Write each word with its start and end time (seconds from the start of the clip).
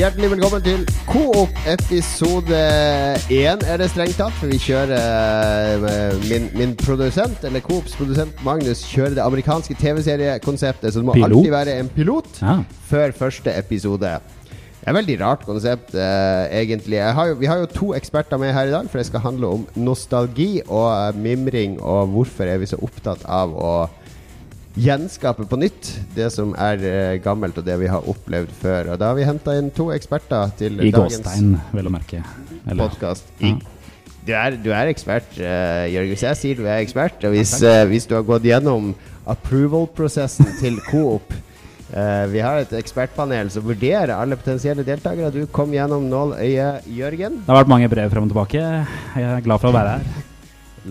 Hjertelig 0.00 0.30
velkommen 0.32 0.62
til 0.64 0.84
Coop 1.04 1.50
episode 1.68 2.56
én, 3.28 3.60
er 3.68 3.80
det 3.82 3.88
strengt 3.92 4.16
tatt. 4.16 4.32
For 4.38 4.48
vi 4.48 4.56
kjører 4.62 4.94
eh, 4.96 6.14
min, 6.30 6.46
min 6.56 6.72
produsent, 6.78 7.42
eller 7.44 7.60
Coops 7.64 7.98
produsent 7.98 8.40
Magnus, 8.46 8.80
kjører 8.88 9.18
det 9.18 9.24
amerikanske 9.26 9.76
TV-seriekonseptet. 9.76 10.94
Så 10.94 11.02
det 11.02 11.08
må 11.10 11.18
Pilot. 11.18 11.34
alltid 11.36 11.52
være 11.52 11.76
en 11.82 11.90
pilot 11.92 12.40
Ja. 12.40 12.56
før 12.88 13.12
første 13.18 13.52
episode. 13.58 14.14
Det 14.80 14.88
er 14.88 14.94
et 14.94 14.96
veldig 14.96 15.18
rart 15.20 15.44
konsept, 15.44 15.92
eh, 15.92 16.48
egentlig. 16.62 17.02
Har 17.12 17.26
jo, 17.28 17.34
vi 17.34 17.46
har 17.50 17.58
jo 17.60 17.66
to 17.68 17.92
eksperter 17.92 18.40
med 18.40 18.54
her 18.56 18.70
i 18.70 18.72
dag, 18.72 18.88
for 18.88 18.98
det 18.98 19.06
skal 19.10 19.20
handle 19.20 19.46
om 19.58 19.66
nostalgi 19.76 20.62
og 20.66 20.88
eh, 21.10 21.18
mimring, 21.20 21.76
og 21.82 22.08
hvorfor 22.14 22.48
er 22.48 22.62
vi 22.62 22.70
så 22.72 22.80
opptatt 22.80 23.26
av 23.28 23.52
å 23.52 23.74
gjenskape 24.78 25.46
på 25.50 25.58
nytt 25.58 25.90
det 26.14 26.28
som 26.34 26.52
er 26.58 26.84
eh, 26.86 27.16
gammelt, 27.22 27.58
og 27.58 27.66
det 27.66 27.76
vi 27.80 27.90
har 27.90 28.06
opplevd 28.10 28.52
før. 28.60 28.92
Og 28.94 29.00
da 29.00 29.10
har 29.10 29.18
vi 29.18 29.26
henta 29.26 29.56
inn 29.58 29.70
to 29.74 29.90
eksperter 29.94 30.54
til 30.60 30.78
I 30.78 30.92
dagens 30.94 31.20
gåstein, 31.20 31.56
vel 31.74 31.90
å 31.90 31.94
merke. 31.94 32.22
Eller- 32.66 32.88
podkast. 32.88 33.30
Ja. 33.42 33.56
Du, 34.20 34.34
du 34.62 34.68
er 34.76 34.90
ekspert, 34.90 35.30
uh, 35.40 35.88
Jørgen. 35.88 36.12
Hvis 36.12 36.22
jeg 36.26 36.38
sier 36.38 36.58
du 36.58 36.66
er 36.68 36.82
ekspert. 36.84 37.22
Og 37.24 37.32
hvis, 37.34 37.54
uh, 37.64 37.86
hvis 37.88 38.04
du 38.06 38.14
har 38.18 38.26
gått 38.28 38.44
gjennom 38.44 38.92
approval-prosessen 39.32 40.52
til 40.60 40.76
Coop 40.90 41.32
uh, 41.32 42.26
Vi 42.30 42.42
har 42.44 42.60
et 42.60 42.74
ekspertpanel 42.78 43.50
som 43.50 43.64
vurderer 43.64 44.12
alle 44.14 44.38
potensielle 44.38 44.84
deltakere. 44.86 45.32
Du 45.34 45.48
kom 45.50 45.72
gjennom 45.74 46.04
nåløyet, 46.12 46.86
Jørgen. 46.92 47.40
Det 47.40 47.48
har 47.48 47.62
vært 47.62 47.72
mange 47.72 47.88
brev 47.90 48.12
frem 48.12 48.28
og 48.28 48.34
tilbake. 48.34 48.66
Jeg 49.16 49.30
er 49.32 49.46
glad 49.48 49.64
for 49.64 49.72
å 49.72 49.78
være 49.80 49.96
her. 49.96 50.28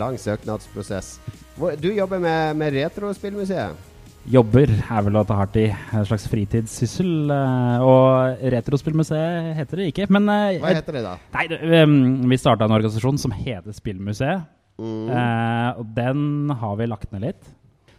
Lang 0.02 0.18
søknadsprosess. 0.22 1.20
Du 1.60 1.90
jobber 1.92 2.20
med, 2.24 2.56
med 2.56 2.74
Retrospillmuseet. 2.78 3.86
Jobber 4.30 4.70
er 4.70 5.04
vel 5.06 5.16
å 5.18 5.24
ta 5.28 5.38
hardt 5.40 5.56
i. 5.60 5.66
En 5.96 6.06
slags 6.06 6.28
fritidssyssel. 6.30 7.32
eh, 7.34 7.84
Og 7.84 8.44
Retrospillmuseet 8.54 9.56
heter 9.58 9.82
det 9.82 9.88
ikke. 9.92 10.08
Men 10.14 10.28
eh, 10.30 10.60
Hva 10.62 10.74
heter 10.78 10.98
det, 11.00 11.04
da? 11.06 11.14
Nei, 11.36 11.46
um, 11.84 11.96
vi 12.30 12.38
starta 12.40 12.68
en 12.68 12.76
organisasjon 12.78 13.20
som 13.22 13.34
heter 13.36 13.74
Spillmuseet. 13.76 14.44
Mm. 14.80 15.08
Eh, 15.12 15.80
og 15.82 15.96
den 15.96 16.54
har 16.62 16.76
vi 16.80 16.88
lagt 16.92 17.12
ned 17.16 17.26
litt. 17.28 17.48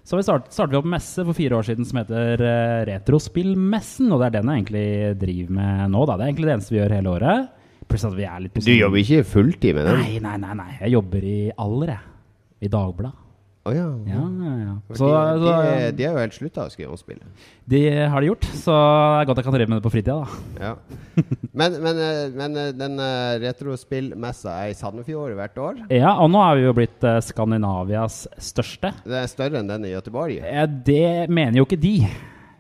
Så 0.07 0.17
vi 0.17 0.25
start, 0.27 0.49
startet 0.55 0.73
vi 0.75 0.79
opp 0.81 0.89
messe 0.91 1.23
for 1.27 1.37
fire 1.37 1.59
år 1.59 1.67
siden 1.69 1.87
som 1.87 2.01
heter 2.01 2.41
Retrospillmessen. 2.89 4.09
Og 4.13 4.23
det 4.23 4.29
er 4.31 4.37
den 4.39 4.53
jeg 4.53 4.63
egentlig 4.63 4.87
driver 5.21 5.57
med 5.59 5.97
nå. 5.97 6.05
Da. 6.09 6.17
Det 6.17 6.25
er 6.25 6.33
egentlig 6.33 6.49
det 6.51 6.55
eneste 6.57 6.75
vi 6.77 6.81
gjør 6.81 6.95
hele 6.97 7.17
året. 7.17 7.51
Pluss 7.91 8.07
at 8.07 8.15
vi 8.17 8.29
er 8.29 8.45
litt 8.45 8.61
Du 8.65 8.71
jobber 8.73 9.03
ikke 9.03 9.27
fulltid 9.27 9.75
med 9.77 9.89
den? 9.91 10.01
Nei, 10.05 10.21
nei, 10.23 10.37
nei. 10.45 10.55
nei. 10.63 10.71
Jeg 10.85 10.95
jobber 10.95 11.27
i 11.27 11.39
Aller, 11.59 11.93
jeg. 11.97 12.07
I 12.61 12.71
Dagbladet. 12.71 13.27
Å 13.61 13.73
ja. 13.77 13.89
Ja, 14.09 14.21
ja. 14.57 14.75
Så, 14.97 15.05
de, 15.05 15.09
så 15.13 15.41
de, 15.45 15.89
de 15.99 16.05
har 16.07 16.15
jo 16.17 16.23
helt 16.23 16.37
slutta 16.37 16.65
å 16.65 16.71
skrive 16.73 16.95
om 16.95 16.97
spillet. 16.97 17.43
de 17.69 17.83
har 18.09 18.25
de 18.25 18.31
gjort, 18.31 18.47
så 18.57 18.73
det 18.73 19.19
er 19.19 19.29
godt 19.29 19.41
jeg 19.43 19.47
kan 19.51 19.57
drive 19.59 19.69
med 19.69 19.77
det 19.81 19.85
på 19.85 19.93
fritida, 19.93 20.17
da. 20.17 20.65
Ja. 20.65 20.73
Men, 21.53 21.77
men, 21.85 22.01
eh, 22.01 22.23
men 22.33 22.57
eh, 22.57 22.71
den 22.73 22.97
eh, 23.05 23.35
retrospillmessa 23.43 24.55
er 24.63 24.73
i 24.73 24.79
Sandefjord 24.79 25.37
hvert 25.37 25.61
år. 25.61 25.83
Ja, 25.93 26.15
og 26.23 26.33
nå 26.33 26.41
er 26.41 26.57
vi 26.57 26.65
jo 26.71 26.75
blitt 26.79 27.05
Skandinavias 27.27 28.23
største. 28.41 28.95
Det 29.05 29.21
er 29.21 29.29
større 29.29 29.61
enn 29.61 29.69
den 29.69 29.85
i 29.91 29.93
Göteborg. 29.93 30.41
Det 30.87 31.29
mener 31.29 31.61
jo 31.61 31.69
ikke 31.69 31.83
de, 31.85 31.95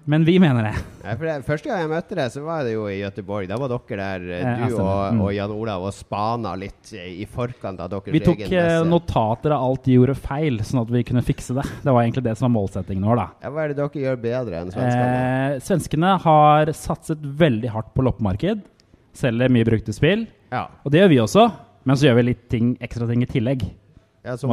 men 0.04 0.24
vi 0.24 0.38
mener 0.40 0.64
det. 0.64 0.72
Ja, 1.04 1.14
for 1.16 1.24
det, 1.28 1.34
første 1.46 1.68
gang 1.70 1.80
jeg 1.84 1.90
møtte 1.90 2.16
deg, 2.18 2.30
så 2.32 2.42
var 2.44 2.64
det 2.64 2.72
jo 2.74 2.86
i 2.90 2.96
Gøteborg. 3.02 3.46
Da 3.50 3.56
var 3.60 3.68
dere 3.72 3.98
der, 4.00 4.24
du 4.24 4.32
Ja, 4.32 4.68
du 4.68 4.74
og, 4.80 5.14
Mm. 5.14 5.20
og 5.20 5.34
Jan 5.34 5.50
Olav, 5.54 5.82
og 5.84 5.92
spana 5.94 6.54
litt 6.56 6.92
eh, 6.96 7.20
i 7.22 7.26
forkant 7.26 7.80
av 7.80 7.90
deres 7.90 8.06
egen 8.08 8.12
Vi 8.16 8.20
tok 8.24 8.40
egen 8.46 8.58
eh, 8.58 8.84
notater 8.88 9.52
av 9.54 9.64
alt 9.68 9.84
de 9.84 9.94
gjorde 9.98 10.16
feil, 10.16 10.58
sånn 10.66 10.82
at 10.82 10.90
vi 10.90 11.02
kunne 11.04 11.22
fikse 11.22 11.54
det. 11.54 11.64
Det 11.84 11.92
var 11.92 12.02
egentlig 12.02 12.24
det 12.24 12.36
som 12.38 12.48
var 12.48 12.54
målsettingen 12.60 13.04
vår, 13.06 13.16
da. 13.16 13.28
Ja, 13.42 13.50
hva 13.54 13.64
er 13.64 13.68
det 13.74 13.76
dere 13.82 14.04
gjør 14.06 14.20
bedre 14.22 14.60
enn 14.64 14.70
svenskene? 14.74 15.54
Eh, 15.54 15.58
svenskene 15.60 16.14
har 16.26 16.72
satset 16.72 17.18
veldig 17.22 17.70
hardt 17.70 17.92
på 17.94 18.02
loppemarked. 18.06 18.62
Selger 19.12 19.48
mye 19.50 19.64
brukte 19.66 19.92
spill. 19.92 20.26
ja. 20.52 20.68
Og 20.84 20.90
det 20.92 21.00
gjør 21.02 21.08
vi 21.12 21.20
også, 21.24 21.50
men 21.84 21.96
så 21.96 22.06
gjør 22.10 22.16
vi 22.20 22.22
litt 22.30 22.48
ting, 22.48 22.76
ekstra 22.80 23.06
ting 23.08 23.22
i 23.22 23.26
tillegeg. 23.26 23.70
Ja, 24.26 24.36
som. 24.36 24.52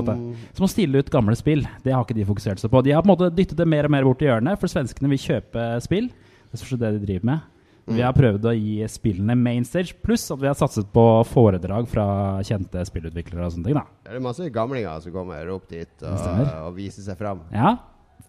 Som 0.56 0.68
å 0.68 0.72
stille 0.72 1.02
ut 1.02 1.12
gamle 1.12 1.36
spill. 1.38 1.66
Det 1.84 1.94
har 1.94 2.06
ikke 2.06 2.16
de 2.18 2.28
fokusert 2.28 2.62
seg 2.62 2.72
på. 2.72 2.82
De 2.86 2.96
har 2.96 3.04
på 3.04 3.10
en 3.10 3.16
måte 3.16 3.34
dyttet 3.36 3.60
det 3.60 3.68
mer 3.68 3.90
og 3.90 3.94
mer 3.94 4.08
bort 4.08 4.24
i 4.24 4.30
hjørnet, 4.30 4.60
for 4.62 4.72
svenskene 4.72 5.12
vil 5.12 5.22
kjøpe 5.22 5.70
spill. 5.84 6.10
Det 6.48 6.62
er 6.64 6.78
det 6.80 6.92
de 6.96 7.06
driver 7.06 7.32
med. 7.34 7.54
Vi 7.88 8.04
har 8.04 8.16
prøvd 8.16 8.44
å 8.50 8.52
gi 8.52 8.82
spillene 8.92 9.36
mainstage, 9.40 9.96
pluss 10.04 10.26
at 10.34 10.42
vi 10.42 10.50
har 10.50 10.58
satset 10.60 10.90
på 10.92 11.04
foredrag 11.30 11.88
fra 11.88 12.06
kjente 12.44 12.84
spillutviklere 12.90 13.46
og 13.46 13.54
sånne 13.56 13.70
ting. 13.70 13.78
da. 13.80 13.86
det 14.04 14.18
er 14.18 14.24
masse 14.24 14.50
gamlinger 14.52 15.04
som 15.04 15.16
kommer 15.16 15.54
opp 15.54 15.70
dit 15.72 16.04
og, 16.04 16.42
og 16.66 16.74
viser 16.76 17.06
seg 17.06 17.20
fram. 17.20 17.46
Ja. 17.56 17.78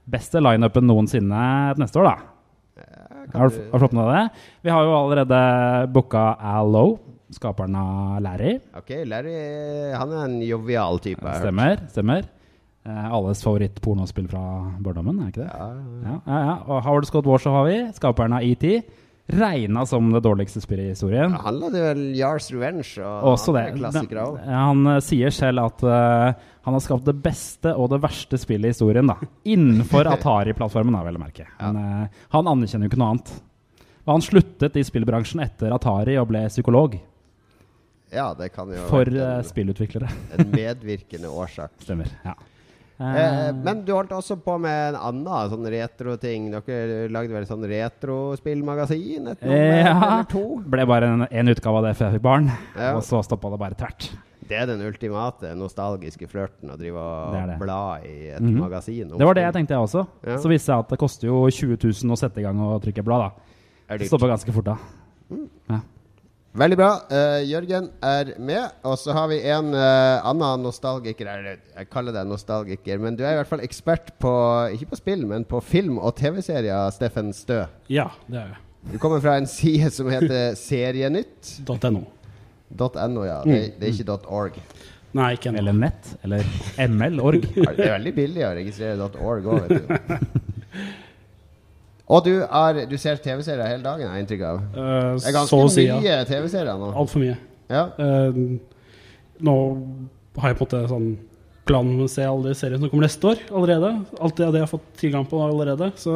Beste 0.09 0.41
lineupen 0.41 0.87
noensinne 0.87 1.43
neste 1.81 1.99
år, 1.99 2.13
da. 2.13 2.35
Ja, 2.79 3.35
har 3.35 3.51
du 3.51 3.59
fått 3.83 3.97
med 3.97 4.07
deg 4.07 4.15
det? 4.15 4.45
Vi 4.69 4.73
har 4.73 4.87
jo 4.87 4.95
allerede 4.95 5.41
booka 5.93 6.23
Al 6.39 6.71
Lowe, 6.73 7.18
skaperen 7.35 7.75
av 7.77 8.21
Larry. 8.25 8.55
Ok, 8.79 8.93
Larry 9.09 9.37
han 9.95 10.13
er 10.15 10.25
en 10.29 10.39
jovial 10.43 11.01
type. 11.05 11.23
jeg. 11.25 11.43
Stemmer. 11.45 11.83
stemmer. 11.93 12.29
Eh, 12.89 13.11
alles 13.13 13.43
favoritt-pornospill 13.45 14.29
fra 14.31 14.45
barndommen, 14.81 15.19
er 15.25 15.33
ikke 15.33 15.43
det? 15.45 15.51
Ja, 15.51 15.67
ja. 15.69 15.99
Ja, 16.09 16.21
ja, 16.25 16.39
ja. 16.47 16.57
Og 16.69 16.83
Howard 16.87 17.09
Scott 17.11 17.27
Warshaw 17.29 17.53
har 17.59 17.67
vi, 17.69 17.77
skaperen 17.99 18.33
av 18.39 18.47
ET. 18.47 18.65
Regna 19.29 19.83
som 19.85 20.07
det 20.09 20.23
dårligste 20.25 20.63
spillet 20.65 20.87
i 20.87 20.93
historien. 20.95 21.35
Ja, 21.37 21.43
Han 21.45 21.59
lagde 21.61 21.83
vel 21.85 21.99
Yars 22.17 22.47
Revenge 22.51 22.95
og 23.05 23.35
Også 23.35 23.53
det. 23.53 23.67
klassikere 23.77 24.23
òg. 24.25 24.39
Han 24.49 24.87
eh, 24.95 25.03
sier 25.05 25.35
selv 25.37 25.67
at 25.67 25.85
uh, 25.85 26.33
han 26.65 26.77
har 26.79 26.81
skapt 26.81 27.05
det 27.05 27.19
beste 27.21 27.75
og 27.77 27.91
det 27.93 27.99
verste 28.01 28.41
spillet 28.41 28.71
i 28.71 28.73
historien. 28.73 29.05
da 29.11 29.19
Innenfor 29.45 30.09
Atari-plattformen, 30.15 30.97
da, 30.97 31.05
vel 31.05 31.21
å 31.21 31.23
merke. 31.27 31.45
Men 31.61 31.77
uh, 31.77 32.25
han 32.33 32.49
anerkjenner 32.55 32.89
jo 32.89 32.95
ikke 32.95 33.03
noe 33.03 33.11
annet. 33.19 33.35
Og 34.07 34.15
han 34.15 34.25
sluttet 34.25 34.81
i 34.81 34.87
spillbransjen 34.89 35.45
etter 35.45 35.77
Atari 35.77 36.17
og 36.17 36.31
ble 36.33 36.47
psykolog 36.49 36.97
Ja, 38.13 38.35
det 38.35 38.53
kan 38.55 38.69
jo 38.73 38.85
for 38.89 39.09
eh, 39.09 39.39
en, 39.39 39.45
spillutviklere. 39.45 40.09
en 40.39 40.51
medvirkende 40.51 41.29
årsak. 41.29 41.71
Stemmer. 41.81 42.09
ja 42.25 42.35
Eh, 43.01 43.15
Eh, 43.15 43.53
men 43.55 43.85
du 43.87 43.93
holdt 43.95 44.11
også 44.11 44.35
på 44.43 44.57
med 44.59 44.89
en 44.89 44.97
annen 44.99 45.51
sånn 45.53 45.69
retroting. 45.71 46.49
Dere 46.51 47.05
lagde 47.15 47.31
vel 47.31 47.45
sånn 47.47 47.63
retrospillmagasin? 47.63 49.29
Et 49.29 49.43
nummer 49.43 49.79
Ja. 49.79 49.93
eller 50.03 50.25
to? 50.25 50.43
ble 50.67 50.85
bare 50.87 51.07
en, 51.07 51.23
en 51.31 51.49
utgave 51.49 51.79
av 51.79 51.85
det 51.85 51.93
før 51.97 52.09
jeg 52.11 52.19
fikk 52.19 52.23
barn, 52.27 52.51
Ja. 52.75 52.97
og 52.97 53.03
så 53.07 53.23
stoppa 53.23 53.51
det 53.51 53.59
bare 53.61 53.75
tvert. 53.79 54.09
Det 54.49 54.57
er 54.57 54.67
den 54.67 54.81
ultimate 54.83 55.55
nostalgiske 55.55 56.27
flørten 56.27 56.71
å 56.73 56.77
drive 56.77 56.97
og 56.99 57.59
bla 57.61 58.01
i 58.03 58.31
et 58.35 58.41
Mhm. 58.43 58.59
magasin. 58.59 59.13
om 59.13 59.19
Det 59.19 59.27
var 59.27 59.35
det 59.35 59.43
jeg 59.45 59.53
tenkte, 59.55 59.75
jeg 59.77 59.79
også. 59.87 60.07
Ja. 60.27 60.37
Så 60.39 60.49
viste 60.49 60.67
det 60.67 60.75
seg 60.75 60.79
at 60.81 60.89
det 60.89 60.99
koster 60.99 61.27
jo 61.29 61.47
20 61.51 61.77
000 61.79 62.11
å 62.11 62.19
sette 62.19 62.39
i 62.39 62.43
gang 62.43 62.59
og 62.61 62.83
trykke 62.83 63.05
blad. 63.05 63.31
da 63.89 63.97
Det 63.97 64.07
stopper 64.09 64.27
stoppa 64.27 64.35
ganske 64.35 64.53
fort 64.53 64.65
da. 64.65 64.77
Ja. 65.71 65.81
Veldig 66.57 66.77
bra. 66.81 66.91
Uh, 67.13 67.41
Jørgen 67.45 67.91
er 68.05 68.33
med. 68.41 68.79
Og 68.89 68.97
så 68.99 69.13
har 69.17 69.29
vi 69.31 69.41
en 69.51 69.73
uh, 69.77 70.25
annen 70.27 70.65
nostalgiker. 70.65 71.29
Eller 71.29 71.59
jeg 71.61 71.91
kaller 71.93 72.17
deg 72.17 72.29
nostalgiker, 72.31 73.01
men 73.03 73.19
du 73.19 73.25
er 73.25 73.37
i 73.37 73.41
hvert 73.43 73.51
fall 73.51 73.65
ekspert 73.65 74.15
på 74.23 74.33
Ikke 74.75 74.93
på 74.95 75.01
spill, 75.01 75.27
men 75.29 75.45
på 75.49 75.61
film 75.65 76.01
og 76.01 76.17
TV-serier, 76.19 76.89
Steffen 76.95 77.35
Stø. 77.37 77.65
Ja, 77.93 78.09
det 78.27 78.41
er 78.41 78.55
jeg. 78.55 78.63
Du 78.93 78.97
kommer 79.03 79.21
fra 79.21 79.37
en 79.37 79.49
side 79.51 79.91
som 79.93 80.09
heter 80.09 80.55
Serienytt. 80.57 81.59
.no. 81.69 82.05
.no, 82.69 83.25
ja. 83.27 83.43
Det, 83.45 83.59
det 83.81 83.91
er 83.91 83.93
ikke 83.93 84.17
.org. 84.29 84.57
Nei, 85.17 85.33
ikke 85.37 85.51
ennå. 85.51 85.63
Eller 85.63 85.77
nett. 85.77 86.15
Eller 86.25 86.49
ML-org. 86.85 87.49
Det 87.57 87.67
er 87.75 87.95
veldig 87.97 88.15
billig 88.17 88.47
å 88.47 88.55
registrere 88.57 89.11
.org 89.19 89.49
òg, 89.53 89.69
vet 89.69 89.85
du. 89.85 90.49
Og 92.09 92.25
du, 92.25 92.33
er, 92.41 92.83
du 92.89 92.97
ser 93.01 93.19
TV-serier 93.21 93.69
hele 93.69 93.85
dagen, 93.85 94.09
har 94.09 94.17
jeg 94.17 94.25
inntrykk 94.25 94.45
av. 94.49 94.61
Uh, 94.73 95.17
Det 95.19 95.29
er 95.29 95.35
ganske 95.37 95.51
så 95.51 95.61
å 95.61 95.73
si, 95.73 95.85
ja. 95.89 95.99
mye 96.01 96.21
TV-serier 96.29 96.81
nå. 96.81 96.93
Altfor 97.03 97.21
mye. 97.25 97.35
Ja. 97.69 97.83
Uh, 98.01 98.57
nå 99.45 99.57
har 100.39 100.55
jeg 100.55 100.59
på 100.59 100.65
en 100.65 100.71
måte 100.71 100.81
sånn 100.89 101.11
plan 101.69 101.91
om 101.93 102.01
å 102.07 102.09
se 102.09 102.25
alle 102.25 102.49
de 102.49 102.57
seriene 102.57 102.81
som 102.81 102.89
kommer 102.89 103.05
neste 103.05 103.29
år 103.29 103.43
allerede. 103.53 103.93
Alt 104.17 104.39
det, 104.41 104.49
det 104.55 104.63
jeg 104.63 104.65
har 104.65 104.73
fått 104.73 104.89
tilgang 105.03 105.29
på 105.29 105.43
allerede. 105.45 105.91
Så 106.01 106.15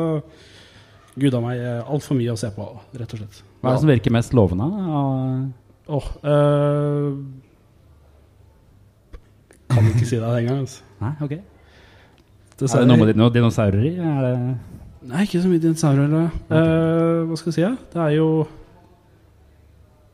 gud 1.20 1.36
a 1.36 1.42
meg, 1.44 1.60
altfor 1.84 2.16
mye 2.16 2.32
å 2.32 2.40
se 2.40 2.48
på, 2.56 2.70
rett 2.96 3.12
og 3.12 3.20
slett. 3.20 3.42
Hva 3.60 3.74
er 3.74 3.76
det 3.76 3.84
som 3.84 3.92
virker 3.92 4.14
mest 4.16 4.32
lovende? 4.38 4.70
Åh 4.72 5.42
Åh, 5.92 6.04
uh, 6.24 7.12
kan 9.72 9.88
ikke 9.90 10.06
si 10.06 10.20
det 10.20 10.28
engang. 10.38 10.62
Altså. 10.62 10.84
Nei, 11.02 11.12
ok. 11.24 11.32
Er 11.32 12.60
Dessverre. 12.62 12.84
det 12.86 12.92
noe 12.92 13.08
med 13.26 13.34
dinosaurer 13.34 13.88
i? 13.88 13.92
Er 13.98 14.20
det 14.22 14.34
Nei, 15.10 15.24
ikke 15.26 15.42
så 15.42 15.50
mye 15.50 15.62
dinosaurer. 15.62 16.04
eller? 16.06 16.28
Eh, 16.52 17.22
hva 17.28 17.38
skal 17.38 17.50
jeg 17.50 17.56
si? 17.56 17.64
Ja? 17.64 17.72
Det 17.92 18.02
er 18.02 18.18
jo 18.18 18.26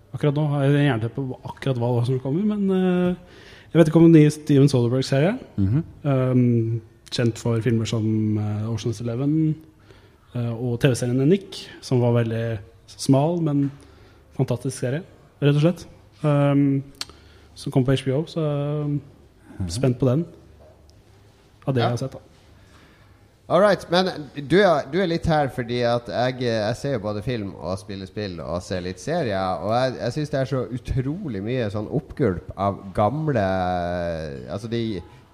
Akkurat 0.09 0.35
nå 0.35 0.47
har 0.49 0.63
jeg 0.65 0.87
jernteppe 0.87 1.21
på 1.21 1.37
akkurat 1.45 1.79
hva 1.79 2.05
som 2.07 2.17
kommer, 2.23 2.47
men 2.49 2.71
eh, 2.73 3.17
jeg 3.69 3.79
vet 3.79 3.91
ikke 3.91 4.01
om 4.01 4.07
den 4.07 4.17
nye 4.17 4.31
Steven 4.33 4.69
Soderberg-serie. 4.69 5.35
-hmm. 5.59 5.83
Um, 6.03 6.81
kjent 7.13 7.39
for 7.39 7.61
filmer 7.61 7.85
som 7.85 8.39
uh, 8.39 8.73
Oceans 8.73 9.01
Eleven 9.01 9.55
uh, 10.35 10.53
og 10.53 10.81
TV-serien 10.81 11.29
Nick, 11.29 11.69
som 11.81 12.01
var 12.01 12.13
veldig 12.13 12.59
smal, 12.87 13.41
men 13.43 13.71
fantastisk 14.37 14.79
serie, 14.79 15.03
rett 15.43 15.55
og 15.55 15.61
slett. 15.61 15.87
Um, 16.23 16.83
som 17.55 17.73
kom 17.73 17.85
på 17.85 17.93
HBO, 17.93 18.25
så 18.27 18.41
um, 18.85 19.01
spent 19.69 19.99
på 19.99 20.09
den. 20.09 20.25
Av 21.67 21.75
det 21.75 21.81
Ja. 21.81 21.85
jeg 21.85 21.91
har 21.91 21.97
sett, 21.97 22.13
da. 22.13 22.19
All 23.49 23.63
right, 23.63 23.81
men 23.89 24.11
du 24.45 24.59
er, 24.61 24.83
du 24.93 24.99
er 25.01 25.09
litt 25.09 25.25
her 25.25 25.47
fordi 25.49 25.79
at 25.89 26.11
jeg, 26.13 26.43
jeg 26.45 26.77
ser 26.77 26.99
jo 26.99 27.05
både 27.07 27.23
film 27.25 27.55
og 27.57 27.79
spiller 27.81 28.09
spill 28.11 28.35
og 28.45 28.59
ser 28.61 28.83
litt 28.85 29.01
serier. 29.01 29.63
Og 29.65 29.73
jeg, 29.73 29.95
jeg 30.03 30.15
syns 30.19 30.33
det 30.35 30.41
er 30.43 30.51
så 30.51 30.61
utrolig 30.77 31.41
mye 31.47 31.71
sånn 31.73 31.89
oppgulp 31.97 32.51
av 32.61 32.83
gamle 32.97 33.47
Altså 34.53 34.69
de 34.69 34.83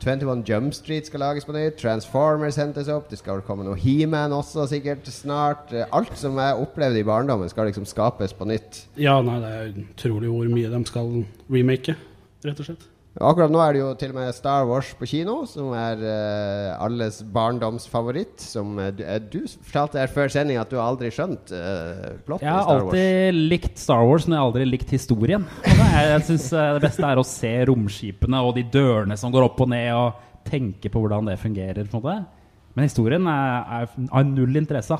21 0.05 0.45
Jump 0.47 0.79
Street 0.79 1.11
skal 1.11 1.25
lages 1.25 1.49
på 1.49 1.57
nytt. 1.57 1.81
Transformers 1.83 2.61
hentes 2.61 2.93
opp. 2.93 3.11
Det 3.11 3.19
skal 3.19 3.43
komme 3.43 3.67
noe 3.67 3.75
He-Man 3.83 4.37
også 4.37 4.69
sikkert 4.71 5.11
snart. 5.11 5.75
Alt 5.91 6.15
som 6.21 6.39
jeg 6.39 6.63
opplevde 6.63 7.03
i 7.03 7.09
barndommen, 7.11 7.51
skal 7.51 7.67
liksom 7.67 7.89
skapes 7.89 8.37
på 8.37 8.47
nytt. 8.47 8.85
Ja, 8.95 9.19
nei, 9.27 9.41
det 9.43 9.55
er 9.59 9.71
utrolig 9.89 10.31
hvor 10.31 10.55
mye 10.55 10.71
de 10.71 10.85
skal 10.87 11.15
remake, 11.51 11.99
rett 12.47 12.63
og 12.63 12.71
slett. 12.71 12.91
Akkurat 13.23 13.53
nå 13.53 13.61
er 13.63 13.77
det 13.77 13.79
jo 13.79 13.89
til 13.95 14.11
og 14.11 14.17
med 14.17 14.35
Star 14.35 14.65
Wars 14.67 14.89
på 14.99 15.07
kino, 15.07 15.37
som 15.47 15.71
er 15.79 16.01
uh, 16.03 16.83
alles 16.83 17.21
barndomsfavoritt. 17.23 18.43
Som 18.43 18.75
uh, 18.83 18.89
du, 18.91 19.05
du 19.31 19.39
fortalte 19.63 20.01
her 20.03 20.11
før 20.11 20.33
sending 20.35 20.59
at 20.59 20.73
du 20.73 20.81
aldri 20.83 21.13
skjønt 21.15 21.55
uh, 21.55 22.19
plottet 22.27 22.49
Jeg 22.49 22.57
har 22.57 22.73
alltid 22.73 23.39
likt 23.55 23.79
Star 23.79 24.03
Wars, 24.03 24.27
men 24.27 24.35
jeg 24.35 24.43
har 24.43 24.51
aldri 24.51 24.67
likt 24.67 24.97
historien. 24.97 25.47
Jeg, 25.63 26.11
jeg 26.11 26.27
syns 26.33 26.51
det 26.51 26.83
beste 26.89 27.07
er 27.07 27.23
å 27.23 27.27
se 27.29 27.55
romskipene 27.71 28.43
og 28.43 28.57
de 28.59 28.67
dørene 28.75 29.19
som 29.21 29.35
går 29.35 29.47
opp 29.47 29.63
og 29.63 29.71
ned, 29.71 29.95
og 29.95 30.49
tenke 30.51 30.91
på 30.91 31.07
hvordan 31.07 31.31
det 31.31 31.39
fungerer. 31.39 31.87
Men 31.95 32.89
historien 32.89 33.31
er 33.31 34.27
null 34.27 34.59
interesse. 34.59 34.99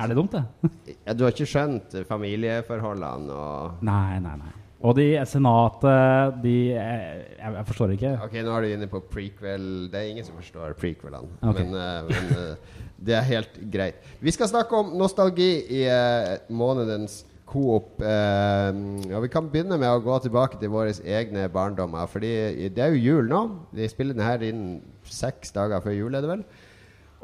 Er 0.00 0.08
det 0.08 0.16
dumt, 0.16 0.32
det? 0.32 0.72
ja, 1.04 1.12
du 1.12 1.24
har 1.24 1.32
ikke 1.32 1.48
skjønt 1.48 2.04
familieforholdene 2.08 3.36
og 3.36 3.84
Nei, 3.84 4.16
nei, 4.24 4.38
nei. 4.40 4.62
Og 4.84 4.96
de 4.98 5.06
senatet 5.24 6.40
de 6.42 6.56
jeg, 6.74 7.20
jeg, 7.38 7.64
forstår 7.68 7.94
ikke. 7.94 8.10
Ok, 8.26 8.34
nå 8.44 8.56
er 8.56 8.66
du 8.66 8.72
inne 8.74 8.88
på 8.90 9.00
prequel. 9.12 9.86
Det 9.92 10.00
er 10.00 10.10
ingen 10.10 10.26
som 10.26 10.36
forstår 10.36 10.76
prequelene. 10.80 11.30
Okay. 11.40 11.64
Men, 11.64 11.72
uh, 11.72 12.10
men 12.10 12.34
uh, 12.36 12.82
det 13.08 13.16
er 13.16 13.30
helt 13.30 13.56
greit. 13.72 14.04
Vi 14.20 14.34
skal 14.36 14.50
snakke 14.52 14.76
om 14.76 14.92
nostalgi 15.00 15.50
i 15.80 15.86
uh, 15.88 16.36
månedens 16.52 17.24
Coop. 17.46 18.00
og 18.02 19.20
vi 19.22 19.28
kan 19.30 19.46
begynne 19.46 19.76
med 19.78 19.86
å 19.86 20.00
gå 20.02 20.16
tilbake 20.24 20.58
til 20.58 20.72
våre 20.72 20.90
egne 21.06 21.44
barndommer. 21.48 22.08
Fordi 22.10 22.32
det 22.74 22.82
er 22.82 22.90
jo 22.90 23.04
jul 23.04 23.30
nå. 23.30 23.42
Vi 23.70 23.86
spiller 23.88 24.18
den 24.18 24.26
her 24.26 24.42
inn 24.42 24.64
seks 25.06 25.54
dager 25.54 25.78
før 25.84 25.94
jul, 25.94 26.18
er 26.18 26.26
det 26.26 26.32
vel? 26.32 26.42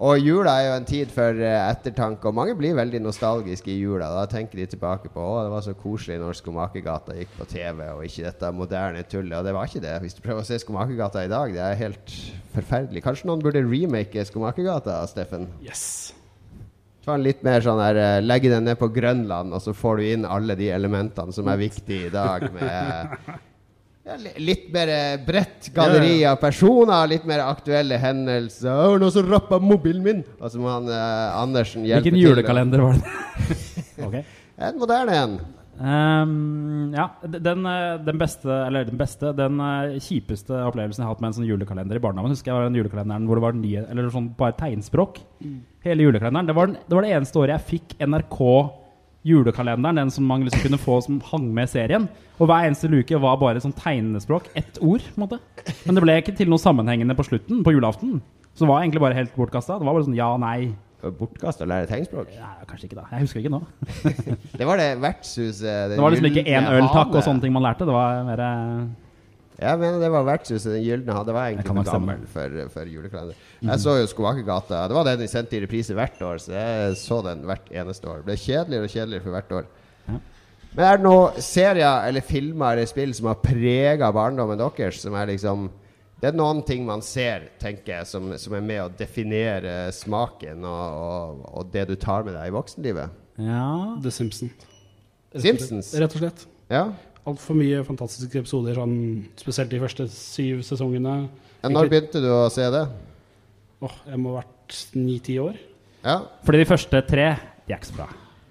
Og 0.00 0.16
jula 0.24 0.54
er 0.56 0.66
jo 0.66 0.76
en 0.78 0.86
tid 0.88 1.10
for 1.12 1.36
uh, 1.36 1.68
ettertanke, 1.68 2.24
og 2.28 2.34
mange 2.34 2.54
blir 2.56 2.76
veldig 2.78 3.02
nostalgiske 3.04 3.68
i 3.70 3.76
jula. 3.82 4.08
Da 4.16 4.24
tenker 4.30 4.62
de 4.62 4.70
tilbake 4.72 5.10
på 5.12 5.20
å, 5.20 5.42
det 5.44 5.52
var 5.52 5.66
så 5.66 5.74
koselig 5.76 6.16
når 6.22 6.38
Skomakergata 6.38 7.16
gikk 7.18 7.36
på 7.36 7.46
TV, 7.50 7.84
og 7.92 8.06
ikke 8.06 8.24
dette 8.24 8.52
moderne 8.56 9.04
tullet. 9.04 9.36
Og 9.38 9.46
det 9.46 9.54
var 9.54 9.68
ikke 9.68 9.84
det. 9.84 9.98
Hvis 10.02 10.16
du 10.16 10.24
prøver 10.24 10.40
å 10.42 10.48
se 10.48 10.58
Skomakergata 10.62 11.26
i 11.26 11.30
dag, 11.30 11.52
det 11.52 11.62
er 11.66 11.78
helt 11.84 12.16
forferdelig. 12.56 13.04
Kanskje 13.04 13.28
noen 13.28 13.44
burde 13.44 13.62
remake 13.66 14.24
Skomakergata, 14.26 14.96
Steffen? 15.12 15.46
Yes. 15.62 15.84
Ta 17.04 17.18
en 17.18 17.24
litt 17.26 17.44
mer 17.44 17.62
sånn 17.62 17.80
her 17.82 17.98
uh, 18.00 18.18
Legge 18.24 18.50
den 18.50 18.64
ned 18.70 18.80
på 18.80 18.88
Grønland, 18.96 19.52
og 19.52 19.60
så 19.60 19.76
får 19.76 20.00
du 20.00 20.08
inn 20.08 20.28
alle 20.28 20.56
de 20.58 20.72
elementene 20.72 21.36
som 21.36 21.52
er 21.52 21.60
viktige 21.66 22.08
i 22.08 22.14
dag, 22.16 22.48
med 22.56 23.42
ja, 24.02 24.16
litt 24.42 24.66
mer 24.74 24.90
eh, 24.90 25.16
bredt 25.22 25.70
galleri 25.74 26.24
av 26.26 26.40
personer, 26.42 27.06
litt 27.10 27.26
mer 27.28 27.44
aktuelle 27.46 28.00
hendelser. 28.02 28.70
'Å, 28.70 28.98
noen 28.98 29.14
som 29.14 29.28
rappa 29.30 29.60
mobilen 29.62 30.02
min!' 30.02 30.24
Altså 30.40 30.58
må 30.62 30.70
han 30.72 30.90
eh, 30.90 31.38
Andersen 31.38 31.86
hjelpe 31.86 32.08
til. 32.08 32.18
Hvilken 32.18 32.30
julekalender 32.34 32.82
var 32.82 32.98
det? 32.98 33.56
okay. 34.08 34.24
En 34.58 34.80
moderne 34.80 35.18
en. 35.20 35.36
Um, 35.82 36.92
ja, 36.94 37.06
den, 37.24 37.64
eh, 37.66 37.94
den, 38.04 38.18
beste, 38.20 38.50
eller 38.50 38.84
den 38.86 38.98
beste, 39.00 39.32
den 39.38 39.56
uh, 39.62 39.94
kjipeste 40.02 40.58
opplevelsen 40.66 41.00
jeg 41.00 41.08
har 41.08 41.14
hatt 41.14 41.22
med 41.24 41.30
en 41.30 41.38
sånn 41.38 41.48
julekalender 41.48 41.98
i 41.98 42.02
barndommen, 42.02 42.34
husker 42.34 42.52
jeg 42.52 42.58
var 42.58 42.68
den 42.68 42.76
julekalenderen 42.82 43.24
hvor 43.26 43.40
det 43.40 43.46
var 43.46 43.56
nye, 43.56 43.86
eller 43.88 44.12
sånn 44.12 44.28
bare 44.38 44.58
tegnspråk. 44.58 45.22
Mm. 45.40 45.56
Hele 45.86 46.06
julekalenderen. 46.06 46.50
Det 46.50 46.58
var, 46.58 46.70
den, 46.70 46.78
det 46.86 46.98
var 46.98 47.06
det 47.06 47.14
eneste 47.16 47.40
året 47.40 47.56
jeg 47.56 47.70
fikk 47.70 47.96
NRK 48.02 48.42
julekalenderen, 49.26 50.00
den 50.00 50.10
som 50.10 50.26
man 50.26 50.44
liksom 50.46 50.64
kunne 50.66 50.80
få 50.82 50.98
som 51.04 51.20
hang 51.30 51.48
med 51.54 51.70
serien. 51.70 52.08
Og 52.40 52.48
hver 52.50 52.66
eneste 52.66 52.90
luke 52.90 53.20
var 53.22 53.38
bare 53.40 53.62
sånn 53.62 53.74
tegnespråk. 53.76 54.48
Ett 54.58 54.80
ord. 54.82 55.02
på 55.02 55.20
en 55.20 55.26
måte 55.26 55.38
Men 55.86 55.94
det 55.98 56.04
ble 56.04 56.16
ikke 56.22 56.36
til 56.36 56.50
noe 56.50 56.62
sammenhengende 56.62 57.16
på 57.18 57.26
slutten, 57.28 57.62
på 57.62 57.74
julaften. 57.74 58.20
Så 58.52 58.64
det 58.64 58.72
var 58.72 58.82
egentlig 58.82 59.04
bare 59.04 59.16
helt 59.16 59.36
bortkasta. 59.36 59.78
Det 59.78 59.86
var 59.86 59.94
bare 59.96 60.08
sånn 60.08 60.18
ja, 60.18 60.32
nei. 60.40 60.72
Bortkasta 61.02 61.64
å 61.66 61.70
lære 61.70 61.88
tegnspråk? 61.90 62.28
Ja, 62.34 62.52
kanskje 62.68 62.88
ikke, 62.90 63.00
da. 63.00 63.06
Jeg 63.10 63.26
husker 63.26 63.42
ikke 63.42 63.54
nå. 63.54 63.62
det 64.58 64.66
var 64.68 64.78
det 64.78 64.90
vertshuset 65.02 65.94
Det 65.94 66.02
var 66.02 66.14
liksom 66.14 66.28
ikke 66.30 66.44
én 66.46 66.68
øl, 66.70 66.86
takk, 66.92 67.14
og 67.16 67.24
sånne 67.26 67.42
ting 67.42 67.54
man 67.54 67.66
lærte. 67.66 67.86
Det 67.88 67.94
var 67.94 68.22
mer 68.26 68.44
jeg 69.62 69.78
mener 69.80 70.00
det 70.02 70.10
var 70.12 70.24
vertshuset 70.26 70.74
Den 70.74 70.84
gylne 70.84 71.14
hadde. 71.16 71.34
Var 71.36 71.50
egentlig 71.50 71.68
for 71.68 71.86
gammel 71.88 72.24
for, 72.30 72.56
for 72.74 72.88
julekalender. 72.90 73.44
Mm. 73.60 73.68
Jeg 73.70 73.82
så 73.84 73.94
jo 73.98 74.08
Skomakergata. 74.10 74.86
Det 74.90 74.96
var 74.98 75.06
den 75.08 75.22
de 75.22 75.28
sendte 75.30 75.58
i 75.58 75.62
reprise 75.64 75.96
hvert 75.96 76.24
år, 76.26 76.40
så 76.42 76.56
jeg 76.56 76.96
så 77.00 77.20
den 77.26 77.44
hvert 77.48 77.70
eneste 77.70 78.10
år. 78.10 78.22
Det 78.22 78.30
ble 78.30 78.38
kjedeligere 78.42 78.88
og 78.88 78.94
kjedeligere 78.96 79.26
for 79.26 79.36
hvert 79.36 79.54
år. 79.60 79.68
Ja. 80.08 80.18
Men 80.72 80.86
er 80.88 80.98
det 80.98 81.06
noen 81.06 81.44
serier 81.44 82.08
eller 82.08 82.24
filmer 82.24 82.74
eller 82.74 82.88
spill 82.88 83.14
som 83.16 83.28
har 83.30 83.38
prega 83.44 84.10
barndommen 84.14 84.60
deres? 84.60 85.02
Som 85.04 85.16
er 85.20 85.30
liksom 85.34 85.70
Det 86.22 86.30
er 86.30 86.36
noen 86.38 86.60
ting 86.62 86.84
man 86.86 87.00
ser, 87.02 87.48
tenker 87.58 87.96
jeg, 87.96 88.06
som, 88.06 88.28
som 88.38 88.54
er 88.54 88.62
med 88.62 88.82
å 88.84 88.90
definere 88.94 89.90
smaken 89.90 90.62
og, 90.62 90.98
og, 91.06 91.40
og, 91.50 91.72
det 91.74 91.88
du 91.90 91.96
tar 91.98 92.22
med 92.22 92.36
deg 92.38 92.50
i 92.50 92.54
voksenlivet. 92.54 93.16
Ja 93.42 93.96
The 94.02 94.12
Simpsons. 94.14 94.68
Simpsons? 95.34 95.90
Rett 95.98 96.14
og 96.14 96.22
slett. 96.22 96.46
Ja 96.70 96.84
altfor 97.28 97.58
mye 97.58 97.82
fantastiske 97.86 98.42
episoder, 98.42 98.76
sånn, 98.78 98.96
spesielt 99.38 99.70
de 99.72 99.80
første 99.82 100.08
syv 100.10 100.62
sesongene. 100.66 101.16
Ja, 101.62 101.70
når 101.70 101.90
begynte 101.92 102.22
du 102.22 102.28
å 102.34 102.48
se 102.52 102.66
det? 102.74 102.86
Åh, 103.82 103.94
Jeg 104.08 104.18
må 104.22 104.34
ha 104.34 104.42
vært 104.42 104.80
ni-ti 104.98 105.38
år. 105.42 105.56
Ja. 106.02 106.18
Fordi 106.46 106.62
de 106.62 106.66
første 106.66 107.02
tre 107.06 107.28
de 107.66 107.74
er 107.74 107.78
ikke 107.78 107.92
så 107.92 108.00
bra. 108.00 108.08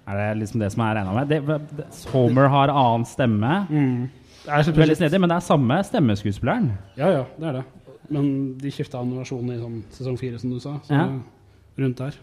Er 0.08 0.18
det 0.18 0.40
liksom 0.40 0.62
det 0.62 0.72
som 0.74 0.82
er 0.82 0.96
regna 0.98 1.12
med? 1.14 1.30
Det, 1.30 1.58
det, 1.78 1.86
Homer 2.10 2.48
har 2.50 2.72
annen 2.72 3.04
stemme. 3.06 3.52
Mm. 3.68 4.08
Det 4.42 4.50
er 4.56 4.72
Veldig 4.74 4.96
snedig, 4.98 5.20
men 5.22 5.30
det 5.30 5.36
er 5.36 5.46
samme 5.46 5.78
stemmeskuespilleren. 5.86 6.72
Ja, 6.98 7.12
ja, 7.12 7.22
det 7.38 7.48
er 7.50 7.60
det. 7.60 7.64
Men 8.12 8.26
de 8.58 8.72
skifta 8.74 8.98
animasjon 9.00 9.52
i 9.54 9.60
sånn 9.60 9.78
sesong 9.94 10.18
fire, 10.20 10.40
som 10.42 10.50
du 10.50 10.58
sa. 10.60 10.74
Så 10.88 10.96
ja. 10.96 11.06
rundt 11.78 12.02
der. 12.02 12.18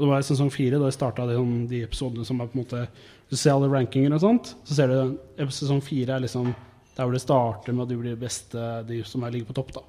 Og 0.00 0.06
det 0.06 0.10
var 0.14 0.22
i 0.22 0.28
sesong 0.30 0.48
fire 0.48 0.78
da 0.80 0.88
jeg 0.88 0.96
starta 0.96 1.26
de, 1.28 1.36
de 1.68 1.82
episodene 1.84 2.24
som 2.24 2.40
er 2.40 2.48
på 2.48 2.56
en 2.56 2.62
måte 2.62 2.86
du 3.28 3.36
ser 3.36 3.52
alle 3.52 3.68
rankinger 3.68 4.16
og 4.16 4.22
sånt, 4.24 4.54
så 4.64 4.74
ser 4.74 4.88
du 4.90 5.50
sesong 5.52 5.82
fire 5.84 6.16
er 6.16 6.24
liksom 6.24 6.48
der 6.96 7.04
hvor 7.04 7.12
det 7.14 7.20
starter 7.22 7.76
med 7.76 7.84
at 7.84 7.92
du 7.92 8.00
blir 8.00 8.16
det 8.16 8.22
beste, 8.24 8.64
de 8.88 9.02
som 9.06 9.22
er 9.22 9.36
ligger 9.36 9.52
på 9.52 9.58
topp. 9.60 9.74
da. 9.76 9.84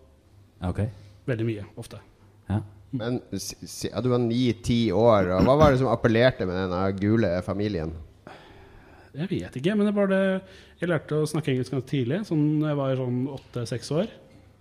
Okay. 0.70 0.92
Veldig 1.32 1.48
mye, 1.48 1.66
ofte. 1.80 1.98
Ja. 2.52 2.60
Men 2.92 3.22
ja, 3.32 4.02
Du 4.04 4.10
var 4.12 4.20
ni-ti 4.20 4.92
år, 4.92 5.32
og 5.38 5.48
hva 5.48 5.56
var 5.58 5.72
det 5.72 5.80
som 5.82 5.90
appellerte 5.90 6.46
med 6.46 6.60
denne 6.60 6.82
gule 7.00 7.32
familien? 7.46 7.96
Jeg 9.16 9.28
vet 9.32 9.56
ikke, 9.60 9.76
men 9.76 9.90
det 9.90 9.96
var 9.96 10.08
det 10.08 10.22
Jeg 10.80 10.88
lærte 10.88 11.18
å 11.20 11.28
snakke 11.28 11.52
engelsk 11.52 11.74
ganske 11.74 11.90
tidlig, 11.90 12.22
sånn 12.28 12.62
jeg 12.64 12.78
var 12.80 13.00
sånn 13.00 13.24
åtte-seks 13.32 13.92
år. 13.96 14.14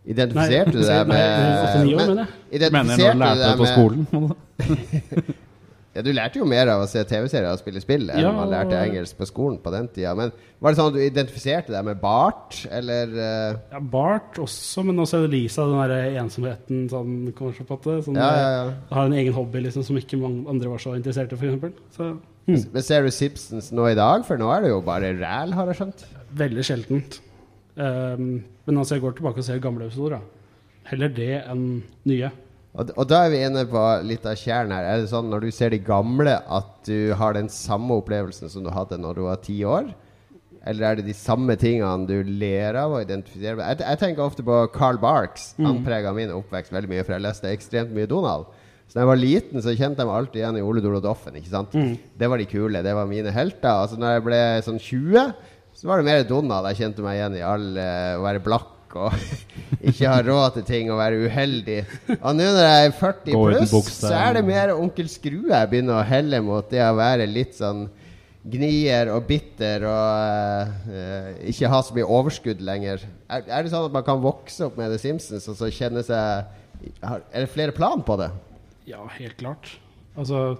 Identifiserte 0.09 0.73
du 0.73 0.81
deg 0.81 1.11
med 1.11 1.29
Åtte-ni 1.61 1.95
år, 1.95 2.01
mener 2.09 2.25
jeg. 2.25 2.59
Identifiserte 2.61 3.19
du 3.21 3.45
deg 3.45 3.61
med 3.61 3.73
skolen? 3.75 5.37
Ja, 5.91 6.05
Du 6.07 6.13
lærte 6.15 6.39
jo 6.39 6.47
mer 6.47 6.69
av 6.71 6.85
å 6.85 6.89
se 6.89 7.03
TV-serier 7.03 7.51
og 7.51 7.59
spille 7.59 7.81
spill 7.83 8.05
enn 8.13 8.23
ja, 8.23 8.31
man 8.35 8.51
lærte 8.53 8.79
engelsk 8.79 9.19
på 9.19 9.27
skolen 9.27 9.57
på 9.63 9.73
den 9.75 9.89
tida. 9.91 10.13
Men 10.19 10.31
Var 10.63 10.71
det 10.71 10.79
sånn 10.79 10.91
at 10.93 10.95
du 10.97 11.01
identifiserte 11.03 11.75
deg 11.75 11.87
med 11.89 11.99
Bart, 12.03 12.61
eller? 12.71 13.11
Uh... 13.11 13.57
Ja, 13.75 13.81
Bart 13.93 14.39
også, 14.39 14.85
men 14.87 15.03
også 15.03 15.25
Lisa, 15.27 15.67
den 15.67 15.81
der 15.91 16.21
ensomheten 16.23 16.85
sånn, 16.93 17.33
kanskje 17.37 17.67
på 17.67 17.81
det. 17.89 17.97
Sånn, 18.07 18.21
ja, 18.23 18.29
ja, 18.39 18.53
ja. 18.55 18.77
Har 18.95 19.11
en 19.11 19.17
egen 19.19 19.35
hobby 19.35 19.65
liksom, 19.67 19.87
som 19.87 19.99
ikke 19.99 20.21
mange 20.21 20.45
andre 20.53 20.71
var 20.71 20.85
så 20.85 20.95
interessert 20.99 21.35
i, 21.35 21.41
f.eks. 21.41 21.99
Hmm. 21.99 22.63
Men 22.71 22.87
ser 22.87 23.03
du 23.05 23.11
Simpsons 23.15 23.73
nå 23.75 23.91
i 23.91 23.99
dag? 23.99 24.23
For 24.29 24.39
nå 24.39 24.47
er 24.55 24.65
det 24.65 24.71
jo 24.71 24.79
bare 24.87 25.11
ræl, 25.19 25.57
har 25.59 25.73
jeg 25.73 25.83
skjønt? 25.83 26.07
Veldig 26.39 26.67
sjeldent. 26.71 27.19
Um, 27.81 28.45
men 28.67 28.79
altså, 28.79 28.97
jeg 28.97 29.05
går 29.07 29.17
tilbake 29.17 29.41
og 29.41 29.47
ser 29.47 29.63
gamle 29.63 29.89
episoder. 29.89 30.21
Da. 30.21 30.61
Heller 30.91 31.13
det 31.17 31.33
enn 31.41 31.67
nye. 32.09 32.31
Og, 32.71 32.93
og, 32.95 33.03
da 33.11 33.25
er 33.25 33.33
vi 33.33 33.41
inne 33.43 33.65
på 33.71 33.81
litt 34.07 34.27
av 34.29 34.39
kjernen 34.39 34.77
her. 34.77 34.87
Er 34.87 35.01
det 35.03 35.11
sånn 35.11 35.31
når 35.33 35.47
du 35.47 35.55
ser 35.55 35.73
de 35.75 35.81
gamle, 35.83 36.37
at 36.39 36.71
du 36.87 37.11
har 37.19 37.35
den 37.35 37.51
samme 37.51 37.97
opplevelsen 37.99 38.53
som 38.53 38.67
du 38.67 38.71
hadde 38.75 39.01
når 39.01 39.19
du 39.19 39.25
var 39.27 39.43
ti 39.43 39.59
år? 39.67 39.91
Eller 40.69 40.87
er 40.87 40.99
det 40.99 41.07
de 41.09 41.17
samme 41.17 41.57
tingene 41.59 42.05
du 42.07 42.19
ler 42.27 42.77
av 42.77 42.93
og 42.93 43.05
identifiserer 43.07 43.57
med? 43.59 43.67
Jeg, 43.73 43.81
jeg 43.87 44.01
tenker 44.03 44.27
ofte 44.27 44.45
på 44.47 44.59
Carl 44.75 45.01
Barks. 45.01 45.55
Mm. 45.57 45.67
Han 45.67 45.85
prega 45.87 46.13
min 46.15 46.35
oppvekst 46.37 46.75
veldig 46.75 46.91
mye, 46.93 47.05
for 47.07 47.17
jeg 47.17 47.25
leste 47.25 47.51
ekstremt 47.51 47.95
mye 47.97 48.11
Donald. 48.11 48.51
Så 48.91 48.99
da 48.99 49.05
jeg 49.05 49.11
var 49.13 49.21
liten, 49.23 49.63
så 49.63 49.73
kjente 49.73 50.03
jeg 50.03 50.11
meg 50.11 50.19
alltid 50.19 50.41
igjen 50.43 50.59
i 50.59 50.65
Ole 50.67 50.83
Dolodoffen. 50.83 51.39
Mm. 51.39 51.93
Det 52.19 52.29
var 52.29 52.43
de 52.43 52.47
kule. 52.51 52.83
Det 52.83 52.95
var 52.99 53.09
mine 53.09 53.33
helter. 53.33 53.71
Altså 53.71 53.99
når 53.99 54.17
jeg 54.17 54.25
ble 54.27 54.41
sånn 54.67 54.81
20, 54.83 55.27
så 55.81 55.89
var 55.89 56.01
det 56.01 56.11
mer 56.11 56.27
Donald. 56.29 56.67
Jeg 56.69 56.83
kjente 56.83 57.01
meg 57.05 57.17
igjen 57.17 57.39
i 57.39 57.47
all 57.47 57.71
uh, 57.73 58.19
å 58.19 58.25
være 58.27 58.43
blakk 58.45 58.97
og 59.01 59.15
ikke 59.89 60.11
ha 60.11 60.19
råd 60.27 60.59
til 60.59 60.67
ting 60.69 60.91
og 60.93 60.99
være 61.01 61.23
uheldig. 61.25 61.79
Og 62.19 62.37
nå 62.37 62.49
når 62.53 62.67
jeg 62.67 62.91
er 62.91 62.93
40 62.99 63.39
pluss, 63.39 63.89
så 64.03 64.11
er 64.19 64.37
det 64.37 64.43
mer 64.45 64.75
onkel 64.75 65.09
Skrue 65.09 65.49
jeg 65.49 65.71
begynner 65.71 66.03
å 66.03 66.05
helle 66.05 66.43
mot 66.45 66.69
det 66.69 66.83
å 66.85 66.99
være 66.99 67.31
litt 67.31 67.57
sånn 67.57 67.87
gnier 68.51 69.09
og 69.15 69.25
bitter 69.29 69.87
og 69.89 70.85
uh, 70.93 71.33
ikke 71.49 71.73
ha 71.73 71.81
så 71.85 71.97
mye 71.97 72.13
overskudd 72.19 72.61
lenger. 72.65 73.09
Er, 73.33 73.49
er, 73.49 73.65
det 73.65 73.73
sånn 73.73 73.89
at 73.89 73.97
man 73.97 74.05
kan 74.05 74.21
vokse 74.21 74.69
opp 74.69 74.77
med 74.81 74.93
The 74.93 75.01
Simpsons 75.01 75.49
og 75.49 75.57
så 75.63 75.73
kjenne 75.73 76.05
seg 76.05 76.57
Har, 77.05 77.25
er 77.33 77.45
det 77.45 77.53
flere 77.57 77.77
plan 77.77 78.05
på 78.05 78.21
det? 78.21 78.29
Ja, 78.89 79.01
helt 79.17 79.41
klart. 79.41 79.79
Altså 80.13 80.59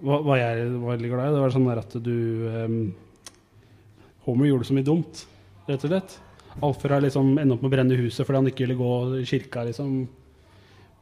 Hva, 0.00 0.22
hva 0.24 0.40
jeg 0.40 0.68
var 0.72 0.94
veldig 0.96 1.16
glad 1.18 1.28
i, 1.28 1.36
det 1.36 1.44
var 1.44 1.54
sånn 1.60 1.68
der 1.68 1.84
at 1.84 1.96
du 2.00 2.18
ehm, 2.48 2.84
Homer 4.26 4.48
gjorde 4.50 4.68
så 4.68 4.76
mye 4.76 4.86
dumt, 4.86 5.24
rett 5.68 5.84
og 5.86 5.92
slett. 5.92 6.18
Alfred 6.62 6.92
har 6.96 7.04
liksom 7.04 7.30
ende 7.40 7.54
opp 7.54 7.62
med 7.64 7.70
å 7.70 7.74
brenne 7.74 7.96
huset 7.96 8.26
fordi 8.26 8.38
han 8.42 8.50
ikke 8.50 8.66
ville 8.66 8.76
gå 8.78 8.90
i 9.22 9.24
kirka, 9.28 9.64
liksom. 9.68 9.94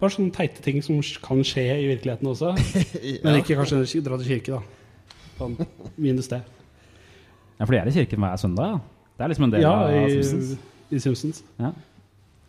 Bare 0.01 0.15
sånne 0.15 0.33
teite 0.33 0.63
ting 0.65 0.79
som 0.85 1.01
kan 1.25 1.43
skje 1.45 1.67
i 1.75 1.89
virkeligheten 1.91 2.31
også. 2.31 2.55
Men 3.25 3.41
ikke 3.43 3.59
kanskje 3.59 4.01
dra 4.07 4.17
til 4.21 4.31
kirke, 4.31 4.61
da. 4.61 5.19
Sånn 5.41 5.59
minus 6.01 6.31
det. 6.31 6.41
Ja, 7.59 7.67
for 7.67 7.75
de 7.75 7.81
er 7.83 7.91
i 7.91 7.97
kirken 7.99 8.23
hver 8.25 8.41
søndag? 8.41 8.79
Ja. 8.79 9.01
Det 9.19 9.25
er 9.27 9.33
liksom 9.35 9.45
en 9.45 9.53
del 9.53 9.65
Ja, 9.67 9.73
av 9.85 9.93
i, 9.93 10.23
Simpsons. 10.25 10.53
i 10.89 11.01
Simpsons. 11.05 11.43
Ja. 11.61 11.75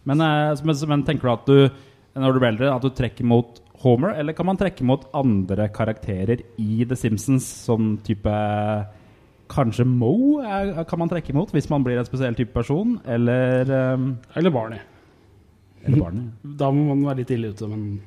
Men, 0.08 0.24
eh, 0.24 0.62
men, 0.63 0.78
men 0.94 1.04
tenker 1.08 1.28
du 1.28 1.32
at 1.34 1.50
du, 1.50 1.84
når 2.16 2.32
du 2.32 2.40
blir 2.40 2.51
eldre, 2.54 2.70
at 2.72 2.86
du 2.86 2.94
trekker 2.96 3.28
mot 3.28 3.60
Homer, 3.82 4.13
eller 4.22 4.36
kan 4.38 4.48
man 4.48 4.60
trekke 4.62 4.86
mot 4.88 5.04
andre 5.18 5.66
karakterer 5.74 6.46
i 6.62 6.86
The 6.88 6.96
Simpsons, 6.96 7.44
som 7.66 7.98
type 8.06 8.32
Kanskje 9.51 9.86
Mo 9.88 10.39
er, 10.39 10.74
kan 10.88 11.01
man 11.01 11.12
trekke 11.12 11.34
imot 11.34 11.51
hvis 11.55 11.67
man 11.72 11.84
blir 11.84 12.00
en 12.00 12.08
spesiell 12.08 12.36
type 12.38 12.53
person, 12.55 12.98
eller 13.05 13.67
um, 13.96 14.13
Eller 14.39 14.53
Barney. 14.53 14.79
Eller 15.84 16.00
Barney. 16.00 16.27
Da 16.60 16.70
må 16.72 16.91
man 16.93 17.03
være 17.10 17.24
litt 17.24 17.34
ille 17.36 17.51
ute, 17.51 17.67
men 17.67 18.00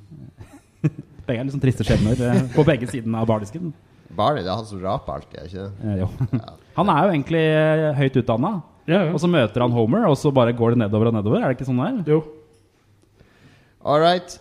Begge 1.26 1.40
er 1.40 1.50
sånn 1.52 1.62
triste 1.62 1.84
skjebner 1.86 2.20
eh, 2.20 2.40
på 2.52 2.64
begge 2.68 2.88
sidene 2.90 3.22
av 3.22 3.28
bardisken. 3.30 3.72
Barney, 4.14 4.44
det 4.44 4.50
er 4.52 4.58
han 4.60 4.68
som 4.68 4.82
raper 4.82 5.18
alltid, 5.18 5.38
er 5.40 5.48
ikke 5.48 5.62
det? 5.64 5.88
Eh, 5.88 6.00
jo. 6.02 6.40
Han 6.74 6.90
er 6.90 7.04
jo 7.06 7.10
egentlig 7.12 7.40
eh, 7.54 7.84
høyt 7.94 8.16
utdanna, 8.18 8.50
ja, 8.84 8.98
ja. 9.06 9.12
og 9.14 9.20
så 9.22 9.28
møter 9.30 9.62
han 9.62 9.72
Homer, 9.72 10.08
og 10.10 10.16
så 10.18 10.32
bare 10.34 10.52
går 10.58 10.74
det 10.74 10.80
nedover 10.82 11.08
og 11.08 11.14
nedover. 11.14 11.38
Er 11.38 11.52
det 11.52 11.56
ikke 11.56 11.68
sånn 11.68 11.78
det 11.78 11.86
er? 11.86 12.16
Jo. 12.16 12.18
All 13.86 14.02
right. 14.02 14.34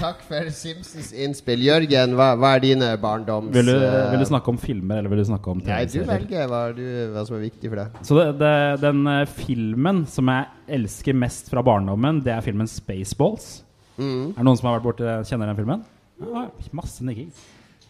Takk 0.00 0.22
for 0.24 0.48
Simpsons 0.56 1.10
innspill. 1.12 1.60
Jørgen, 1.66 2.14
hva, 2.16 2.30
hva 2.40 2.54
er 2.56 2.62
dine 2.64 2.86
barndoms... 3.02 3.50
Vil 3.52 3.68
du, 3.68 3.74
eh, 3.76 4.06
vil 4.14 4.22
du 4.22 4.26
snakke 4.30 4.48
om 4.48 4.58
filmer, 4.60 5.00
eller 5.02 5.12
vil 5.12 5.20
du 5.20 5.26
snakke 5.28 5.52
om 5.52 5.58
Nei, 5.60 5.64
du 5.84 5.92
TV-serier? 5.92 6.06
velger 6.08 6.46
hva, 6.48 6.60
du, 6.72 6.84
hva 7.12 7.24
som 7.28 7.36
er 7.36 7.42
viktig 7.44 7.68
for 7.68 7.80
deg. 7.82 7.98
Så 8.08 8.16
det, 8.16 8.24
det, 8.40 8.52
den 8.80 9.02
eh, 9.12 9.34
filmen 9.44 9.98
som 10.08 10.30
jeg 10.32 10.78
elsker 10.78 11.18
mest 11.20 11.50
fra 11.52 11.60
barndommen, 11.66 12.22
det 12.24 12.32
er 12.32 12.46
filmen 12.46 12.70
Spaceballs. 12.70 13.50
Mm. 13.98 14.30
Er 14.30 14.38
det 14.38 14.46
noen 14.48 14.60
som 14.60 14.70
har 14.70 14.78
vært 14.78 14.86
borti 14.88 15.10
kjenner 15.28 15.50
den 15.50 15.58
filmen? 15.58 15.82
Ja, 16.24 16.46
masse 16.80 17.04
nikking. 17.04 17.28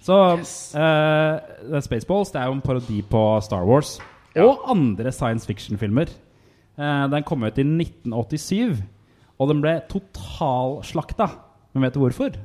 Så 0.02 0.16
yes. 0.40 0.54
er 0.74 1.84
Spaceballs 1.84 2.32
det 2.34 2.40
er 2.40 2.48
jo 2.50 2.56
en 2.56 2.64
parodi 2.64 3.04
på 3.06 3.22
Star 3.44 3.68
Wars 3.68 3.98
og 4.40 4.64
andre 4.72 5.12
science 5.14 5.46
fiction-filmer. 5.46 6.10
Uh, 6.80 7.06
den 7.12 7.26
kom 7.28 7.44
ut 7.44 7.58
i 7.58 7.66
1987, 7.66 8.82
og 9.38 9.50
den 9.52 9.62
ble 9.62 9.76
totalslakta. 9.90 11.28
Men 11.74 11.86
vet 11.86 11.94
du 11.94 12.00
hvorfor? 12.02 12.36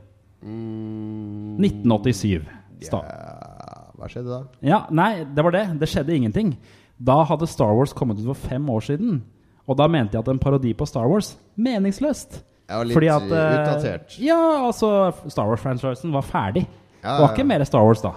Mm. 0.46 1.58
1987. 1.64 2.46
Sta 2.86 3.00
Ja, 3.02 3.86
hva 3.96 4.10
skjedde 4.12 4.30
da? 4.30 4.42
ja, 4.66 4.82
nei, 4.94 5.24
det 5.24 5.46
var 5.46 5.56
det. 5.56 5.64
Det 5.80 5.90
skjedde 5.90 6.16
ingenting. 6.16 6.56
Da 7.00 7.24
hadde 7.28 7.48
Star 7.50 7.74
Wars 7.76 7.94
kommet 7.96 8.20
ut 8.20 8.28
for 8.30 8.50
fem 8.50 8.68
år 8.70 8.84
siden. 8.86 9.24
Og 9.66 9.78
da 9.80 9.88
mente 9.90 10.14
jeg 10.16 10.22
at 10.22 10.30
en 10.30 10.40
parodi 10.40 10.74
på 10.78 10.86
Star 10.88 11.08
Wars 11.10 11.34
meningsløst. 11.58 12.44
Ja, 12.70 12.82
litt 12.84 12.94
Fordi 12.98 13.10
at 13.14 13.26
eh, 13.30 13.56
utdatert. 13.56 14.16
Ja, 14.22 14.40
altså 14.68 15.12
Star 15.30 15.50
Wars-franchisen 15.50 16.14
var 16.14 16.26
ferdig. 16.26 16.66
Ja, 17.04 17.16
Det 17.16 17.22
var 17.22 17.34
ikke 17.36 17.48
mer 17.48 17.64
Star 17.66 17.86
Wars 17.86 18.02
da. 18.02 18.14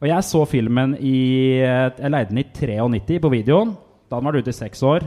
Og 0.00 0.08
jeg 0.08 0.24
så 0.24 0.44
filmen 0.48 0.94
i 0.96 1.60
Jeg 1.60 2.10
leide 2.10 2.30
den 2.30 2.38
i 2.40 2.44
93 2.44 3.20
på 3.20 3.30
videoen. 3.32 3.74
Da 4.10 4.16
den 4.16 4.24
var 4.30 4.38
ute 4.40 4.50
i 4.52 4.56
seks 4.56 4.82
år. 4.82 5.04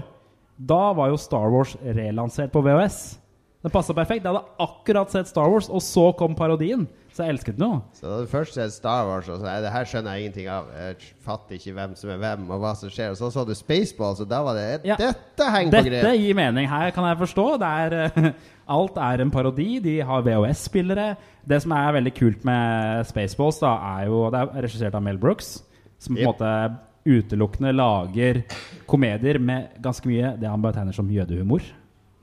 Da 0.57 0.93
var 0.93 1.09
jo 1.09 1.17
Star 1.17 1.49
Wars 1.49 1.75
relansert 1.81 2.51
på 2.53 2.61
VHS. 2.61 3.19
Den 3.63 3.71
passa 3.71 3.93
perfekt. 3.95 4.25
Jeg 4.25 4.33
hadde 4.33 4.43
akkurat 4.59 5.11
sett 5.13 5.29
Star 5.29 5.47
Wars, 5.47 5.69
og 5.71 5.79
så 5.81 6.09
kom 6.19 6.33
parodien. 6.35 6.83
Så 7.13 7.21
jeg 7.23 7.35
elsket 7.35 7.55
den 7.59 7.67
jo. 7.69 7.75
Så 7.95 8.09
da 8.09 8.15
du 8.23 8.27
først 8.27 8.55
sett 8.57 8.73
Star 8.73 9.05
Wars, 9.07 9.27
og 9.29 9.37
så 9.39 9.47
er 9.47 9.61
det 9.63 9.69
her 9.71 9.85
skjønner 9.87 10.15
jeg 10.17 10.23
ingenting 10.25 10.47
av. 10.51 10.65
Jeg 10.75 10.97
fatter 11.23 11.55
ikke 11.59 11.75
hvem 11.77 11.93
som 11.95 12.09
er 12.11 12.17
hvem, 12.23 12.47
og 12.51 12.59
hva 12.63 12.71
som 12.75 12.89
skjer. 12.91 13.13
Og 13.13 13.19
så 13.21 13.29
så 13.31 13.43
du 13.47 13.53
Spaceballs, 13.55 14.19
og 14.25 14.27
da 14.31 14.41
var 14.43 14.57
det 14.57 14.65
Ja. 14.89 14.97
Dette 14.99 15.47
henger 15.53 15.71
på 15.77 15.83
Dette 15.93 16.13
gir 16.17 16.35
mening. 16.35 16.67
Her 16.67 16.89
kan 16.91 17.07
jeg 17.07 17.19
forstå. 17.21 17.45
Det 17.61 17.69
er, 17.85 17.95
eh, 18.09 18.31
alt 18.77 18.97
er 18.97 19.21
en 19.23 19.31
parodi. 19.31 19.69
De 19.85 19.93
har 20.01 20.25
VHS-spillere. 20.25 21.05
Det 21.47 21.61
som 21.63 21.71
er 21.77 21.93
veldig 21.99 22.13
kult 22.17 22.43
med 22.49 23.05
Spaceballs, 23.13 23.61
da, 23.63 23.75
er 24.01 24.09
jo 24.09 24.25
Det 24.33 24.41
er 24.41 24.61
regissert 24.67 24.95
av 24.97 25.05
Mel 25.05 25.17
Brooks, 25.21 25.61
som 25.99 26.15
på 26.15 26.19
en 26.19 26.25
Yep. 26.25 26.33
måte 26.33 26.79
utelukkende 27.05 27.71
lager 27.75 28.41
komedier 28.87 29.39
med 29.39 29.73
ganske 29.83 30.07
mye 30.07 30.33
det 30.39 30.47
han 30.49 30.61
betegner 30.63 30.95
som 30.95 31.07
jødehumor. 31.11 31.61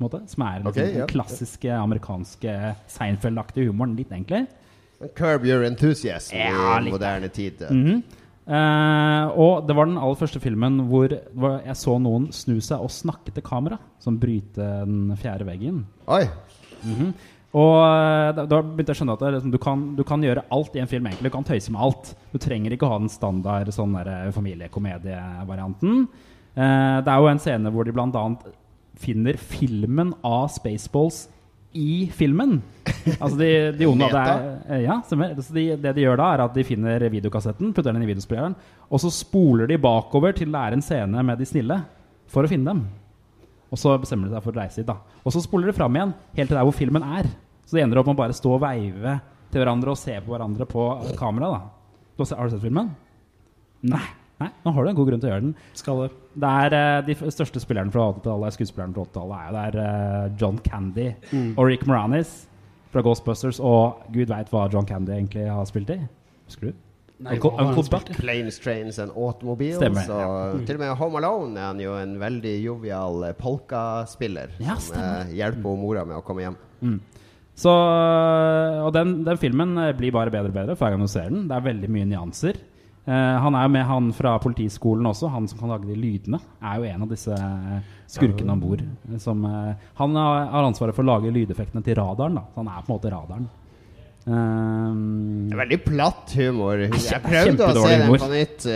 Måte, 0.02 0.22
Som 0.30 0.44
er 0.46 0.60
liksom 0.60 0.70
okay, 0.72 0.88
ja. 0.92 1.04
den 1.04 1.12
klassiske 1.12 1.74
amerikanske 1.76 2.56
Seinfeld-aktige 2.90 3.70
humoren. 3.70 3.96
Litt 3.98 4.12
egentlig. 4.12 4.46
Curb 5.16 5.46
your 5.48 5.64
enthusiasm 5.64 6.36
Ja, 6.36 6.78
i 6.80 6.90
moderne 6.90 7.28
tid. 7.28 7.62
Mm 7.70 7.84
-hmm. 7.86 8.02
uh, 8.46 9.38
og 9.38 9.66
det 9.68 9.76
var 9.76 9.84
den 9.86 9.98
aller 9.98 10.14
første 10.14 10.40
filmen 10.40 10.80
hvor, 10.80 11.08
hvor 11.32 11.60
jeg 11.66 11.76
så 11.76 11.98
noen 11.98 12.32
snu 12.32 12.60
seg 12.60 12.80
og 12.80 12.90
snakke 12.90 13.30
til 13.30 13.42
kamera. 13.42 13.78
Som 13.98 14.18
bryte 14.18 14.84
den 14.84 15.16
fjerde 15.16 15.46
veggen. 15.46 15.86
Oi! 16.06 16.24
Mhm. 16.82 17.14
Og 17.56 17.76
eh, 17.82 18.30
da, 18.36 18.44
da 18.46 18.60
begynte 18.62 18.92
jeg 18.92 18.98
å 18.98 19.00
skjønne 19.00 19.14
at 19.16 19.22
det, 19.24 19.30
liksom, 19.34 19.50
du, 19.50 19.58
kan, 19.58 19.84
du 19.98 20.04
kan 20.06 20.22
gjøre 20.22 20.46
alt 20.54 20.76
i 20.76 20.82
en 20.82 20.90
film. 20.90 21.06
egentlig 21.06 21.30
Du 21.30 21.34
kan 21.34 21.46
tøyse 21.46 21.72
med 21.74 21.82
alt. 21.82 22.12
Du 22.30 22.38
trenger 22.38 22.74
ikke 22.74 22.86
å 22.86 22.92
ha 22.92 22.98
den 23.02 23.10
standard 23.10 23.72
sånn 23.74 23.96
eh, 23.98 24.30
familiekomedievarianten. 24.36 26.04
Uh, 26.50 26.98
det 27.06 27.10
er 27.10 27.22
jo 27.22 27.30
en 27.30 27.38
scene 27.42 27.70
hvor 27.70 27.86
de 27.86 27.94
bl.a. 27.94 28.24
finner 28.98 29.38
filmen 29.38 30.14
av 30.26 30.48
Spaceballs 30.52 31.26
i 31.72 32.10
filmen. 32.14 32.58
Altså 33.20 33.36
de, 33.38 33.50
de 33.78 33.86
onde 33.86 34.08
det 34.10 34.22
eh, 34.74 34.84
Ja. 34.84 34.98
De, 35.06 35.66
det 35.78 35.92
de 35.96 36.04
gjør 36.04 36.18
da, 36.18 36.30
er 36.34 36.44
at 36.44 36.56
de 36.56 36.64
finner 36.66 37.04
videokassetten, 37.12 37.72
putter 37.76 37.94
den 37.94 38.04
i 38.04 38.10
videospilleren, 38.10 38.56
og 38.90 39.02
så 39.02 39.12
spoler 39.14 39.70
de 39.70 39.78
bakover 39.80 40.34
til 40.36 40.50
det 40.50 40.64
er 40.64 40.76
en 40.76 40.84
scene 40.84 41.22
med 41.26 41.38
de 41.38 41.46
snille, 41.48 41.78
for 42.30 42.46
å 42.46 42.50
finne 42.50 42.72
dem. 42.72 42.84
Og 43.70 43.78
så 43.78 43.94
bestemmer 44.02 44.26
de 44.26 44.34
seg 44.34 44.42
for 44.42 44.54
å 44.56 44.60
reise 44.60 44.82
dit. 44.82 44.88
da 44.88 44.98
Og 45.22 45.34
så 45.34 45.42
spoler 45.44 45.70
de 45.70 45.76
fram 45.76 45.94
igjen, 45.94 46.14
helt 46.38 46.50
til 46.50 46.58
der 46.58 46.66
hvor 46.66 46.74
filmen 46.74 47.06
er. 47.06 47.30
Så 47.66 47.78
de 47.78 47.84
ender 47.84 48.00
opp 48.00 48.08
med 48.10 48.18
å 48.18 48.22
bare 48.24 48.34
stå 48.34 48.56
og 48.56 48.64
veive 48.64 49.20
til 49.50 49.62
hverandre 49.62 49.94
og 49.94 49.98
se 49.98 50.16
på 50.18 50.34
hverandre 50.34 50.66
på 50.70 50.86
kamera. 51.18 51.52
da 51.54 52.34
Har 52.34 52.50
du 52.50 52.56
sett 52.56 52.64
filmen? 52.66 52.90
Nei. 53.86 54.02
Nei, 54.40 54.48
Nå 54.64 54.72
har 54.72 54.84
du 54.86 54.90
en 54.90 54.96
god 54.96 55.08
grunn 55.10 55.20
til 55.20 55.28
å 55.28 55.32
gjøre 55.34 55.44
den. 55.44 55.54
Skal 55.76 55.98
det. 56.04 56.10
Det 56.40 56.50
er 56.64 56.76
eh, 56.78 57.00
De 57.08 57.16
f- 57.18 57.26
største 57.34 57.60
spillerne 57.60 57.92
fra 57.92 58.06
80-tallet 58.14 58.54
Skuespillerne 58.56 58.94
fra 58.96 59.04
80-tallet 59.04 59.40
er 59.40 59.56
det 59.56 59.64
er 59.64 59.80
eh, 59.86 60.30
John 60.40 60.60
Candy 60.64 61.08
og 61.56 61.66
Rick 61.68 61.84
Moranis 61.90 62.30
fra 62.90 63.02
Ghostbusters. 63.04 63.60
Og 63.60 64.00
gud 64.14 64.30
veit 64.32 64.48
hva 64.54 64.64
John 64.72 64.86
Candy 64.88 65.12
egentlig 65.18 65.44
har 65.50 65.66
spilt 65.68 65.92
i. 65.92 65.98
Husker 66.48 66.70
du? 66.72 66.78
Nei, 67.20 67.34
Uncle, 67.36 67.50
han 67.58 67.66
Uncle 67.74 67.84
Buck. 67.92 68.08
Planes, 68.16 68.56
Trains 68.64 68.96
and 68.98 69.12
Automobiles. 69.12 69.76
Stemmer, 69.76 70.08
Og 70.08 70.62
til 70.64 70.78
og 70.78 70.80
med 70.86 70.94
Home 70.96 71.20
Alone 71.20 71.60
er 71.60 71.66
han 71.74 71.82
jo 71.84 71.92
en 72.00 72.14
veldig 72.22 72.54
jovial 72.64 73.26
eh, 73.28 73.34
polkaspiller. 73.36 74.54
Ja, 74.64 74.78
som 74.80 74.96
eh, 74.96 75.34
hjelper 75.36 75.76
mora 75.76 76.06
med 76.08 76.16
å 76.16 76.24
komme 76.24 76.46
hjem. 76.48 76.56
Så, 77.60 77.68
og 78.86 78.92
den, 78.96 79.18
den 79.26 79.36
filmen 79.36 79.74
blir 79.98 80.14
bare 80.16 80.32
bedre 80.32 80.48
og 80.48 80.56
bedre 80.56 80.76
for 80.78 80.86
hver 80.88 80.96
gang 80.96 81.04
du 81.04 81.10
ser 81.12 81.28
den. 81.28 81.42
Det 81.50 81.58
er 81.58 81.66
veldig 81.66 81.90
mye 81.92 82.08
nyanser. 82.08 82.56
Eh, 83.10 83.36
han 83.42 83.56
er 83.58 83.64
jo 83.66 83.72
med 83.74 83.86
han 83.88 84.10
fra 84.14 84.36
politiskolen 84.42 85.08
også, 85.10 85.30
han 85.34 85.48
som 85.50 85.58
kan 85.58 85.72
lage 85.72 85.88
de 85.88 85.96
lydene. 85.98 86.38
Er 86.62 86.78
jo 86.78 86.90
en 86.92 87.06
av 87.06 87.10
disse 87.10 87.34
eh, 87.34 87.94
skurkene 88.10 88.54
om 88.54 88.60
bord. 88.62 88.84
eh, 89.48 89.88
Han 89.98 90.18
har 90.20 90.68
ansvaret 90.68 90.94
for 90.94 91.02
å 91.02 91.10
lage 91.16 91.32
lydeffektene 91.34 91.82
til 91.86 91.98
radaren. 91.98 92.38
da 92.38 92.44
Så 92.52 92.60
Han 92.62 92.70
er 92.70 92.84
på 92.84 92.92
en 92.92 92.98
måte 92.98 93.16
radaren. 93.16 93.48
Det 94.20 94.36
er 94.36 95.58
veldig 95.58 95.78
platt 95.80 96.34
humor. 96.36 96.82
Jeg 96.92 97.22
prøvde 97.24 97.66
å 97.66 97.82
se 97.82 97.94
den 98.02 98.12
på 98.20 98.28
nytt. 98.30 98.66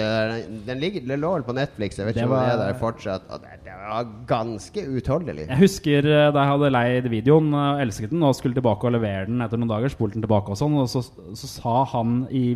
Den, 0.66 0.80
ligger, 0.80 1.04
den 1.04 1.20
lå 1.20 1.34
på 1.44 1.54
Netflix, 1.54 1.98
jeg 2.00 2.08
vet 2.08 2.16
ikke 2.16 2.30
om 2.30 2.32
den 2.32 2.48
er 2.48 2.62
der 2.62 2.78
fortsatt. 2.80 3.28
Det, 3.42 3.58
det 3.68 3.76
var 3.76 4.08
ganske 4.26 4.86
utholdelig. 4.96 5.44
jeg 5.52 5.60
husker 5.60 6.08
da 6.08 6.32
jeg 6.32 6.50
hadde 6.54 6.72
leid 6.72 7.10
videoen 7.12 7.52
elsket 7.84 8.10
den, 8.16 8.24
og 8.24 8.34
skulle 8.40 8.56
tilbake 8.56 8.88
og 8.88 8.96
levere 8.96 9.28
den 9.28 9.44
etter 9.44 9.60
noen 9.60 9.70
dager, 9.76 9.92
spolte 9.92 10.16
den 10.16 10.24
tilbake 10.24 10.56
og 10.56 10.58
sånn, 10.58 10.80
og 10.80 10.88
så, 10.90 11.04
så 11.36 11.52
sa 11.52 11.76
han 11.92 12.24
i 12.32 12.46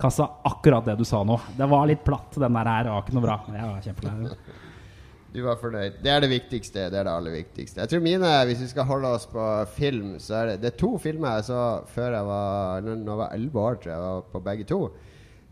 videokassa 0.00 0.30
akkurat 0.44 0.84
det 0.84 0.96
du 0.96 1.04
sa 1.04 1.22
nå. 1.24 1.38
Det 1.56 1.66
var 1.68 1.86
litt 1.86 2.04
platt, 2.04 2.32
den 2.34 2.52
der 2.52 2.64
her. 2.64 2.84
Det 2.84 2.90
var 2.90 3.02
ikke 3.04 3.14
noe 3.16 3.24
bra. 3.24 3.36
Jeg 3.52 3.68
var 3.68 3.80
kjempelei. 3.84 4.30
Du 5.30 5.42
var 5.44 5.58
fornøyd. 5.60 6.00
Det 6.02 6.10
er 6.10 6.20
det 6.20 6.30
viktigste. 6.30 6.88
Det 6.90 6.98
er 6.98 7.04
det 7.06 7.12
aller 7.12 7.30
viktigste. 7.36 7.80
Jeg 7.80 7.90
tror 7.90 8.00
mine, 8.02 8.30
Hvis 8.46 8.62
vi 8.64 8.70
skal 8.72 8.84
holde 8.84 9.12
oss 9.14 9.26
på 9.26 9.44
film, 9.76 10.18
så 10.18 10.40
er 10.40 10.46
det 10.46 10.60
Det 10.62 10.72
er 10.72 10.78
to 10.78 10.98
filmer 10.98 11.36
jeg 11.36 11.44
så 11.44 11.84
før 11.86 12.16
jeg 12.16 12.26
var 12.26 12.80
Når 12.82 12.96
jeg 12.96 13.20
var 13.20 13.34
elleve 13.34 13.60
år, 13.60 13.74
tror 13.74 13.92
jeg 13.92 14.00
var 14.00 14.22
på 14.32 14.40
begge 14.40 14.64
to. 14.64 14.80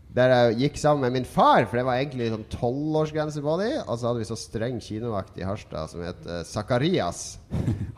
Der 0.09 0.31
jeg 0.33 0.55
gikk 0.63 0.79
sammen 0.81 1.05
med 1.05 1.19
min 1.19 1.27
far, 1.29 1.67
for 1.69 1.77
det 1.77 1.83
var 1.85 1.99
egentlig 1.99 2.31
sånn 2.31 2.47
tolvårsgrense 2.49 3.43
på 3.45 3.57
dem. 3.61 3.75
Og 3.83 3.93
så 3.93 4.07
hadde 4.09 4.23
vi 4.23 4.29
så 4.31 4.37
streng 4.39 4.79
kinovakt 4.81 5.37
i 5.37 5.45
Harstad 5.45 5.91
som 5.91 6.01
het 6.01 6.23
Zakarias. 6.49 7.37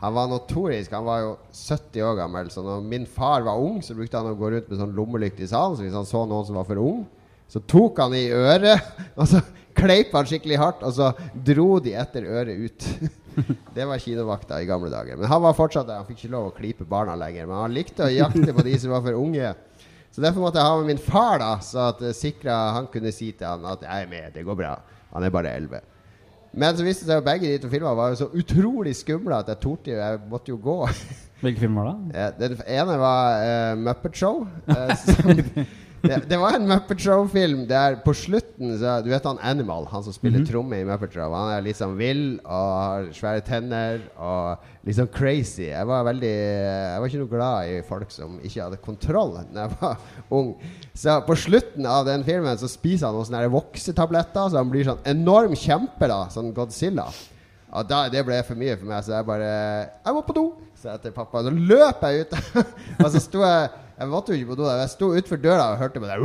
Han 0.02 0.12
var 0.18 0.28
notorisk. 0.28 0.92
Han 0.92 1.08
var 1.08 1.22
jo 1.24 1.32
70 1.56 2.04
år 2.04 2.20
gammel. 2.20 2.52
Så 2.52 2.66
når 2.66 2.84
min 2.84 3.08
far 3.08 3.46
var 3.48 3.64
ung, 3.64 3.80
så 3.80 3.96
brukte 3.96 4.20
han 4.20 4.28
å 4.28 4.36
gå 4.36 4.52
rundt 4.52 4.68
med 4.68 4.82
sånn 4.82 4.92
lommelykt 4.98 5.40
i 5.40 5.48
salen. 5.48 5.78
Så 5.78 5.86
hvis 5.86 5.96
han 5.96 6.08
så 6.08 6.26
noen 6.28 6.44
som 6.50 6.60
var 6.60 6.68
for 6.68 6.84
ung, 6.84 7.02
så 7.52 7.64
tok 7.68 8.04
han 8.04 8.14
i 8.16 8.28
øret, 8.32 8.92
og 9.20 9.26
så 9.28 9.40
kleip 9.76 10.12
han 10.16 10.28
skikkelig 10.28 10.60
hardt, 10.60 10.84
og 10.84 10.94
så 10.96 11.10
dro 11.48 11.80
de 11.84 11.96
etter 11.96 12.28
øret 12.28 12.68
ut. 12.68 12.86
Det 13.72 13.84
var 13.88 14.00
kinovakta 14.00 14.60
i 14.60 14.68
gamle 14.68 14.92
dager. 14.92 15.16
Men 15.16 15.30
han 15.32 15.40
var 15.40 15.56
fortsatt 15.56 15.88
der. 15.88 16.02
Han 16.02 16.08
fikk 16.08 16.26
ikke 16.26 16.34
lov 16.34 16.50
å 16.50 16.56
klype 16.56 16.84
barna 16.84 17.16
lenger. 17.16 17.46
Men 17.48 17.62
han 17.62 17.72
likte 17.72 18.04
å 18.04 18.12
jakte 18.12 18.52
på 18.52 18.64
de 18.66 18.74
som 18.76 18.92
var 18.92 19.00
for 19.06 19.16
unge. 19.16 19.54
Så 20.12 20.20
derfor 20.20 20.44
måtte 20.44 20.60
jeg 20.60 20.68
ha 20.68 20.76
med 20.76 20.90
min 20.92 21.00
far, 21.00 21.38
da 21.40 21.54
så 21.64 21.88
at 21.88 22.02
det 22.04 22.12
sikra 22.16 22.58
han 22.76 22.90
kunne 22.92 23.12
si 23.12 23.30
til 23.32 23.46
han 23.46 23.64
at 23.64 23.80
'jeg 23.80 24.02
er 24.02 24.08
med, 24.08 24.34
det 24.34 24.44
går 24.44 24.54
bra'. 24.54 24.78
Han 25.14 25.24
er 25.24 25.30
bare 25.30 25.56
elleve. 25.56 25.80
Men 26.52 26.76
så 26.76 26.84
viste 26.84 27.06
det 27.06 27.14
seg 27.14 27.22
at 27.22 27.24
begge 27.24 27.48
de 27.48 27.58
to 27.62 27.68
filmene 27.72 27.96
var 27.96 28.12
jo 28.12 28.18
så 28.20 28.28
utrolig 28.36 28.92
skumle 28.96 29.38
at 29.38 29.48
jeg 29.48 29.60
torde 29.60 29.90
jo 29.90 29.96
Jeg 29.96 30.18
måtte 30.30 30.52
jo 30.52 30.58
gå. 30.62 30.88
Hvilke 31.40 31.60
filmer 31.60 31.84
da? 31.88 31.94
Eh, 32.26 32.32
Den 32.40 32.58
ene 32.66 32.98
var 33.00 33.72
uh, 33.72 33.78
Muppet 33.78 34.16
Show. 34.16 34.46
Uh, 34.68 34.96
som, 35.04 35.40
det, 36.02 36.16
det 36.30 36.38
var 36.40 36.56
en 36.56 36.66
Muppet 36.66 37.00
Show-film 37.04 37.64
der 37.70 37.98
på 38.02 38.14
slutten 38.16 38.74
så, 38.80 38.96
Du 39.04 39.10
vet 39.12 39.26
han 39.28 39.40
Animal, 39.42 39.86
han 39.90 40.02
som 40.02 40.14
spiller 40.14 40.44
tromme 40.48 40.80
i 40.80 40.86
Muppet 40.86 41.14
Show? 41.14 41.34
Han 41.34 41.52
er 41.54 41.68
sånn 41.78 41.94
vill 41.98 42.24
og 42.42 42.70
har 42.74 43.08
svære 43.14 43.44
tenner 43.46 44.02
og 44.16 44.68
sånn 44.90 45.10
crazy. 45.14 45.68
Jeg 45.70 45.86
var 45.88 46.06
veldig 46.08 46.32
Jeg 46.32 47.02
var 47.02 47.10
ikke 47.10 47.22
noe 47.22 47.32
glad 47.32 47.70
i 47.70 47.76
folk 47.86 48.14
som 48.14 48.38
ikke 48.42 48.64
hadde 48.64 48.80
kontroll 48.82 49.36
da 49.54 49.66
jeg 49.66 49.76
var 49.80 50.08
ung. 50.38 50.54
Så 50.94 51.18
på 51.26 51.38
slutten 51.38 51.86
av 51.88 52.06
den 52.08 52.26
filmen 52.26 52.58
så 52.58 52.70
spiser 52.70 53.08
han 53.08 53.18
noen 53.18 53.30
sånne 53.30 53.52
voksetabletter, 53.52 54.50
så 54.50 54.58
han 54.58 54.72
blir 54.72 54.88
sånn 54.88 55.04
enorm 55.08 55.54
kjempe, 55.58 56.10
da, 56.10 56.24
sånn 56.34 56.50
Godzilla. 56.56 57.06
Og 57.72 57.86
da, 57.88 58.04
det 58.12 58.20
ble 58.26 58.36
for 58.44 58.58
mye 58.58 58.74
for 58.76 58.88
meg, 58.90 59.00
så 59.04 59.16
jeg 59.16 59.28
bare 59.28 59.52
Jeg 60.02 60.16
må 60.16 60.26
på 60.26 60.36
do! 60.36 60.46
Så 60.82 60.90
jeg 60.90 61.04
til 61.04 61.14
pappa. 61.14 61.44
Så 61.46 61.52
løp 61.54 62.02
jeg 62.02 62.24
ut. 62.24 62.32
og 63.04 63.08
så 63.14 63.20
sto 63.22 63.44
jeg 63.46 63.68
Jeg 64.02 64.10
måtte 64.10 64.34
jo 64.34 64.40
ikke 64.40 64.50
på 64.50 64.58
do. 64.58 64.64
Jeg 64.66 64.90
sto 64.90 65.12
utenfor 65.14 65.38
døra 65.38 65.64
og 65.70 65.78
hørte 65.78 66.00
på 66.02 66.08
det. 66.10 66.16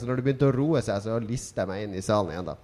Så 0.00 0.06
når 0.08 0.16
det 0.16 0.24
begynte 0.24 0.48
å 0.48 0.54
roe 0.56 0.80
seg, 0.80 1.02
så 1.04 1.18
lista 1.20 1.66
jeg 1.66 1.68
meg 1.68 1.82
inn 1.84 1.96
i 1.98 2.04
salen 2.04 2.32
igjen. 2.32 2.48
da 2.48 2.54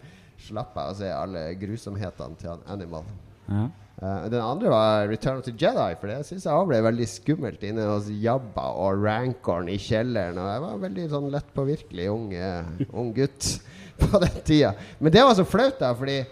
Slapp 0.47 0.79
jeg 0.79 0.93
å 0.93 0.97
se 0.97 1.11
alle 1.13 1.43
grusomhetene 1.61 2.41
til 2.41 2.55
han 2.55 2.63
Animal. 2.73 3.05
Ja. 3.51 3.67
Uh, 3.95 4.25
den 4.33 4.41
andre 4.41 4.71
var 4.73 5.07
Return 5.09 5.39
of 5.39 5.45
the 5.47 5.53
Jedi, 5.53 5.91
for 6.01 6.11
det 6.11 6.25
syns 6.27 6.47
jeg 6.49 6.69
ble 6.71 6.81
veldig 6.83 7.07
skummelt 7.07 7.63
inne 7.69 7.85
hos 7.87 8.09
Jabba 8.11 8.65
og 8.81 9.05
Rancorn 9.05 9.69
i 9.71 9.77
kjelleren. 9.81 10.41
Og 10.41 10.49
jeg 10.51 10.63
var 10.65 10.81
veldig 10.87 11.05
sånn 11.13 11.29
lettpåvirkelig 11.35 12.09
ung, 12.13 12.33
uh, 12.33 12.87
ung 12.97 13.13
gutt 13.17 13.51
på 14.01 14.23
den 14.25 14.41
tida. 14.41 14.73
Men 14.99 15.15
det 15.15 15.27
var 15.29 15.37
så 15.37 15.45
flaut, 15.47 15.77
da, 15.85 15.93
fordi 15.99 16.23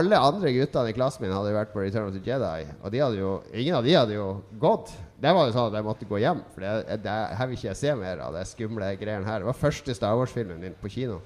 alle 0.00 0.24
andre 0.30 0.52
guttene 0.56 0.90
i 0.90 0.96
klassen 0.96 1.24
min 1.24 1.36
hadde 1.36 1.54
vært 1.54 1.76
på 1.76 1.84
Return 1.84 2.08
of 2.08 2.16
the 2.16 2.24
Jedi, 2.24 2.72
og 2.80 2.92
de 2.92 3.04
hadde 3.04 3.20
jo, 3.20 3.36
ingen 3.52 3.78
av 3.78 3.84
de 3.84 3.94
hadde 4.00 4.16
jo 4.16 4.32
gått. 4.60 4.96
Det 5.18 5.32
var 5.34 5.48
jo 5.48 5.54
sånn 5.54 5.72
at 5.72 5.80
jeg 5.80 5.86
måtte 5.86 6.06
gå 6.06 6.20
hjem, 6.22 6.44
for 6.54 6.62
det, 6.62 7.00
det, 7.02 7.16
her 7.38 7.48
vil 7.48 7.58
ikke 7.58 7.68
jeg 7.72 7.80
se 7.80 7.94
mer 7.98 8.20
av 8.22 8.36
det 8.38 8.44
skumle 8.46 8.92
greiene 9.00 9.26
her. 9.26 9.42
Det 9.42 9.48
var 9.48 9.58
første 9.58 9.96
Star 9.96 10.14
Wars-filmen 10.18 10.60
min 10.62 10.78
på 10.78 10.90
kino. 10.94 11.18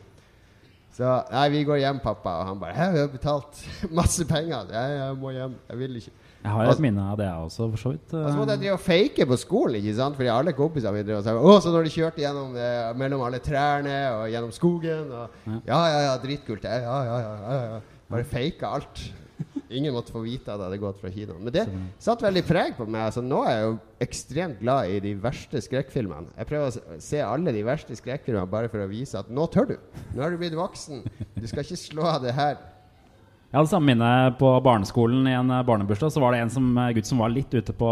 Så 0.92 1.08
nei, 1.32 1.46
vi 1.52 1.62
går 1.64 1.80
hjem, 1.80 2.00
pappa. 2.04 2.34
Og 2.40 2.48
han 2.50 2.58
bare 2.60 2.74
'Jeg 2.76 2.98
har 3.00 3.12
betalt 3.12 3.62
masse 4.00 4.24
penger. 4.28 4.68
Jeg, 4.72 4.98
jeg 4.98 5.16
må 5.20 5.30
hjem. 5.32 5.54
Jeg 5.68 5.78
vil 5.78 5.96
ikke'. 5.96 6.12
Jeg 6.42 6.50
har 6.50 6.72
et 6.72 6.80
minne 6.82 7.02
av 7.06 7.16
det 7.16 7.26
jeg 7.28 7.44
også, 7.46 7.68
for 7.70 7.78
så 7.78 7.90
vidt. 7.94 8.14
Og 8.18 8.30
så 8.32 8.36
måtte 8.36 8.54
jeg 8.56 8.60
drive 8.64 8.74
og 8.74 8.80
fake 8.82 9.26
på 9.30 9.36
skolen, 9.38 9.76
ikke 9.78 9.94
sant? 9.94 10.16
Fordi 10.18 10.28
alle 10.32 10.52
kompisene 10.52 10.92
mine 10.96 11.06
drev 11.06 11.20
og 11.20 11.24
sa 11.24 11.36
Å, 11.38 11.52
så 11.62 11.70
når 11.70 11.86
de 11.86 11.92
kjørte 11.94 12.22
gjennom 12.24 12.56
det, 12.56 12.70
mellom 12.98 13.22
alle 13.22 13.38
trærne 13.38 13.94
og 14.16 14.24
gjennom 14.32 14.52
skogen 14.52 15.12
og 15.12 15.52
Ja, 15.68 15.80
ja, 15.86 16.00
ja, 16.08 16.16
dritkult. 16.24 16.64
Ja, 16.64 16.80
ja, 16.82 16.96
ja, 17.06 17.18
ja, 17.20 17.60
ja. 17.76 17.80
Bare 18.10 18.26
faka 18.26 18.72
alt. 18.80 19.04
Ingen 19.72 19.94
måtte 19.96 20.14
få 20.14 20.24
vite 20.24 20.50
at 20.50 20.58
jeg 20.58 20.68
hadde 20.68 20.80
gått 20.82 21.00
fra 21.02 21.12
kinoen. 21.12 21.42
Men 21.46 21.54
det 21.54 21.66
satt 22.02 22.24
veldig 22.24 22.44
preg 22.48 22.76
på 22.78 22.86
meg. 22.86 23.08
Altså, 23.08 23.24
nå 23.24 23.42
er 23.46 23.56
jeg 23.56 23.68
jo 23.68 23.76
ekstremt 24.06 24.60
glad 24.62 24.92
i 24.92 24.98
de 25.04 25.14
verste 25.22 25.62
skrekkfilmene. 25.64 26.34
Jeg 26.36 26.50
prøver 26.50 26.68
å 26.68 27.00
se 27.02 27.22
alle 27.24 27.54
de 27.54 27.64
verste 27.66 27.96
skrekkfilmene 27.98 28.50
bare 28.52 28.72
for 28.72 28.84
å 28.84 28.90
vise 28.90 29.18
at 29.20 29.32
nå 29.32 29.46
tør 29.52 29.72
du. 29.72 29.78
Nå 30.12 30.24
har 30.24 30.34
du 30.34 30.40
blitt 30.40 30.58
voksen. 30.58 31.04
Du 31.38 31.48
skal 31.48 31.64
ikke 31.64 31.80
slå 31.80 32.06
av 32.14 32.22
det 32.26 32.36
her. 32.36 32.60
Jeg 33.52 33.58
hadde 33.58 33.68
samme 33.68 33.92
minne 33.92 34.10
på 34.40 34.48
barneskolen 34.64 35.26
i 35.28 35.34
en 35.36 35.50
eh, 35.52 35.64
barnebursdag. 35.68 36.14
Så 36.14 36.20
var 36.22 36.32
det 36.32 36.38
en 36.40 36.52
som, 36.54 36.70
eh, 36.80 36.94
gutt 36.96 37.08
som 37.08 37.18
var 37.20 37.28
litt 37.28 37.52
ute 37.52 37.74
på 37.76 37.88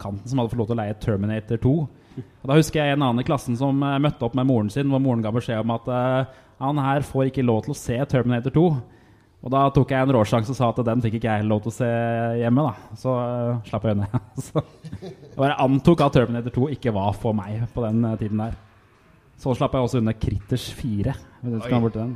kanten, 0.00 0.24
som 0.24 0.40
hadde 0.40 0.54
fått 0.54 0.62
lov 0.62 0.70
til 0.70 0.78
å 0.78 0.80
leie 0.80 0.96
Terminator 0.96 1.60
2. 1.60 1.72
Og 2.16 2.46
Da 2.48 2.56
husker 2.56 2.80
jeg 2.80 2.96
en 2.96 3.04
annen 3.04 3.20
i 3.20 3.26
klassen 3.28 3.58
som 3.60 3.76
eh, 3.84 3.98
møtte 4.00 4.24
opp 4.24 4.38
med 4.38 4.48
moren 4.48 4.70
sin, 4.72 4.88
hvor 4.88 5.02
moren 5.04 5.20
ga 5.24 5.34
beskjed 5.34 5.60
om 5.60 5.74
at 5.76 5.90
uh, 5.92 6.40
han 6.64 6.80
her 6.80 7.04
får 7.04 7.28
ikke 7.28 7.44
lov 7.44 7.66
til 7.66 7.74
å 7.74 7.76
se 7.76 7.98
Terminator 8.08 8.56
2. 8.56 8.64
Og 9.42 9.50
da 9.50 9.62
tok 9.74 9.90
jeg 9.90 10.06
en 10.06 10.12
råsjanse 10.14 10.52
og 10.54 10.58
sa 10.58 10.68
at 10.70 10.80
den 10.86 11.00
fikk 11.02 11.16
ikke 11.18 11.32
jeg 11.34 11.46
lov 11.50 11.64
til 11.64 11.72
å 11.72 11.74
se 11.74 11.88
hjemme. 12.38 12.62
da 12.62 12.98
Så 12.98 13.14
uh, 13.18 13.62
slapp 13.66 13.88
jeg 13.88 13.96
unna. 13.96 14.20
Så 14.46 14.62
jeg 15.48 15.56
antok 15.64 16.04
at 16.06 16.14
Terminator 16.14 16.54
2 16.54 16.68
ikke 16.76 16.94
var 16.94 17.16
for 17.18 17.34
meg 17.34 17.64
på 17.74 17.82
den 17.82 18.06
uh, 18.06 18.14
tiden 18.20 18.44
der. 18.44 18.54
Så 19.42 19.56
slapp 19.58 19.74
jeg 19.74 19.88
også 19.88 19.98
unna 19.98 20.14
Critters 20.14 20.68
4. 20.78 21.16
Hvis 21.42 21.56
du 21.56 21.64
skal 21.64 21.88
Oi. 21.88 21.92
den. 21.96 22.14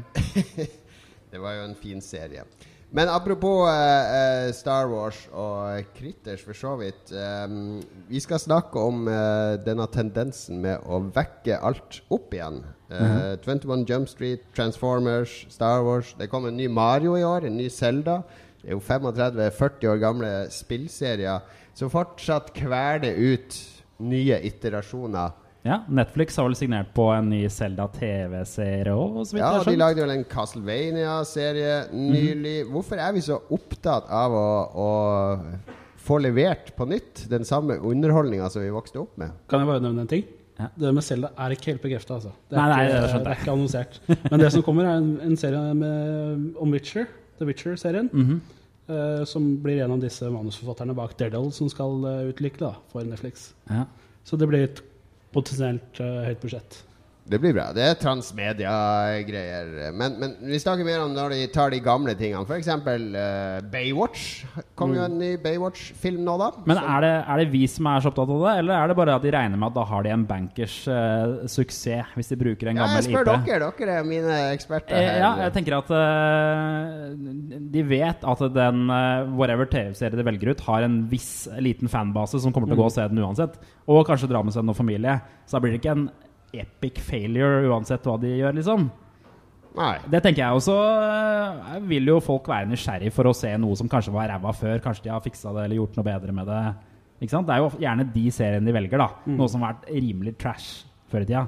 Det 1.33 1.43
var 1.43 1.57
jo 1.59 1.67
en 1.67 1.75
fin 1.81 1.99
serie. 2.01 2.47
Men 2.97 3.11
apropos 3.13 3.69
uh, 3.69 4.49
Star 4.57 4.89
Wars 4.89 5.19
og 5.37 5.85
Critters, 5.99 6.41
for 6.41 6.57
så 6.57 6.71
vidt. 6.81 7.13
Um, 7.13 7.83
vi 8.09 8.23
skal 8.25 8.41
snakke 8.41 8.81
om 8.81 9.03
uh, 9.05 9.59
denne 9.61 9.85
tendensen 9.93 10.63
med 10.65 10.81
å 10.89 11.03
vekke 11.13 11.59
alt 11.61 12.01
opp 12.09 12.33
igjen. 12.33 12.63
Eh, 12.87 13.35
21 13.43 13.85
Jump 13.91 14.09
Street, 14.09 14.47
Transformers, 14.57 15.43
Star 15.53 15.83
Wars. 15.85 16.15
Det 16.17 16.31
kom 16.31 16.47
en 16.47 16.57
ny 16.57 16.71
Mario 16.73 17.19
i 17.19 17.25
år, 17.27 17.45
en 17.45 17.59
ny 17.59 17.69
Zelda. 17.69 18.21
Det 18.63 18.71
er 18.71 18.77
jo 18.79 18.81
35-40 18.81 19.91
år 19.91 20.01
gamle 20.01 20.31
spillserier 20.55 21.45
som 21.77 21.93
fortsatt 21.93 22.53
kveler 22.57 23.19
ut 23.19 23.59
nye 24.07 24.39
iterasjoner. 24.47 25.35
Ja, 25.67 25.81
Netflix 25.91 26.37
har 26.39 26.47
vel 26.47 26.55
signert 26.59 26.93
på 26.95 27.09
en 27.11 27.31
ny 27.33 27.41
Zelda 27.51 27.89
TV-serie 27.91 28.95
òg, 28.95 29.19
Ja, 29.35 29.51
og 29.59 29.67
de 29.67 29.75
lagde 29.81 30.05
vel 30.05 30.15
en 30.15 30.25
Castlevania-serie 30.31 31.89
nylig. 31.91 32.61
Hvorfor 32.71 33.01
er 33.03 33.17
vi 33.17 33.25
så 33.27 33.41
opptatt 33.51 34.07
av 34.07 34.37
å, 34.37 34.49
å 34.71 34.91
få 36.07 36.21
levert 36.23 36.71
på 36.79 36.87
nytt 36.89 37.27
den 37.33 37.47
samme 37.49 37.81
underholdninga 37.83 38.51
som 38.53 38.63
vi 38.63 38.71
vokste 38.75 39.03
opp 39.03 39.19
med? 39.19 39.35
Kan 39.51 39.65
jeg 39.65 39.71
bare 39.73 39.83
nevne 39.83 40.07
en 40.07 40.13
ting? 40.13 40.27
Ja. 40.57 40.71
Det 40.73 40.93
med 40.95 41.05
Zelda 41.05 41.33
er 41.37 41.53
ikke 41.53 41.73
helt 41.75 41.83
bekrefta. 41.85 42.17
Altså. 42.17 42.33
Det, 42.49 42.57
er 42.57 42.61
Nei, 42.61 42.69
nei, 42.71 42.83
ikke- 42.87 43.01
det 43.03 43.11
skjønte 43.11 43.25
det 43.25 43.33
er 43.33 43.41
ikke 43.43 43.55
annonsert. 43.57 44.01
Men 44.31 44.41
det 44.41 44.53
som 44.55 44.63
kommer, 44.65 44.89
er 44.89 45.01
en, 45.03 45.11
en 45.27 45.37
serie 45.37 45.75
med, 45.75 46.45
om 46.63 46.73
Witcher. 46.73 47.09
The 47.39 47.45
Witcher-serien. 47.45 48.09
Mm 48.13 48.27
-hmm. 48.27 48.41
uh, 48.95 49.25
som 49.25 49.63
blir 49.63 49.83
en 49.85 49.93
av 49.93 50.01
disse 50.01 50.31
manusforfatterne 50.31 50.95
bak 50.95 51.19
Daredevil 51.19 51.53
som 51.53 51.69
skal 51.69 52.05
uh, 52.05 52.29
utvikle 52.31 52.67
da, 52.67 52.75
for 52.93 53.03
Netflix. 53.03 53.55
Ja. 53.69 53.85
Så 54.25 54.37
det 54.37 54.49
blir 54.49 54.65
et 54.65 54.83
potensielt 55.37 56.01
eh, 56.01 56.20
høyt 56.31 56.42
budsjett. 56.42 56.83
Det 57.27 57.41
blir 57.43 57.51
bra. 57.57 57.65
Det 57.75 57.83
er 57.83 57.97
transmedia-greier. 57.99 59.71
Men, 59.99 60.15
men 60.21 60.35
vi 60.47 60.59
snakker 60.62 60.87
mer 60.87 61.01
om 61.03 61.11
når 61.11 61.33
de 61.35 61.39
tar 61.51 61.73
de 61.75 61.81
gamle 61.83 62.12
tingene. 62.15 62.45
F.eks. 62.47 62.69
Uh, 62.71 63.65
Baywatch. 63.73 64.45
Kom 64.79 64.93
jo 64.95 65.03
en 65.03 65.17
ny 65.19 65.33
Baywatch-film 65.43 66.21
nå, 66.27 66.37
da. 66.39 66.53
Men 66.71 66.79
er 66.79 67.03
det, 67.03 67.11
er 67.27 67.43
det 67.43 67.49
vi 67.51 67.65
som 67.71 67.89
er 67.91 68.05
så 68.05 68.12
opptatt 68.12 68.31
av 68.31 68.45
det, 68.45 68.53
eller 68.61 68.77
er 68.79 68.93
det 68.93 68.99
bare 69.01 69.17
at 69.19 69.27
de 69.27 69.33
regner 69.35 69.59
med 69.59 69.73
at 69.73 69.79
da 69.81 69.87
har 69.91 70.07
de 70.07 70.12
en 70.15 70.27
bankers 70.29 70.77
uh, 70.87 71.43
suksess, 71.51 72.12
hvis 72.15 72.31
de 72.31 72.39
bruker 72.45 72.71
en 72.71 72.79
Ja, 72.79 72.85
gammel 72.87 73.03
jeg 73.03 73.09
spør 73.11 73.27
IP? 73.33 73.49
dere. 73.51 73.71
Dere 73.81 73.97
er 73.99 74.07
mine 74.07 74.37
eksperter 74.55 74.95
Eh, 74.97 75.09
her. 75.11 75.19
Ja, 75.25 75.33
jeg 75.49 75.57
tenker 75.57 75.79
at 75.81 75.91
uh, 75.91 77.59
de 77.75 77.83
vet 77.91 78.23
at 78.23 78.45
den 78.55 78.87
uh, 78.93 79.27
whatever 79.35 79.67
TV-serie 79.71 80.15
de 80.15 80.27
velger 80.31 80.55
ut, 80.55 80.62
har 80.69 80.87
en 80.87 81.01
viss 81.11 81.49
liten 81.59 81.91
fanbase 81.91 82.39
som 82.43 82.55
kommer 82.55 82.71
til 82.71 82.79
å 82.79 82.85
gå 82.85 82.87
og 82.87 82.95
se 82.95 83.09
den 83.11 83.19
uansett. 83.25 83.59
Og 83.91 84.07
kanskje 84.07 84.31
dra 84.31 84.45
med 84.47 84.55
seg 84.55 84.62
noen 84.67 84.79
familie. 84.79 85.19
Så 85.47 85.59
da 85.59 85.62
blir 85.65 85.75
det 85.75 85.83
ikke 85.83 85.97
en 85.99 86.07
epic 86.55 87.01
failure 87.03 87.67
uansett 87.71 88.07
hva 88.07 88.17
de 88.23 88.31
gjør, 88.39 88.55
liksom. 88.61 88.87
Nei. 89.77 89.99
Det 90.09 90.23
tenker 90.25 90.41
jeg 90.41 90.57
også. 90.57 90.75
eh, 91.77 91.81
vil 91.91 92.07
jo 92.09 92.19
folk 92.25 92.47
være 92.49 92.71
nysgjerrig 92.71 93.11
for 93.13 93.29
å 93.29 93.35
se 93.37 93.51
noe 93.61 93.77
som 93.77 93.89
kanskje 93.93 94.15
var 94.15 94.31
ræva 94.33 94.55
før. 94.57 94.79
Kanskje 94.85 95.05
de 95.09 95.13
har 95.13 95.21
fiksa 95.25 95.53
det 95.53 95.67
eller 95.67 95.77
gjort 95.83 95.99
noe 95.99 96.07
bedre 96.07 96.33
med 96.33 96.49
det. 96.49 96.63
Ikke 97.21 97.33
sant? 97.35 97.47
Det 97.49 97.55
er 97.57 97.63
jo 97.65 97.71
gjerne 97.85 98.07
de 98.15 98.25
seriene 98.33 98.65
de 98.69 98.73
velger, 98.77 98.99
da. 99.03 99.11
Noe 99.37 99.49
som 99.53 99.63
har 99.65 99.75
vært 99.77 99.91
rimelig 99.93 100.37
trash 100.41 100.85
før 101.13 101.25
i 101.27 101.29
tida. 101.29 101.47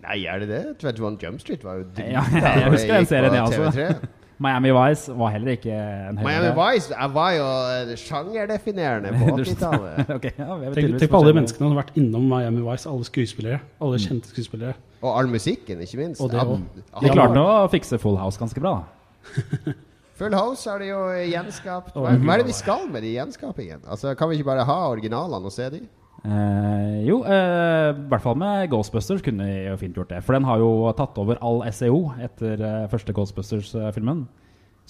Nei, 0.00 0.18
er 0.32 0.40
det 0.40 0.48
det? 0.48 0.60
21 0.80 1.18
Jump 1.20 1.40
Street 1.42 1.64
var 1.64 1.80
jo 1.80 1.88
Ja, 2.00 2.22
jeg, 2.32 2.44
jeg 2.64 2.70
husker 2.72 2.94
den 2.96 3.08
serien, 3.08 3.34
jeg 3.36 3.42
også. 3.48 4.19
TV3. 4.40 4.46
Miami 4.46 4.70
Vice 4.72 5.12
var 5.20 5.32
heller 5.34 5.52
ikke 5.58 5.72
en 5.74 6.18
høyre 6.18 6.26
Miami 6.30 6.52
Vice 6.56 6.94
jeg 6.94 7.12
var 7.14 7.32
jo 7.36 7.48
eh, 7.74 7.90
sjangerdefinerende 8.00 9.12
på 9.12 9.34
80-tallet. 9.36 9.98
okay, 10.16 10.32
ja, 10.38 10.56
Tenk, 10.72 10.94
tenk 11.02 11.12
på 11.12 11.20
alle 11.20 11.34
menneskene 11.36 11.66
som 11.68 11.74
har 11.76 11.82
vært 11.82 11.98
innom 12.00 12.24
Miami 12.30 12.64
Vice. 12.64 12.88
Alle 12.88 13.04
skuespillere. 13.04 13.60
Alle 13.84 14.00
kjente 14.00 14.32
skuespillere. 14.32 14.74
Og 15.00 15.12
all 15.16 15.28
musikken, 15.32 15.80
ikke 15.84 16.00
minst. 16.00 16.20
Og 16.24 16.32
det 16.32 16.40
Ab- 16.40 16.56
De 16.56 17.12
klarte 17.12 17.14
klarte 17.14 17.44
å 17.44 17.68
fikse 17.72 18.00
Full 18.00 18.18
House 18.20 18.40
ganske 18.40 18.60
bra. 18.60 18.74
da. 18.80 19.76
Full 20.20 20.34
House 20.36 20.68
har 20.68 20.82
de 20.82 20.90
jo 20.90 20.98
gjenskapt. 21.30 21.94
Hva, 21.96 22.10
hva 22.20 22.34
er 22.34 22.42
det 22.42 22.50
vi 22.50 22.56
skal 22.56 22.82
med 22.92 23.00
de 23.06 23.14
gjenskapingene? 23.14 23.84
Altså, 23.88 24.12
kan 24.16 24.28
vi 24.28 24.36
ikke 24.40 24.50
bare 24.50 24.66
ha 24.68 24.80
originalene 24.92 25.48
og 25.48 25.54
se 25.54 25.68
de? 25.72 25.80
Eh, 26.20 26.96
jo, 27.06 27.22
eh, 27.24 27.90
i 27.96 28.08
hvert 28.10 28.24
fall 28.24 28.36
med 28.36 28.68
Ghostbusters 28.68 29.22
kunne 29.24 29.46
de 29.46 29.70
jo 29.70 29.78
fint 29.80 29.96
gjort 29.96 30.12
det. 30.12 30.20
For 30.26 30.36
den 30.36 30.44
har 30.44 30.60
jo 30.60 30.90
tatt 30.96 31.16
over 31.20 31.40
all 31.40 31.62
SEO 31.72 32.10
etter 32.20 32.60
eh, 32.60 32.88
første 32.92 33.14
Ghostbusters-filmen. 33.16 34.26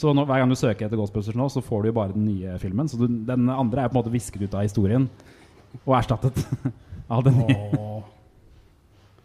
Så 0.00 0.14
nå, 0.16 0.24
hver 0.26 0.42
gang 0.42 0.50
du 0.50 0.58
søker 0.58 0.86
etter 0.86 0.98
Ghostbusters 0.98 1.36
nå, 1.38 1.46
så 1.52 1.62
får 1.62 1.82
du 1.82 1.90
jo 1.90 1.98
bare 2.00 2.16
den 2.16 2.26
nye 2.26 2.56
filmen. 2.62 2.88
Så 2.90 2.98
du, 2.98 3.06
den 3.06 3.50
andre 3.52 3.84
er 3.84 3.92
på 3.92 3.98
en 3.98 4.00
måte 4.00 4.14
visket 4.14 4.42
ut 4.42 4.56
av 4.56 4.64
historien 4.66 5.06
og 5.84 5.94
erstattet 6.00 6.40
av 7.14 7.22
den 7.26 7.38
nye. 7.44 8.00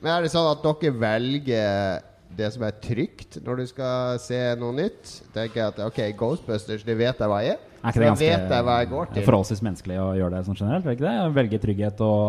Men 0.04 0.12
er 0.14 0.26
det 0.26 0.34
sånn 0.34 0.52
at 0.52 0.62
dere 0.62 0.94
velger 1.02 2.04
det 2.38 2.50
som 2.56 2.66
er 2.68 2.76
trygt 2.84 3.40
når 3.46 3.62
du 3.62 3.66
skal 3.70 4.20
se 4.24 4.40
noe 4.60 4.76
nytt. 4.76 5.12
Tenker 5.36 5.62
jeg 5.62 5.74
at 5.74 5.82
ok, 5.86 6.02
Ghostbusters, 6.20 6.86
det 6.88 6.98
vet 7.00 7.22
jeg 7.22 7.32
hva 7.32 7.42
jeg 7.46 7.56
er. 7.56 7.62
Er 7.86 7.94
ikke 7.94 8.02
det 8.02 8.10
ganske 8.10 8.32
vet 8.32 8.56
jeg 8.56 8.66
hva 8.68 8.80
jeg 8.82 8.90
går 8.92 9.12
til. 9.12 9.28
forholdsvis 9.30 9.64
menneskelig 9.66 10.02
å 10.02 10.10
gjøre 10.20 10.34
det 10.36 10.48
sånn 10.48 10.60
generelt? 10.60 10.88
Er 10.88 10.98
ikke 10.98 11.08
det? 11.08 11.16
Velge 11.40 11.62
trygghet 11.68 12.04
og 12.06 12.26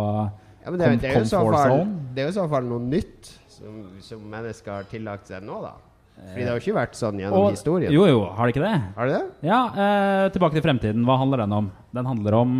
Ja, 0.66 0.71
men 0.71 0.81
det, 0.83 0.92
det, 1.03 1.11
er 1.14 1.27
fall, 1.31 1.83
det 2.12 2.23
er 2.23 2.29
jo 2.29 2.35
i 2.35 2.38
så 2.38 2.47
fall 2.51 2.66
noe 2.69 2.83
nytt 2.83 3.35
som, 3.57 3.83
som 4.05 4.25
mennesker 4.31 4.75
har 4.75 4.88
tillagt 4.90 5.31
seg 5.31 5.45
nå, 5.47 5.61
da. 5.64 5.77
Fordi 6.16 6.42
det 6.42 6.49
har 6.49 6.57
jo 6.57 6.62
ikke 6.64 6.77
vært 6.79 6.97
sånn 6.97 7.19
gjennom 7.21 7.42
og, 7.45 7.51
historien. 7.53 7.92
Jo, 7.92 8.07
jo, 8.09 8.21
har 8.33 8.49
det 8.49 8.55
ikke 8.55 8.64
det? 8.64 8.77
Har 8.97 9.09
det 9.09 9.19
det? 9.19 9.49
Ja, 9.51 9.59
eh, 9.69 10.29
Tilbake 10.33 10.57
til 10.57 10.64
fremtiden. 10.64 11.05
Hva 11.05 11.19
handler 11.21 11.42
den 11.45 11.53
om? 11.53 11.69
Den 11.92 12.09
handler 12.09 12.38
om 12.38 12.53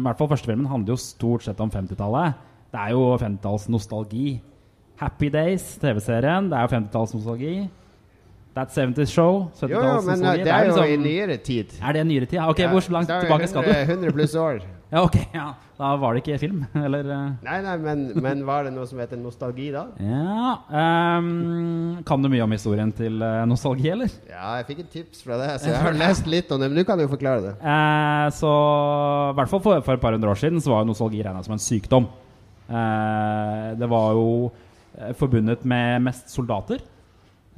I 0.00 0.06
hvert 0.06 0.20
fall 0.22 0.30
første 0.32 0.48
filmen 0.48 0.70
handler 0.70 0.94
jo 0.94 1.02
stort 1.02 1.44
sett 1.44 1.60
om 1.60 1.72
50-tallet. 1.72 2.38
Det 2.72 2.80
er 2.80 2.94
jo 2.96 3.04
50-tallsnostalgi. 3.20 4.38
Happy 4.98 5.28
Days, 5.30 5.76
TV-serien, 5.78 6.48
det 6.50 6.58
er 6.58 6.64
jo 6.66 6.72
50-tallsnostalgi. 6.76 7.68
That 8.56 8.72
70's 8.74 9.12
Show, 9.14 9.52
Jo, 9.62 9.68
jo, 9.68 10.00
men 10.02 10.18
det 10.24 10.48
er 10.50 10.64
jo 10.66 10.72
i 10.82 10.96
liksom- 10.96 11.02
nyere 11.04 11.36
tid. 11.36 11.74
Er 11.80 11.92
det 11.94 12.06
nyere 12.06 12.26
tid? 12.26 12.38
Ja, 12.40 12.48
Ok, 12.50 12.58
Hvor 12.66 12.90
langt 12.90 13.08
tilbake 13.08 13.46
skal 13.46 13.62
du? 13.62 13.70
100, 13.70 13.86
100 13.94 14.12
pluss 14.12 14.34
år. 14.34 14.60
Ja, 14.90 15.02
ok, 15.04 15.16
ja. 15.34 15.50
Da 15.78 15.96
var 16.00 16.14
det 16.14 16.22
ikke 16.24 16.38
film, 16.40 16.62
eller 16.74 17.04
eh, 17.12 17.32
Nei, 17.44 17.58
nei, 17.60 17.74
men, 17.76 18.06
men 18.24 18.46
var 18.46 18.64
det 18.64 18.72
noe 18.72 18.86
som 18.88 18.98
heter 18.98 19.18
nostalgi 19.20 19.66
da? 19.70 19.82
Ja 20.00 20.54
um, 21.20 21.98
Kan 22.08 22.22
du 22.24 22.30
mye 22.32 22.40
om 22.42 22.50
historien 22.56 22.90
til 22.96 23.20
eh, 23.22 23.42
nostalgi, 23.44 23.90
eller? 23.92 24.08
Ja, 24.30 24.54
jeg 24.56 24.66
fikk 24.70 24.78
et 24.86 24.90
tips 24.96 25.20
fra 25.26 25.36
det, 25.36 25.50
så 25.60 25.68
jeg 25.74 25.82
har 25.84 25.92
lest 25.92 26.26
litt 26.26 26.50
om 26.56 26.58
det. 26.64 26.70
Men 26.72 26.80
du 26.80 26.84
kan 26.88 26.98
jo 26.98 27.06
forklare 27.12 27.42
det. 27.50 27.52
Eh, 27.60 28.30
så 28.40 28.54
i 29.28 29.36
hvert 29.36 29.52
fall 29.52 29.60
for, 29.60 29.84
for 29.84 29.92
et 30.00 30.00
par 30.00 30.16
hundre 30.16 30.32
år 30.32 30.40
siden 30.40 30.58
så 30.64 30.72
var 30.72 30.80
jo 30.86 30.88
nostalgi 30.94 31.20
regna 31.22 31.44
som 31.44 31.52
en 31.58 31.62
sykdom. 31.62 32.08
Eh, 32.68 33.68
det 33.76 33.90
var 33.92 34.16
jo 34.16 34.48
forbundet 35.18 35.64
med 35.68 36.04
mest 36.06 36.32
soldater. 36.32 36.82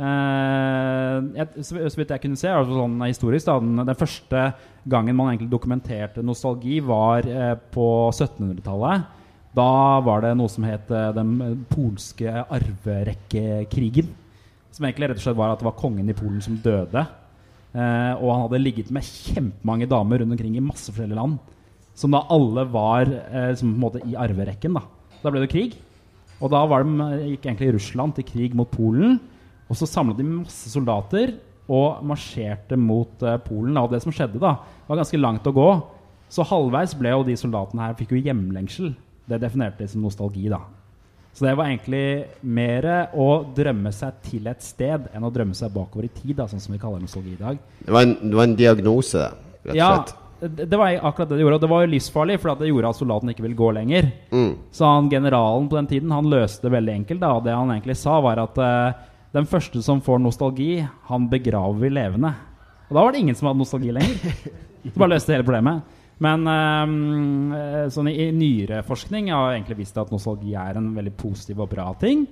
Uh, 0.01 1.21
jeg, 1.37 1.65
så, 1.67 1.97
vidt 1.99 2.13
jeg 2.15 2.23
kunne 2.23 2.41
se, 2.41 2.49
altså 2.49 2.79
sånn 2.79 3.03
historisk 3.05 3.51
da, 3.51 3.59
den, 3.61 3.83
den 3.85 3.99
første 4.01 4.45
gangen 4.89 5.19
man 5.19 5.35
egentlig 5.35 5.51
dokumenterte 5.53 6.25
nostalgi, 6.25 6.79
var 6.81 7.29
uh, 7.29 7.53
på 7.75 7.87
1700-tallet. 8.15 9.05
Da 9.57 9.71
var 10.07 10.25
det 10.25 10.33
noe 10.39 10.49
som 10.49 10.65
het 10.65 10.89
uh, 10.95 11.11
den 11.17 11.65
polske 11.69 12.33
arverekkekrigen. 12.47 14.09
Som 14.71 14.87
egentlig 14.87 15.11
rett 15.11 15.21
og 15.21 15.27
slett 15.27 15.41
var 15.41 15.53
at 15.53 15.61
det 15.61 15.69
var 15.69 15.79
kongen 15.81 16.09
i 16.09 16.17
Polen 16.17 16.41
som 16.45 16.57
døde. 16.63 17.05
Eh, 17.71 18.15
og 18.19 18.33
han 18.33 18.45
hadde 18.47 18.63
ligget 18.65 18.89
med 18.91 19.07
kjempemange 19.07 19.87
damer 19.91 20.23
rundt 20.23 20.35
omkring 20.35 20.57
i 20.59 20.65
masse 20.65 20.91
forskjellige 20.91 21.19
land. 21.19 21.39
Som 21.95 22.15
da 22.15 22.25
alle 22.33 22.65
var 22.71 23.07
eh, 23.07 23.53
som 23.59 23.75
i 24.03 24.17
arverekken. 24.19 24.75
Da 24.75 24.83
Da 25.23 25.31
ble 25.31 25.45
det 25.45 25.53
krig. 25.53 25.77
Og 26.41 26.51
da 26.53 26.63
var 26.69 26.85
de, 26.87 27.09
gikk 27.35 27.47
egentlig 27.47 27.75
Russland 27.77 28.17
til 28.17 28.27
krig 28.29 28.55
mot 28.57 28.71
Polen. 28.73 29.19
Og 29.71 29.77
så 29.79 29.87
samlet 29.87 30.19
de 30.19 30.27
masse 30.27 30.73
soldater 30.73 31.37
og 31.71 32.01
marsjerte 32.09 32.79
mot 32.81 33.23
uh, 33.23 33.37
Polen. 33.45 33.77
Og 33.79 33.93
det 33.93 34.01
som 34.03 34.15
skjedde, 34.15 34.41
da, 34.43 34.57
var 34.89 35.01
ganske 35.03 35.21
langt 35.21 35.47
å 35.47 35.55
gå. 35.55 35.69
Så 36.31 36.47
halvveis 36.47 36.97
ble 36.99 37.13
jo 37.13 37.25
de 37.27 37.37
soldatene 37.39 37.85
her 37.85 37.97
fikk 37.99 38.15
jo 38.17 38.23
hjemlengsel. 38.25 38.93
Det 39.31 39.39
definerte 39.43 39.85
de 39.85 39.91
som 39.93 40.03
nostalgi, 40.03 40.49
da. 40.51 40.63
Så 41.31 41.45
det 41.47 41.53
var 41.59 41.69
egentlig 41.71 42.27
mer 42.43 42.87
å 43.15 43.29
drømme 43.55 43.93
seg 43.95 44.17
til 44.27 44.49
et 44.51 44.65
sted 44.67 45.05
enn 45.15 45.27
å 45.27 45.31
drømme 45.31 45.55
seg 45.55 45.71
bakover 45.75 46.09
i 46.09 46.11
tid, 46.11 46.35
da, 46.41 46.49
sånn 46.51 46.63
som 46.63 46.75
vi 46.75 46.81
kaller 46.83 47.03
nostalgi 47.05 47.37
i 47.37 47.39
dag. 47.39 47.61
Det 47.85 47.95
var 47.95 48.09
en, 48.09 48.17
det 48.25 48.35
var 48.41 48.49
en 48.49 48.57
diagnose, 48.59 49.29
rett 49.63 49.71
og 49.71 49.79
Ja, 49.79 49.91
slett. 50.01 50.17
det 50.17 50.30
det 50.41 50.77
var 50.77 50.95
akkurat 50.97 51.29
det 51.29 51.37
det 51.37 51.45
gjorde. 51.45 51.59
Og 51.59 51.63
det 51.65 51.71
var 51.71 51.85
jo 51.85 51.93
livsfarlig, 51.93 52.39
for 52.41 52.57
det 52.57 52.71
gjorde 52.71 52.91
at 52.91 52.99
soldaten 52.99 53.33
ikke 53.33 53.45
ville 53.45 53.59
gå 53.59 53.71
lenger. 53.77 54.11
Mm. 54.33 54.51
Så 54.73 54.89
han 54.89 55.11
generalen 55.13 55.69
på 55.69 55.77
den 55.77 55.91
tiden 55.91 56.11
Han 56.15 56.31
løste 56.33 56.67
det 56.67 56.75
veldig 56.75 56.95
enkelt. 56.95 57.21
da 57.21 57.33
Og 57.37 57.45
det 57.45 57.57
han 57.57 57.71
egentlig 57.71 57.97
sa, 58.01 58.21
var 58.25 58.41
at 58.41 58.59
uh, 58.59 58.93
den 59.37 59.47
første 59.47 59.83
som 59.83 60.01
får 60.01 60.19
nostalgi, 60.19 60.87
han 61.11 61.29
begraver 61.31 61.79
vi 61.85 61.93
levende. 61.93 62.35
Og 62.89 62.97
da 62.97 63.05
var 63.05 63.13
det 63.13 63.21
ingen 63.21 63.39
som 63.39 63.51
hadde 63.51 63.63
nostalgi 63.63 63.93
lenger. 63.93 64.37
Så 64.91 64.97
bare 64.97 65.13
løste 65.13 65.35
hele 65.35 65.47
problemet. 65.47 65.97
Men 66.21 66.45
eh, 66.49 67.87
sånn 67.93 68.11
i, 68.11 68.17
i 68.27 68.33
nyere 68.37 68.83
forskning 68.85 69.31
har 69.33 69.53
jeg 69.55 69.61
egentlig 69.61 69.79
visst 69.79 70.01
at 70.03 70.11
nostalgi 70.13 70.53
er 70.59 70.77
en 70.77 70.91
veldig 70.93 71.13
positiv 71.17 71.63
og 71.65 71.71
bra 71.73 71.87
ting. 72.01 72.27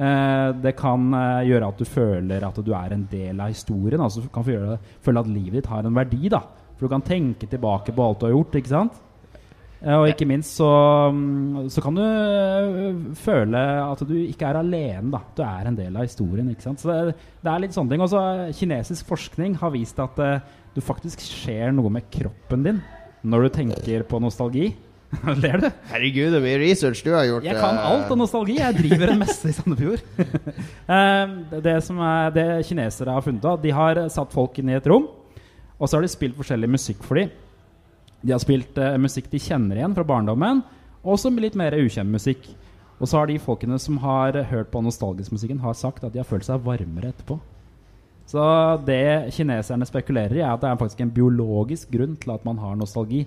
Uh, 0.00 0.56
det 0.56 0.72
kan 0.78 1.10
uh, 1.12 1.44
gjøre 1.44 1.68
at 1.68 1.80
du 1.80 1.84
føler 1.84 2.44
at 2.44 2.56
du 2.64 2.70
er 2.72 2.94
en 2.96 3.06
del 3.08 3.40
av 3.40 3.52
historien. 3.52 4.00
Altså 4.00 4.24
du 4.24 4.28
kan 4.32 4.44
få 4.44 4.76
føle 5.04 5.22
at 5.22 5.28
livet 5.28 5.60
ditt 5.60 5.70
har 5.72 5.84
en 5.84 5.96
verdi. 5.96 6.28
da 6.32 6.40
For 6.80 6.88
du 6.88 6.94
kan 6.94 7.04
tenke 7.04 7.44
tilbake 7.44 7.92
på 7.92 8.04
alt 8.08 8.22
du 8.22 8.24
har 8.30 8.32
gjort. 8.32 8.54
ikke 8.56 8.72
sant? 8.72 8.94
Eh, 9.84 9.96
Og 9.96 10.08
ikke 10.08 10.28
minst 10.28 10.56
så, 10.56 10.68
mm, 11.12 11.68
så 11.68 11.84
kan 11.84 11.96
du 11.96 12.00
øh, 12.00 13.00
føle 13.20 13.60
at 13.84 14.00
du 14.08 14.14
ikke 14.16 14.48
er 14.48 14.60
alene. 14.60 15.10
da 15.12 15.20
Du 15.36 15.42
er 15.44 15.68
en 15.68 15.76
del 15.76 15.96
av 15.96 16.08
historien. 16.08 16.48
ikke 16.48 16.64
sant? 16.64 16.80
Så 16.80 16.88
det, 16.88 17.16
det 17.44 17.52
er 17.52 17.60
litt 17.60 17.76
sånne 17.76 17.92
ting. 17.92 18.00
Også 18.00 18.24
kinesisk 18.56 19.12
forskning 19.12 19.58
har 19.60 19.76
vist 19.76 20.00
at 20.00 20.16
uh, 20.24 20.40
du 20.72 20.80
faktisk 20.80 21.20
skjer 21.20 21.72
noe 21.76 21.92
med 21.92 22.08
kroppen 22.12 22.64
din 22.64 22.80
når 23.20 23.42
du 23.42 23.48
tenker 23.60 24.08
på 24.08 24.20
nostalgi. 24.24 24.70
Ler 25.42 25.60
du? 25.60 25.68
Herregud, 25.90 26.32
det 26.32 26.40
mye 26.40 26.58
research 26.62 27.02
du 27.04 27.10
har 27.12 27.26
gjort. 27.28 27.44
Jeg 27.44 27.60
kan 27.60 27.76
eh. 27.76 27.88
alt 27.92 28.12
om 28.14 28.20
nostalgi. 28.22 28.56
Jeg 28.60 28.78
driver 28.78 29.12
en 29.12 29.20
messe 29.20 29.52
i 29.52 29.56
Sandefjord. 29.56 30.04
Eh, 30.90 31.32
det 31.62 31.76
som 31.86 32.00
er 32.02 32.32
det 32.34 32.44
kinesere 32.66 33.12
har 33.14 33.22
funnet 33.22 33.44
av, 33.46 33.60
de 33.62 33.70
har 33.70 33.98
satt 34.10 34.32
folk 34.34 34.56
inn 34.58 34.72
i 34.72 34.74
et 34.74 34.86
rom, 34.90 35.04
og 35.80 35.88
så 35.88 35.96
har 35.96 36.04
de 36.04 36.12
spilt 36.12 36.36
forskjellig 36.36 36.68
musikk 36.70 37.04
for 37.06 37.16
dem. 37.16 37.32
De 38.20 38.34
har 38.34 38.42
spilt 38.42 38.76
uh, 38.76 38.98
musikk 39.00 39.30
de 39.32 39.40
kjenner 39.40 39.80
igjen 39.80 39.96
fra 39.96 40.04
barndommen, 40.04 40.60
og 41.00 41.14
også 41.16 41.32
litt 41.40 41.56
mer 41.56 41.74
ukjent 41.78 42.12
musikk. 42.12 42.44
Og 43.00 43.08
så 43.08 43.16
har 43.16 43.30
de 43.30 43.38
folkene 43.40 43.78
som 43.80 43.96
har 44.02 44.36
hørt 44.50 44.68
på 44.72 44.82
nostalgisk 44.84 45.32
musikken, 45.32 45.62
har 45.64 45.72
sagt 45.78 46.04
at 46.04 46.12
de 46.12 46.20
har 46.20 46.28
følt 46.28 46.44
seg 46.44 46.60
varmere 46.66 47.14
etterpå. 47.14 47.38
Så 48.28 48.42
det 48.86 49.32
kineserne 49.34 49.88
spekulerer 49.88 50.36
i, 50.36 50.44
er 50.44 50.52
at 50.52 50.60
det 50.62 50.68
er 50.68 50.78
faktisk 50.78 51.00
en 51.02 51.14
biologisk 51.14 51.90
grunn 51.90 52.12
til 52.20 52.34
at 52.36 52.44
man 52.46 52.60
har 52.62 52.76
nostalgi. 52.78 53.24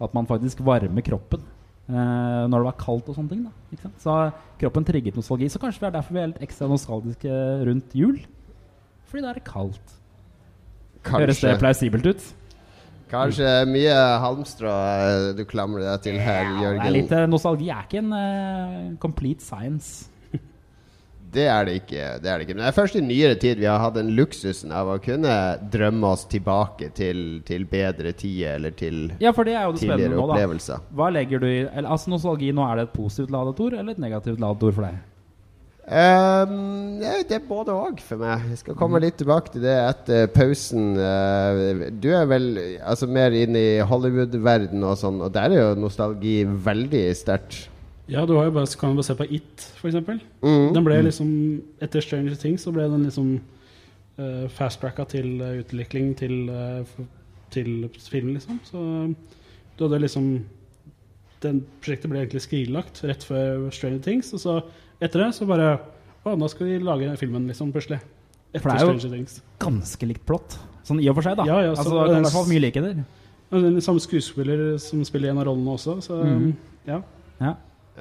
At 0.00 0.16
man 0.16 0.26
faktisk 0.26 0.62
varmer 0.64 1.04
kroppen 1.04 1.44
eh, 1.44 2.48
når 2.48 2.56
det 2.56 2.66
var 2.70 2.78
kaldt 2.80 3.12
og 3.12 3.18
sånne 3.18 3.34
ting. 3.34 3.44
Da? 3.44 3.92
Så 4.00 4.16
kroppen 4.62 4.88
trigget 4.88 5.20
nostalgi. 5.20 5.52
Så 5.52 5.60
kanskje 5.60 5.84
det 5.84 5.90
er 5.90 5.96
derfor 6.00 6.16
vi 6.16 6.24
er 6.24 6.32
litt 6.32 6.44
ekstra 6.48 6.70
nostalgiske 6.72 7.40
rundt 7.68 7.94
jul. 7.94 8.16
Fordi 9.12 9.26
da 9.26 9.34
er 9.34 9.38
det 9.38 9.48
kaldt. 11.02 11.24
Høres 11.26 11.40
det 11.40 11.48
Kanskje, 11.50 11.58
plausibelt 11.64 12.06
ut? 12.14 12.28
kanskje 13.10 13.48
mye 13.66 13.94
halmstrå 14.22 14.70
eh, 14.70 15.32
du 15.34 15.42
klamrer 15.50 15.82
deg 15.82 16.02
til 16.04 16.18
her, 16.22 16.44
Ja, 16.44 16.52
det 16.54 16.62
Jørgen. 16.62 16.86
er 16.86 16.94
litt, 16.94 17.12
eh, 17.12 17.26
nostalgi 17.26 17.70
er 17.74 17.82
ikke 17.88 17.98
en 18.04 18.12
uh, 18.14 18.96
complete 19.02 19.42
science. 19.42 20.06
Det 21.30 21.44
er 21.46 21.64
det 21.68 21.74
ikke. 21.84 22.04
det 22.22 22.26
er 22.30 22.38
det 22.38 22.46
ikke 22.48 22.54
Men 22.56 22.64
det 22.64 22.68
er 22.72 22.74
først 22.74 22.96
i 22.98 23.00
nyere 23.06 23.36
tid 23.38 23.58
vi 23.62 23.66
har 23.70 23.78
hatt 23.78 23.94
den 23.94 24.08
luksusen 24.18 24.72
av 24.74 24.88
å 24.90 24.96
kunne 25.02 25.34
drømme 25.70 26.08
oss 26.08 26.24
tilbake 26.26 26.88
til, 26.96 27.20
til 27.46 27.66
bedre 27.70 28.10
tider 28.18 28.56
eller 28.58 28.70
til 28.74 29.12
Ja, 29.22 29.30
for 29.30 29.46
det 29.46 29.54
er 29.54 29.68
jo 29.68 29.76
det 29.76 29.84
tidligere 29.84 30.10
nå, 30.16 30.24
da. 30.26 30.34
opplevelser. 30.34 30.80
Hva 30.98 31.10
legger 31.14 31.38
du 31.38 31.46
i 31.46 31.60
eller, 31.68 31.86
Altså 31.94 32.10
Nostalgi, 32.10 32.50
nå 32.54 32.64
er 32.66 32.80
det 32.80 32.88
et 32.88 32.96
positivt 32.96 33.30
ladet 33.30 33.60
ord 33.62 33.76
eller 33.78 33.94
et 33.94 34.02
negativt 34.02 34.42
ladet 34.42 34.66
ord 34.70 34.74
for 34.80 34.88
deg? 34.88 34.98
Ja, 35.90 36.44
det 37.26 37.34
er 37.34 37.42
både 37.48 37.74
òg 37.74 37.98
for 38.04 38.20
meg. 38.22 38.44
Jeg 38.52 38.60
skal 38.60 38.76
komme 38.78 39.00
litt 39.02 39.16
tilbake 39.18 39.50
til 39.50 39.64
det 39.64 39.74
etter 39.74 40.28
pausen. 40.30 40.92
Eh, 40.94 41.88
du 41.90 42.12
er 42.14 42.28
vel 42.30 42.46
altså, 42.78 43.08
mer 43.10 43.34
inn 43.34 43.58
i 43.58 43.82
Hollywood-verden 43.82 44.84
og 44.86 44.98
sånn, 45.00 45.18
og 45.24 45.32
der 45.34 45.50
er 45.50 45.64
jo 45.64 45.80
nostalgi 45.82 46.44
veldig 46.46 47.02
sterkt. 47.18 47.64
Ja, 48.10 48.22
du 48.26 48.34
bare, 48.34 48.66
kan 48.78 48.92
jo 48.92 48.98
bare 48.98 49.06
se 49.06 49.16
på 49.18 49.26
It, 49.30 49.64
eksempel. 49.86 50.20
Mm. 50.42 50.68
Den 50.74 50.86
ble 50.86 51.00
liksom, 51.06 51.32
Etter 51.82 52.02
Stranger 52.02 52.38
Things 52.38 52.66
så 52.66 52.72
ble 52.74 52.86
den 52.90 53.06
liksom 53.06 53.32
uh, 54.18 54.46
fast-tracka 54.50 55.06
til 55.12 55.36
uh, 55.42 55.60
utvikling 55.62 56.12
til, 56.18 56.50
uh, 56.50 57.04
til 57.54 57.86
film, 58.10 58.32
liksom. 58.34 58.58
Så 58.66 58.82
du 59.78 59.86
hadde 59.86 60.02
liksom 60.02 60.32
Den 61.40 61.62
prosjektet 61.80 62.10
ble 62.12 62.20
egentlig 62.20 62.42
skrinlagt 62.44 62.98
rett 63.08 63.22
før 63.24 63.70
Stranger 63.72 64.02
Things, 64.04 64.34
og 64.36 64.42
så 64.42 64.56
etter 65.00 65.24
det 65.24 65.30
så 65.34 65.46
bare 65.48 65.78
Å, 66.26 66.34
nå 66.36 66.48
skal 66.52 66.66
vi 66.68 66.78
lage 66.84 67.14
filmen, 67.16 67.46
liksom, 67.48 67.70
plutselig. 67.72 67.96
Etter 68.52 68.60
For 68.60 68.68
det 68.70 68.76
er 68.76 68.84
jo- 68.84 68.98
Stranger 68.98 69.16
Things. 69.16 69.38
Ganske 69.58 70.06
likt 70.10 70.26
plott. 70.28 70.58
Sånn 70.84 71.00
i 71.00 71.08
og 71.08 71.14
for 71.16 71.22
seg, 71.24 71.36
da. 71.38 71.44
Ja, 71.48 71.60
ja, 71.64 71.72
så- 71.74 71.80
altså, 71.80 72.04
det 72.08 72.10
er 72.12 72.18
i 72.18 72.22
hvert 72.26 72.32
fall 72.32 72.50
mye 72.50 72.60
likheter. 72.60 73.04
Og 73.52 73.62
den 73.62 73.80
samme 73.80 74.00
skuespiller 74.04 74.78
som 74.78 75.02
spiller 75.04 75.30
en 75.30 75.38
av 75.38 75.46
rollene 75.46 75.72
også, 75.72 75.96
så 76.04 76.22
Mhm. 76.24 76.52
ja. 76.86 77.00
Ja. 77.40 77.54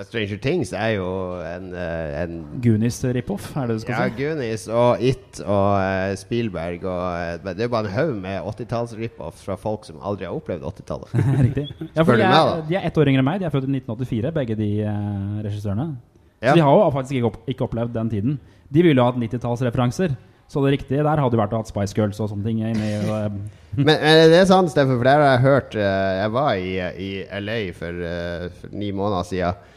Stranger 0.04 0.38
Things 0.38 0.72
er 0.74 0.96
jo 0.96 1.08
en, 1.42 1.74
eh, 1.74 2.24
en 2.24 2.60
Goonies 2.62 3.02
rip-off, 3.04 3.56
er 3.58 3.68
det 3.68 3.76
du 3.76 3.80
skal 3.80 3.96
Ja, 3.96 4.10
si? 4.10 4.24
Goonies 4.24 4.68
og 4.70 5.02
It 5.02 5.42
og 5.46 5.80
eh, 5.80 6.16
Spielberg 6.16 6.84
og 6.86 7.16
eh, 7.20 7.38
men 7.44 7.56
Det 7.56 7.60
er 7.64 7.68
jo 7.68 7.70
bare 7.70 7.86
en 7.86 7.92
haug 7.92 8.16
med 8.22 8.42
80-talls-rip-off 8.44 9.44
fra 9.44 9.56
folk 9.56 9.86
som 9.86 9.96
aldri 10.02 10.26
har 10.26 10.34
opplevd 10.36 10.62
80-tallet. 10.64 11.10
Riktig. 11.56 11.68
Ja, 11.96 12.04
Spør 12.04 12.06
for 12.06 12.12
du 12.16 12.22
de 12.22 12.28
meg, 12.28 12.36
er, 12.36 12.62
da? 12.62 12.62
de 12.68 12.76
er 12.76 12.82
ett 12.86 12.96
år 12.98 13.08
yngre 13.08 13.20
enn 13.20 13.26
meg. 13.26 13.40
De 13.40 13.46
er 13.46 13.50
født 13.50 13.68
i 13.68 13.80
1984, 13.80 14.32
begge 14.34 14.56
de 14.58 14.82
eh, 14.82 15.42
regissørene. 15.44 15.98
Ja. 16.42 16.54
Så 16.54 16.60
de 16.60 16.66
har 16.66 16.74
jo 16.76 16.90
faktisk 16.96 17.20
ikke, 17.20 17.30
opp, 17.32 17.40
ikke 17.52 17.66
opplevd 17.68 17.94
den 17.96 18.10
tiden. 18.12 18.40
De 18.70 18.84
ville 18.86 18.96
jo 19.00 19.06
ha 19.06 19.12
hatt 19.12 19.22
90-tallsreferanser. 19.22 20.16
Så 20.50 20.64
det 20.66 20.72
riktige 20.80 21.04
der 21.06 21.22
hadde 21.22 21.38
jo 21.38 21.42
vært 21.44 21.52
å 21.54 21.60
ha 21.62 21.68
Spice 21.68 21.94
Girls 21.94 22.18
og 22.24 22.32
sånne 22.32 22.48
ting 22.48 22.62
inni 22.66 22.94
eh, 22.98 23.26
Men 23.78 24.00
det 24.32 24.40
er 24.40 24.48
sant, 24.50 24.72
Steffen, 24.74 24.98
for 24.98 25.06
det 25.06 25.12
har 25.14 25.28
jeg 25.28 25.44
hørt 25.44 25.76
eh, 25.78 26.14
Jeg 26.24 26.32
var 26.34 26.56
i, 26.58 26.72
i 27.06 27.10
LA 27.38 27.58
for, 27.78 28.00
eh, 28.08 28.48
for 28.58 28.74
ni 28.74 28.90
måneder 28.96 29.28
siden. 29.30 29.68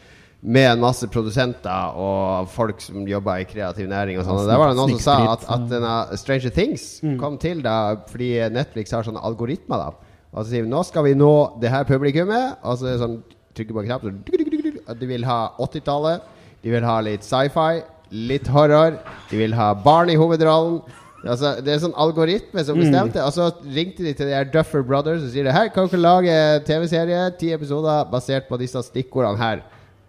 med 0.43 0.65
en 0.71 0.81
masse 0.81 1.07
produsenter 1.07 1.93
og 1.95 2.49
folk 2.51 2.81
som 2.83 3.05
jobber 3.07 3.39
i 3.39 3.45
kreativ 3.47 3.85
næring 3.87 4.17
og 4.19 4.25
sånn. 4.27 4.41
Der 4.49 4.57
var 4.59 4.73
det 4.73 4.79
noen 4.81 4.97
som 4.97 5.03
sa 5.05 5.13
at, 5.37 5.45
at 5.55 5.69
denne 5.71 5.93
Stranger 6.19 6.51
Things 6.51 6.87
kom 7.21 7.37
til 7.39 7.61
da 7.63 7.77
fordi 8.09 8.33
Netflix 8.51 8.91
har 8.91 9.05
sånne 9.07 9.21
algoritmer. 9.23 9.77
da 9.77 10.33
Og 10.33 10.41
så 10.41 10.49
sier 10.49 10.65
vi 10.65 10.73
nå 10.73 10.81
skal 10.83 11.05
vi 11.05 11.13
nå 11.15 11.31
det 11.61 11.71
her 11.71 11.85
publikummet. 11.87 12.57
Og 12.65 12.81
så 12.81 12.89
er 12.89 12.97
det 12.97 13.03
sånn 13.05 13.19
trykker 13.53 13.77
på 13.77 13.85
en 13.85 13.91
knapp, 13.93 14.03
så 14.03 14.97
du 14.97 15.05
vil 15.07 15.23
ha 15.29 15.39
80-tallet. 15.61 16.32
De 16.63 16.71
vil 16.71 16.85
ha 16.87 16.97
litt 17.03 17.25
sci-fi, 17.27 17.83
litt 18.13 18.47
horror. 18.51 18.97
De 19.29 19.39
vil 19.39 19.55
ha 19.57 19.73
barn 19.75 20.11
i 20.13 20.19
hovedrollen. 20.19 20.81
Altså, 21.23 21.53
det 21.63 21.71
er 21.71 21.79
sånn 21.79 21.95
algoritme 21.99 22.63
som 22.67 22.79
bestemte. 22.79 23.21
Og 23.23 23.31
så 23.35 23.49
ringte 23.63 24.03
de 24.03 24.11
til 24.15 24.27
de 24.27 24.35
her 24.35 24.49
Duffer 24.51 24.83
Brothers 24.83 25.23
og 25.23 25.31
sier 25.31 25.47
det, 25.47 25.55
her 25.55 25.69
kan 25.71 25.87
dere 25.91 26.01
lage 26.03 26.39
TV-serie, 26.67 27.21
ti 27.39 27.53
episoder 27.55 28.09
basert 28.11 28.49
på 28.49 28.59
disse 28.59 28.81
stikkordene 28.89 29.39
her. 29.39 29.63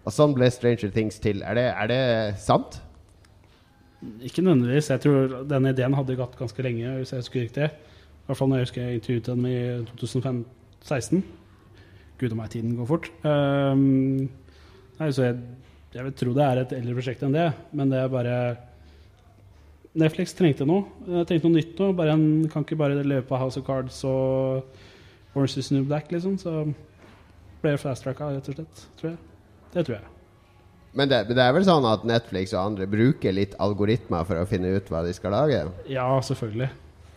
Og 0.05 0.13
sånn 0.13 0.35
ble 0.35 0.49
Stranger 0.53 0.91
Things 0.93 1.17
til. 1.23 1.41
Er 1.43 1.57
det, 1.57 1.69
er 1.71 1.91
det 1.91 2.01
sant? 2.43 2.81
Ikke 4.21 4.43
nødvendigvis. 4.43 4.91
Jeg 4.91 5.03
tror 5.05 5.39
denne 5.49 5.71
ideen 5.73 5.95
hadde 5.97 6.19
gått 6.19 6.35
ganske 6.39 6.67
lenge. 6.67 6.97
hvis 6.99 7.13
jeg 7.13 7.23
husker 7.23 7.45
riktig. 7.47 7.71
I 7.71 8.27
hvert 8.27 8.37
fall 8.37 8.51
når 8.51 8.61
jeg 8.61 8.67
husker 8.67 8.81
jeg 8.81 8.99
intervjuet 8.99 9.27
dem 9.31 9.45
i 9.45 9.57
2016. 10.01 11.23
Gud 12.19 12.31
og 12.31 12.37
meg, 12.39 12.49
tiden 12.51 12.75
går 12.77 12.87
fort. 12.89 13.09
Um, 13.23 14.29
nei, 14.99 15.09
så 15.11 15.29
jeg, 15.29 15.39
jeg 15.95 16.03
vil 16.03 16.15
tro 16.19 16.33
det 16.35 16.43
er 16.45 16.61
et 16.65 16.73
eldre 16.75 16.95
prosjekt 16.97 17.21
enn 17.23 17.35
det, 17.35 17.45
men 17.75 17.91
det 17.93 18.01
er 18.03 18.09
bare 18.11 18.37
Netflix 19.95 20.33
trengte 20.35 20.65
noe. 20.67 20.83
Jeg 21.07 21.27
trengte 21.29 21.47
noe 21.47 21.55
nytt 21.55 21.77
nå. 21.79 21.85
Bare 21.95 22.15
en, 22.17 22.25
kan 22.51 22.65
ikke 22.65 22.75
bare 22.79 22.97
leve 22.99 23.23
på 23.29 23.37
House 23.39 23.61
of 23.61 23.63
Cards 23.67 24.01
og 24.09 24.65
Orange 25.35 25.61
is 25.61 25.69
New 25.71 25.85
Black, 25.87 26.09
liksom. 26.11 26.35
Så 26.41 26.51
ble 27.61 27.71
det 27.77 27.79
fast-tracka, 27.79 28.27
rett 28.35 28.49
og 28.51 28.57
slett. 28.57 28.83
Tror 28.99 29.13
jeg. 29.13 29.21
Det 29.71 29.85
tror 29.87 29.95
jeg. 29.95 30.11
Men 30.95 31.11
det, 31.11 31.21
det 31.31 31.39
er 31.43 31.55
vel 31.55 31.63
sånn 31.67 31.87
at 31.87 32.03
Netflix 32.07 32.51
og 32.55 32.61
andre 32.73 32.87
bruker 32.91 33.35
litt 33.35 33.55
algoritmer 33.63 34.27
for 34.27 34.39
å 34.39 34.45
finne 34.47 34.73
ut 34.75 34.91
hva 34.91 35.01
de 35.07 35.15
skal 35.15 35.31
lage? 35.35 35.63
Ja, 35.91 36.09
selvfølgelig. 36.23 36.69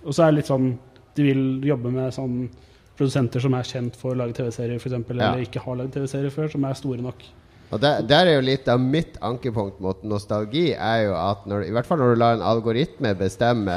Og 0.07 0.15
så 0.15 0.25
er 0.25 0.31
det 0.33 0.39
litt 0.41 0.51
sånn 0.51 0.69
De 1.19 1.25
vil 1.27 1.43
jobbe 1.67 1.91
med 1.91 2.15
sånn 2.15 2.41
produsenter 2.99 3.43
som 3.43 3.55
er 3.59 3.67
kjent 3.67 3.99
for 3.99 4.15
å 4.15 4.19
lage 4.19 4.35
TV-serier, 4.39 4.79
f.eks., 4.79 4.95
Ja. 4.95 5.03
eller 5.33 5.43
ikke 5.43 5.63
har 5.63 5.79
lagd 5.79 5.95
TV-serier 5.95 6.31
før, 6.35 6.51
som 6.51 6.67
er 6.67 6.79
store 6.79 7.03
nok. 7.03 7.23
Og 7.69 7.81
der, 7.83 8.01
der 8.09 8.27
er 8.31 8.39
jo 8.39 8.45
litt 8.47 8.69
av 8.73 8.81
mitt 8.81 9.19
ankepunkt 9.25 9.81
mot 9.85 10.01
nostalgi, 10.09 10.71
er 10.73 11.03
jo 11.11 11.17
at 11.21 11.43
når, 11.51 11.67
i 11.69 11.73
hvert 11.75 11.89
fall 11.89 12.01
når 12.01 12.15
du 12.15 12.21
lar 12.23 12.39
en 12.39 12.45
algoritme 12.49 13.13
bestemme 13.19 13.75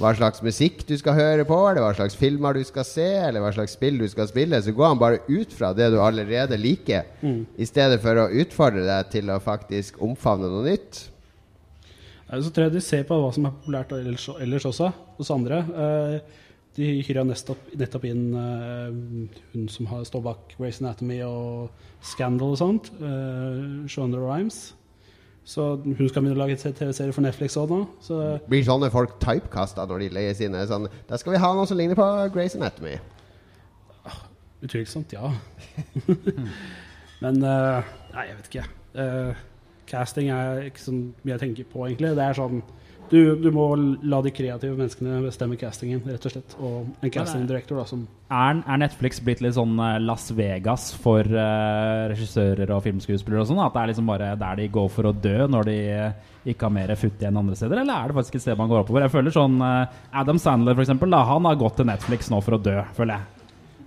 hva 0.00 0.10
slags 0.16 0.40
musikk 0.42 0.80
du 0.88 0.94
skal 0.98 1.14
høre 1.14 1.44
på, 1.46 1.56
eller 1.68 1.84
hva 1.84 1.92
slags 1.94 2.16
filmer 2.18 2.56
du 2.56 2.62
skal 2.64 2.86
se, 2.88 3.04
eller 3.28 3.44
hva 3.44 3.52
slags 3.54 3.76
spill 3.76 4.00
du 4.00 4.06
skal 4.10 4.26
spille, 4.30 4.58
så 4.64 4.72
går 4.74 4.88
han 4.94 4.98
bare 5.02 5.20
ut 5.28 5.52
fra 5.54 5.70
det 5.76 5.90
du 5.92 5.98
allerede 6.02 6.56
liker, 6.58 7.04
i 7.22 7.68
stedet 7.68 8.00
for 8.02 8.24
å 8.24 8.30
utfordre 8.42 8.86
deg 8.88 9.10
til 9.12 9.30
å 9.30 9.38
faktisk 9.44 10.00
omfavne 10.02 10.48
noe 10.50 10.64
nytt. 10.72 11.02
Eh, 12.32 12.40
Så 12.40 12.50
tror 12.50 12.66
jeg 12.70 12.72
de 12.78 12.80
ser 12.82 13.04
på 13.04 13.20
hva 13.20 13.30
som 13.36 13.46
er 13.46 13.52
populært 13.60 13.92
ellers, 13.92 14.26
ellers 14.40 14.66
også, 14.72 14.88
hos 15.20 15.30
andre. 15.30 15.60
Eh, 15.60 16.40
De 16.72 16.86
hyra 17.04 17.24
nettopp, 17.28 17.66
nettopp 17.76 18.04
inn 18.08 18.30
uh, 18.32 18.88
hun 19.52 19.66
som 19.68 19.88
har 19.90 20.06
står 20.08 20.22
bak 20.24 20.54
Grace 20.56 20.80
Anatomy 20.80 21.18
og 21.26 21.72
Scandal 22.12 22.54
og 22.54 22.60
sånt, 22.62 22.88
uh, 23.02 23.84
Shonda 23.92 24.20
Rhimes. 24.22 24.70
Så 25.44 25.74
hun 25.82 26.08
skal 26.08 26.22
begynne 26.22 26.38
å 26.38 26.40
lage 26.40 26.56
TV-serie 26.56 27.12
for 27.12 27.24
Netflix 27.26 27.58
òg 27.60 27.74
nå. 27.74 27.80
Så 28.00 28.20
Blir 28.48 28.64
sånne 28.64 28.88
folk 28.94 29.18
typecasta 29.20 29.84
når 29.90 30.04
de 30.04 30.10
leier 30.16 30.36
sine? 30.38 30.62
Sånn, 30.70 30.86
da 31.10 31.18
skal 31.20 31.34
vi 31.34 31.42
ha 31.42 31.50
noe 31.58 31.68
som 31.68 31.76
ligner 31.76 31.98
på 31.98 32.08
Grace 32.32 32.56
Anatomy. 32.56 32.94
utvilsomt, 34.62 35.12
ja. 35.12 35.32
Men 37.24 37.42
uh, 37.42 37.82
Nei, 38.14 38.28
jeg 38.30 38.38
vet 38.38 38.52
ikke. 38.52 38.68
Casting 39.88 40.30
er 40.32 40.70
ikke 40.70 40.80
så 40.80 40.94
mye 40.94 41.34
jeg 41.34 41.42
tenker 41.42 41.68
på, 41.68 41.84
egentlig. 41.88 42.14
Det 42.16 42.24
er 42.24 42.38
sånn 42.38 42.62
du, 43.12 43.36
du 43.36 43.50
må 43.52 43.66
la 44.08 44.22
de 44.24 44.32
kreative 44.32 44.72
menneskene 44.72 45.20
bestemme 45.26 45.58
castingen, 45.60 46.00
rett 46.08 46.24
og 46.28 46.32
slett. 46.32 46.54
Og 46.64 47.04
en 47.04 47.12
casting 47.12 47.44
director 47.48 47.76
da, 47.82 47.84
som 47.88 48.06
Er, 48.32 48.62
er 48.64 48.78
Netflix 48.80 49.18
blitt 49.20 49.42
litt 49.44 49.58
sånn 49.58 49.74
eh, 49.76 49.98
Las 50.00 50.30
Vegas 50.32 50.86
for 50.96 51.20
uh, 51.28 52.08
regissører 52.08 52.70
og 52.72 52.80
filmskuespillere 52.86 53.42
og 53.42 53.50
sånn? 53.50 53.60
At 53.60 53.74
det 53.74 53.82
er 53.82 53.90
liksom 53.90 54.08
bare 54.08 54.30
der 54.40 54.62
de 54.62 54.70
går 54.72 54.88
for 54.94 55.10
å 55.10 55.12
dø 55.12 55.34
når 55.52 55.68
de 55.68 55.76
eh, 55.92 56.30
ikke 56.54 56.70
har 56.70 56.74
mer 56.78 56.94
futt 56.96 57.20
igjen 57.20 57.42
andre 57.42 57.58
steder? 57.58 57.82
Eller 57.82 57.92
er 57.92 58.08
det 58.08 58.16
faktisk 58.22 58.40
et 58.40 58.46
sted 58.46 58.56
man 58.56 58.72
går 58.72 58.86
oppover? 58.86 59.04
Jeg 59.04 59.12
føler 59.18 59.36
sånn 59.36 59.60
uh, 59.60 60.00
Adam 60.22 60.40
Sandler, 60.40 60.78
for 60.78 60.86
eksempel, 60.86 61.12
da, 61.12 61.20
han 61.28 61.50
har 61.50 61.60
gått 61.60 61.76
til 61.82 61.90
Netflix 61.92 62.32
nå 62.32 62.40
for 62.40 62.56
å 62.56 62.62
dø, 62.64 62.78
føler 62.96 63.18
jeg. 63.18 63.31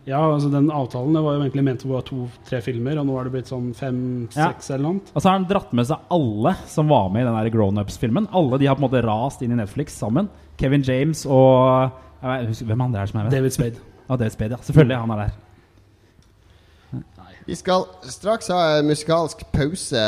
Ja, 0.06 0.20
altså 0.22 0.52
den 0.54 0.68
avtalen 0.70 1.16
det 1.18 1.22
var 1.26 1.34
jo 1.34 1.42
egentlig 1.42 1.64
ment 1.66 1.84
å 1.86 1.90
være 1.90 2.06
to-tre 2.12 2.60
filmer, 2.62 3.00
og 3.02 3.08
nå 3.08 3.16
har 3.18 3.26
det 3.26 3.34
blitt 3.34 3.50
sånn 3.50 3.72
fem-seks 3.74 4.70
eller 4.76 4.84
noe. 4.86 5.00
Og 5.16 5.18
så 5.18 5.30
har 5.32 5.40
han 5.40 5.48
dratt 5.50 5.72
med 5.74 5.88
seg 5.90 6.12
alle 6.14 6.54
som 6.70 6.92
var 6.94 7.08
med 7.14 7.24
i 7.24 7.26
den 7.26 7.38
der 7.40 7.50
Grown 7.56 7.82
Ups-filmen. 7.82 8.28
Alle 8.38 8.60
de 8.62 8.70
har 8.70 8.78
på 8.78 8.84
en 8.84 8.86
måte 8.86 9.02
rast 9.06 9.42
inn 9.42 9.56
i 9.56 9.58
Netflix 9.58 9.98
sammen. 9.98 10.30
Kevin 10.62 10.86
James 10.86 11.26
og 11.26 11.90
jeg 12.22 12.30
vet, 12.30 12.48
husker, 12.52 12.70
Hvem 12.70 12.86
andre 12.86 13.02
er 13.02 13.10
det 13.10 13.12
som 13.16 13.20
er 13.20 13.28
med? 13.28 13.36
David 13.40 13.58
Spade. 13.58 13.82
Ja, 14.06 14.14
David 14.22 14.36
Spade, 14.36 14.54
ja. 14.54 14.62
Selvfølgelig. 14.62 14.98
Han 15.02 15.12
er 15.16 15.24
der. 15.24 15.32
Vi 17.46 17.56
skal 17.58 17.88
straks 18.10 18.48
ha 18.54 18.60
en 18.78 18.88
musikalsk 18.90 19.42
pause, 19.54 20.04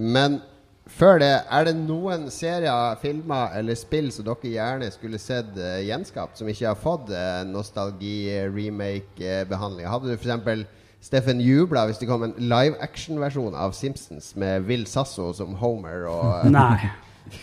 men 0.00 0.40
før 0.88 1.18
det, 1.22 1.34
er 1.44 1.64
det 1.68 1.76
noen 1.78 2.30
serier, 2.32 2.96
filmer 3.02 3.46
eller 3.58 3.74
spill 3.78 4.08
som 4.14 4.24
dere 4.26 4.48
gjerne 4.54 4.90
skulle 4.94 5.18
sett 5.22 5.50
uh, 5.60 5.84
gjenskapt, 5.84 6.38
som 6.40 6.48
ikke 6.48 6.70
har 6.70 6.78
fått 6.80 7.06
uh, 7.12 7.44
nostalgi-remake-behandling? 7.48 9.86
Hadde 9.88 10.08
du 10.10 10.14
f.eks. 10.16 10.66
Steffen 10.98 11.38
jubla 11.38 11.84
hvis 11.86 12.00
det 12.00 12.08
kom 12.10 12.24
en 12.26 12.32
live 12.42 12.74
action-versjon 12.82 13.54
av 13.54 13.70
Simpsons 13.76 14.32
med 14.38 14.64
Will 14.66 14.86
Sasso 14.90 15.30
som 15.36 15.54
Homer? 15.60 16.08
Og, 16.10 16.24
eh, 16.40 16.48
Nei. 16.56 16.90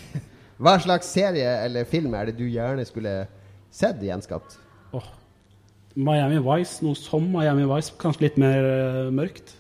hva 0.62 0.76
slags 0.84 1.08
serie 1.16 1.52
eller 1.64 1.88
film 1.88 2.14
er 2.20 2.30
det 2.30 2.38
du 2.40 2.46
gjerne 2.50 2.86
skulle 2.88 3.14
sett 3.72 4.04
gjenskapt? 4.04 4.58
Oh. 4.96 5.08
Miami 5.96 6.42
Vice, 6.44 6.84
noe 6.84 6.98
som 7.00 7.24
Miami 7.32 7.64
Vice, 7.70 7.94
kanskje 8.00 8.28
litt 8.28 8.38
mer 8.42 8.68
eh, 8.68 9.14
mørkt. 9.16 9.56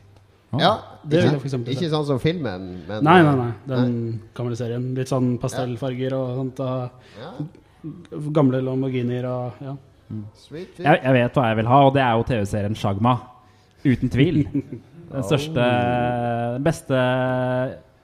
Ah. 0.53 0.59
Ja, 0.61 0.71
det 1.03 1.17
vil 1.17 1.25
ikke, 1.25 1.31
jeg 1.33 1.39
for 1.41 1.47
eksempel 1.49 1.73
ikke 1.73 1.83
se. 1.87 1.89
sånn 1.91 2.05
som 2.07 2.19
filmen, 2.23 2.65
men 2.87 3.03
Nei, 3.03 3.15
nei, 3.25 3.35
nei. 3.35 3.51
Den 3.67 3.95
gamle 4.37 4.55
serien. 4.55 4.85
Litt 4.95 5.09
sånn 5.11 5.33
pastellfarger 5.41 6.13
og 6.15 6.35
sånt. 6.39 6.59
Og 6.63 6.89
Ja, 7.19 7.31
gamle 8.33 8.61
Lamborghinier 8.63 9.25
og 9.29 9.59
ja. 9.61 9.73
sweet, 10.37 10.71
sweet. 10.77 10.85
Jeg, 10.85 11.01
jeg 11.03 11.13
vet 11.17 11.33
hva 11.39 11.47
jeg 11.49 11.57
vil 11.59 11.67
ha, 11.73 11.79
og 11.89 11.93
det 11.97 12.01
er 12.05 12.13
jo 12.15 12.27
TV-serien 12.29 12.75
Shagma. 12.79 13.15
Uten 13.85 14.09
tvil. 14.13 14.43
Den 14.45 15.25
største 15.29 15.65
Den 16.55 16.63
beste 16.65 17.01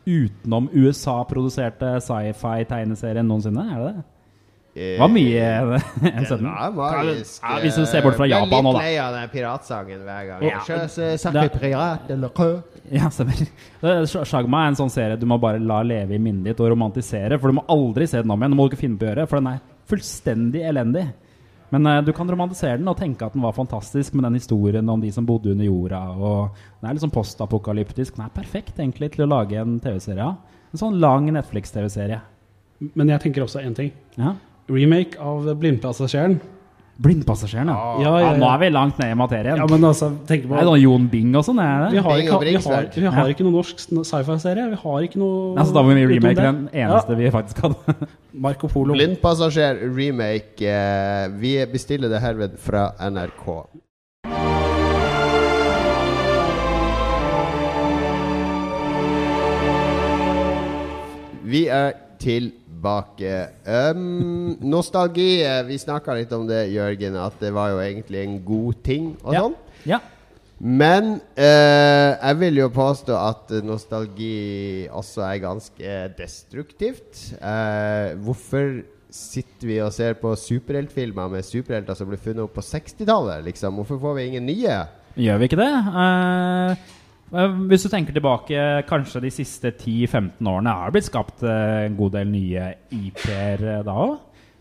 utenom 0.06 0.68
USA-produserte 0.74 1.96
sci-fi-tegneserien 2.02 3.28
noensinne. 3.30 3.64
Er 3.70 3.80
det 3.86 3.92
det? 3.96 4.04
Det 4.74 4.98
var 5.02 5.10
mye 5.12 5.40
en 5.44 5.70
magisk. 5.72 7.42
Ja, 7.44 7.58
hvis 7.60 7.76
du 7.76 7.86
ser 7.86 8.06
bort 8.06 8.16
fra 8.16 8.28
Japan 8.30 8.48
nå 8.48 8.52
da 8.52 8.56
Japan 8.56 8.64
nå, 8.64 8.72
litt 8.72 8.80
da. 8.80 8.84
lei 8.86 8.98
av 9.04 9.16
den 9.18 9.32
piratsangen 9.34 10.04
hver 10.08 10.28
gang. 10.30 10.46
Ja. 10.48 10.62
Je 10.68 11.18
Det- 11.36 11.60
pirat 11.60 12.12
eller 12.16 12.30
rød. 12.30 12.62
Ja, 12.92 13.10
stemmer. 13.12 13.42
Shagma 14.28 14.64
er 14.66 14.72
en 14.72 14.80
sånn 14.80 14.92
serie 14.92 15.18
du 15.20 15.26
må 15.28 15.38
bare 15.42 15.60
la 15.60 15.82
leve 15.84 16.16
i 16.16 16.20
minnet 16.20 16.52
ditt 16.52 16.60
og 16.64 16.72
romantisere. 16.72 17.40
For 17.40 17.52
du 17.52 17.60
må 17.60 17.66
aldri 17.68 18.08
se 18.08 18.22
den 18.22 18.32
om 18.32 18.40
igjen. 18.40 18.56
Du 18.56 18.60
må 18.62 18.70
ikke 18.70 18.80
finne 18.80 18.98
på 19.00 19.06
å 19.08 19.12
gjøre, 19.12 19.28
for 19.28 19.40
den 19.42 19.52
er 19.54 19.60
fullstendig 19.92 20.64
elendig. 20.68 21.06
Men 21.72 21.88
uh, 21.88 22.02
du 22.04 22.12
kan 22.12 22.28
romantisere 22.28 22.78
den 22.82 22.88
og 22.92 22.98
tenke 23.00 23.24
at 23.28 23.34
den 23.36 23.44
var 23.46 23.54
fantastisk 23.56 24.14
med 24.14 24.26
den 24.28 24.36
historien 24.36 24.90
om 24.92 25.00
de 25.04 25.12
som 25.12 25.26
bodde 25.28 25.52
under 25.54 25.66
jorda. 25.68 26.02
Og 26.20 26.58
Den 26.82 26.90
er 26.92 27.00
sånn 27.00 27.14
postapokalyptisk. 27.16 28.16
Den 28.18 28.26
er 28.26 28.34
perfekt 28.36 28.80
egentlig 28.80 29.14
til 29.16 29.24
å 29.24 29.30
lage 29.32 29.60
en 29.60 29.80
TV-serie 29.80 30.26
av. 30.26 30.36
En 30.72 30.80
sånn 30.80 31.00
lang 31.00 31.28
Netflix-TV-serie. 31.32 32.20
Men 32.96 33.08
jeg 33.14 33.22
tenker 33.24 33.44
også 33.46 33.64
én 33.64 33.76
ting. 33.78 33.92
Ja. 34.18 34.34
Remake 34.70 35.18
av 35.20 35.48
Blindpassasjeren. 35.60 36.40
Blindpassasjeren, 37.02 37.68
ja. 37.68 37.74
Ah. 37.76 38.02
Ja, 38.02 38.12
ja. 38.20 38.26
ja, 38.28 38.38
Nå 38.38 38.46
er 38.52 38.60
vi 38.62 38.70
langt 38.70 39.00
ned 39.02 39.12
i 39.16 39.18
materien. 39.18 39.58
ja, 39.58 39.66
men 39.66 39.86
altså, 39.88 40.12
tenk 40.30 40.46
på 40.46 40.54
er 40.54 40.62
det 40.62 40.70
sånn 40.70 40.82
Jon 40.84 41.08
Bing 41.10 41.34
og 41.40 41.46
sånn? 41.48 41.62
Er 41.64 41.88
vi 41.90 42.04
har, 42.06 42.22
ikke, 42.22 42.40
vi 42.44 42.54
har, 42.62 42.90
vi 42.94 43.14
har 43.16 43.32
ikke 43.34 43.46
noe 43.48 43.56
norsk 43.56 43.82
sci-fi-serie. 43.82 44.68
Vi 44.76 44.80
har 44.84 45.08
ikke 45.08 45.22
noe 45.22 45.56
Altså, 45.58 45.74
da 45.74 45.82
må 45.88 45.96
vi 45.98 46.06
remake 46.14 46.38
den 46.38 46.68
eneste 46.70 47.18
vi 47.18 47.32
faktisk 47.34 47.64
hadde. 47.66 47.96
Marco 48.46 48.70
Polo. 48.70 48.94
Blindpassasjer 48.94 49.82
remake. 49.90 50.62
eh, 50.62 51.26
vi 51.42 51.56
bestiller 51.72 52.12
det 52.12 52.22
herved 52.22 52.60
fra 52.62 52.92
NRK. 53.02 53.48
Vi 61.52 61.66
er 61.68 61.98
tilbake. 62.82 63.50
Um, 63.66 64.58
nostalgi. 64.62 65.44
eh, 65.44 65.64
Vi 65.68 65.78
snakka 65.78 66.16
litt 66.18 66.32
om 66.34 66.48
det, 66.48 66.72
Jørgen, 66.74 67.16
at 67.16 67.40
det 67.40 67.54
var 67.54 67.70
jo 67.70 67.78
egentlig 67.80 68.24
en 68.26 68.40
god 68.46 68.84
ting 68.84 69.18
og 69.24 69.34
Ja. 69.34 69.42
sånn. 69.42 69.56
Ja. 69.86 70.00
Men 70.64 71.22
eh, 71.36 72.18
jeg 72.22 72.36
vil 72.40 72.56
jo 72.58 72.70
påstå 72.70 73.16
at 73.30 73.50
nostalgi 73.64 74.88
også 74.92 75.22
er 75.34 75.40
ganske 75.40 76.16
destruktivt. 76.18 77.34
Eh, 77.42 78.16
hvorfor 78.16 78.84
sitter 79.10 79.68
vi 79.68 79.80
og 79.82 79.92
ser 79.92 80.14
på 80.14 80.36
superheltfilmer 80.36 81.30
med 81.32 81.44
superhelter 81.44 81.96
som 81.96 82.08
ble 82.08 82.18
funnet 82.18 82.44
opp 82.44 82.54
på 82.54 82.62
60-tallet? 82.62 83.44
Liksom? 83.46 83.74
Hvorfor 83.76 84.00
får 84.00 84.16
vi 84.16 84.28
ingen 84.28 84.46
nye? 84.46 84.88
Gjør 85.18 85.38
vi 85.40 85.48
ikke 85.50 85.58
det? 85.58 85.74
Eh, 85.74 86.76
Hvis 87.32 87.86
du 87.86 87.90
tenker 87.94 88.12
tilbake 88.16 88.64
kanskje 88.90 89.22
de 89.24 89.30
siste 89.32 89.72
10-15 89.72 90.44
årene, 90.52 90.74
har 90.76 90.90
det 90.92 90.98
blitt 90.98 91.08
skapt 91.08 91.44
eh, 91.48 91.86
en 91.88 91.96
god 91.96 92.12
del 92.18 92.28
nye 92.28 92.66
IP-er 92.92 93.64
eh, 93.78 93.84
da 93.88 93.96
òg? 94.04 94.18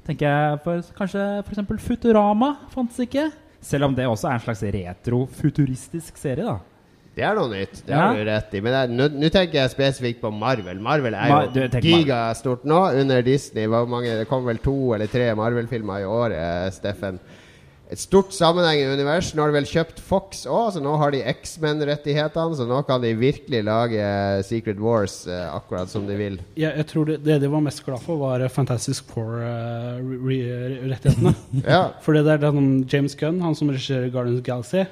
Tenker 0.06 0.26
jeg 0.30 0.60
for, 0.64 0.82
Kanskje 0.96 1.24
f.eks. 1.44 1.82
Futurama 1.84 2.52
fantes 2.72 3.02
ikke? 3.04 3.26
Selv 3.60 3.88
om 3.90 3.94
det 3.98 4.06
også 4.08 4.30
er 4.30 4.38
en 4.38 4.44
slags 4.46 4.62
retro-futuristisk 4.78 6.16
serie, 6.16 6.46
da. 6.46 6.58
Det 7.18 7.24
er 7.26 7.34
noe 7.36 7.50
nytt. 7.50 7.82
Det 7.84 7.90
Ja. 7.92 8.06
har 8.06 8.14
du 8.16 8.24
rett 8.24 8.54
i. 8.54 8.60
Men 8.62 8.72
er- 8.72 9.10
nå 9.10 9.28
tenker 9.34 9.58
jeg 9.58 9.70
spesifikt 9.74 10.20
på 10.22 10.30
Marvel. 10.32 10.78
Marvel 10.80 11.12
er 11.14 11.28
Mar- 11.28 11.50
jo 11.52 11.68
gigastort 11.82 12.62
nå, 12.64 12.78
under 13.00 13.20
Disney. 13.22 13.66
Hvor 13.66 13.86
mange, 13.90 14.06
det 14.16 14.28
kom 14.28 14.44
vel 14.46 14.58
to 14.58 14.94
eller 14.94 15.06
tre 15.10 15.34
Marvel-filmer 15.34 16.00
i 16.00 16.04
året, 16.06 16.72
Steffen. 16.72 17.18
Et 17.90 17.98
stort 17.98 18.30
sammenhengende 18.30 18.94
univers. 18.94 19.32
Nå 19.34 19.42
har 19.42 19.50
de 19.50 19.56
vel 19.58 19.66
kjøpt 19.66 19.98
Fox 20.06 20.44
òg, 20.46 20.68
så 20.76 20.80
nå 20.82 20.92
har 21.00 21.10
de 21.10 21.24
X-Men-rettighetene. 21.26 22.54
Så 22.54 22.62
nå 22.70 22.78
kan 22.86 23.02
de 23.02 23.10
virkelig 23.18 23.64
lage 23.66 23.98
Secret 24.46 24.78
Wars 24.78 25.24
eh, 25.26 25.48
akkurat 25.56 25.90
som 25.90 26.06
de 26.06 26.14
vil. 26.20 26.36
Ja, 26.54 26.70
jeg 26.78 26.86
tror 26.92 27.08
det, 27.10 27.16
det 27.26 27.40
de 27.42 27.50
var 27.50 27.64
mest 27.66 27.82
glad 27.82 27.98
for, 28.04 28.14
var 28.22 28.46
Fantastic 28.54 29.02
Four-rettighetene. 29.10 31.34
Ja. 31.66 31.82
For 32.04 32.14
det 32.14 32.22
er 32.30 32.38
den 32.46 32.84
James 32.90 33.14
Gunn, 33.18 33.40
han 33.42 33.54
som 33.58 33.70
regisserer 33.72 34.06
Guardians 34.12 34.38
of 34.38 34.44
the 34.44 34.50
Galaxy, 34.52 34.84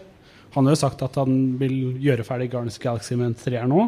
han 0.55 0.67
har 0.67 0.73
jo 0.75 0.81
sagt 0.81 1.03
at 1.05 1.15
han 1.21 1.33
vil 1.61 1.75
gjøre 2.03 2.25
ferdig 2.27 2.51
Guardians 2.53 2.77
of 2.79 2.83
the 2.83 2.89
Galaxy 2.89 3.15
med 3.19 3.27
en 3.31 3.35
treer 3.39 3.67
nå. 3.71 3.81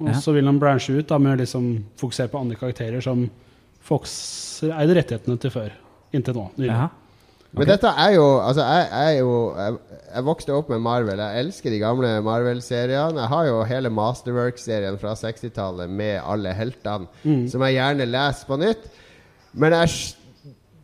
Og 0.00 0.08
Ja. 0.08 0.14
så 0.16 0.32
vil 0.32 0.46
han 0.48 0.56
branche 0.58 0.94
ut 0.96 1.08
da, 1.10 1.18
med 1.20 1.34
å 1.36 1.40
liksom 1.42 1.64
fokusere 2.00 2.28
på 2.32 2.40
andre 2.40 2.56
karakterer 2.56 3.00
som 3.04 3.26
Fox 3.84 4.14
eide 4.64 4.94
rettighetene 4.96 5.36
til 5.40 5.50
før. 5.52 5.70
Inntil 6.16 6.34
nå. 6.36 6.46
nylig. 6.56 6.70
Jaha. 6.72 6.88
Men 7.56 7.66
dette 7.66 7.90
er 7.98 8.12
jo 8.14 8.26
Altså, 8.38 8.62
jeg, 8.62 8.86
jeg 8.92 9.18
jo 9.24 9.32
jeg, 9.56 9.78
jeg 10.14 10.26
vokste 10.26 10.54
opp 10.54 10.70
med 10.70 10.82
Marvel. 10.84 11.18
Jeg 11.18 11.44
elsker 11.44 11.70
de 11.74 11.80
gamle 11.82 12.12
Marvel-seriene. 12.26 13.18
Jeg 13.24 13.30
har 13.32 13.48
jo 13.48 13.58
hele 13.66 13.90
Masterwork-serien 13.94 14.98
fra 15.02 15.16
60-tallet 15.18 15.90
med 15.90 16.20
alle 16.22 16.54
heltene, 16.54 17.10
som 17.50 17.62
jeg 17.66 17.78
gjerne 17.78 18.06
leser 18.10 18.48
på 18.50 18.58
nytt. 18.58 18.88
Men 19.52 19.74
jeg, 19.74 20.16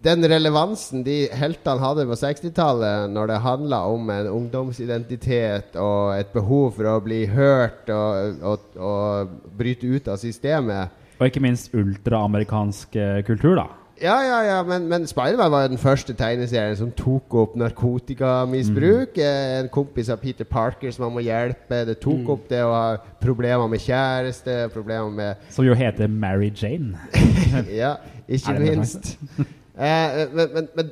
den 0.07 0.27
relevansen 0.31 1.03
de 1.07 1.17
heltene 1.35 1.83
hadde 1.83 2.07
på 2.07 2.19
60-tallet, 2.21 3.11
når 3.15 3.33
det 3.33 3.41
handla 3.47 3.81
om 3.91 4.11
en 4.15 4.29
ungdomsidentitet 4.31 5.75
og 5.83 6.15
et 6.19 6.31
behov 6.35 6.73
for 6.79 6.91
å 6.93 7.01
bli 7.03 7.25
hørt 7.31 7.91
og, 7.91 8.43
og, 8.43 8.79
og 8.79 9.35
bryte 9.59 9.87
ut 9.91 10.11
av 10.13 10.19
systemet 10.23 11.03
Og 11.19 11.27
ikke 11.31 11.43
minst 11.43 11.75
ultraamerikansk 11.75 12.97
eh, 13.01 13.23
kultur, 13.27 13.55
da. 13.59 13.67
Ja, 14.03 14.17
ja, 14.21 14.41
ja, 14.45 14.57
men, 14.67 14.89
men 14.91 15.07
Spiderman 15.09 15.51
var 15.53 15.63
jo 15.65 15.73
den 15.73 15.81
første 15.81 16.13
tegneserien 16.17 16.77
som 16.77 16.91
tok 16.97 17.35
opp 17.41 17.55
narkotikamisbruk. 17.57 19.17
Mm. 19.17 19.63
En 19.63 19.71
kompis 19.73 20.11
av 20.13 20.21
Peter 20.21 20.45
Parker 20.49 20.93
som 20.93 21.07
han 21.07 21.15
må 21.15 21.25
hjelpe. 21.25 21.81
Det 21.89 21.97
tok 22.03 22.29
opp 22.35 22.45
det 22.51 22.61
å 22.65 22.75
ha 22.75 22.85
problemer 23.23 23.71
med 23.73 23.81
kjæreste, 23.81 24.59
problemer 24.75 25.09
med 25.17 25.49
Som 25.55 25.69
jo 25.69 25.77
heter 25.77 26.13
Mary 26.13 26.53
Jane. 26.53 26.99
Ja, 27.83 27.97
ikke 28.29 28.59
minst. 28.61 29.17
Eh, 29.77 30.23
men, 30.33 30.47
men, 30.55 30.69
men 30.73 30.87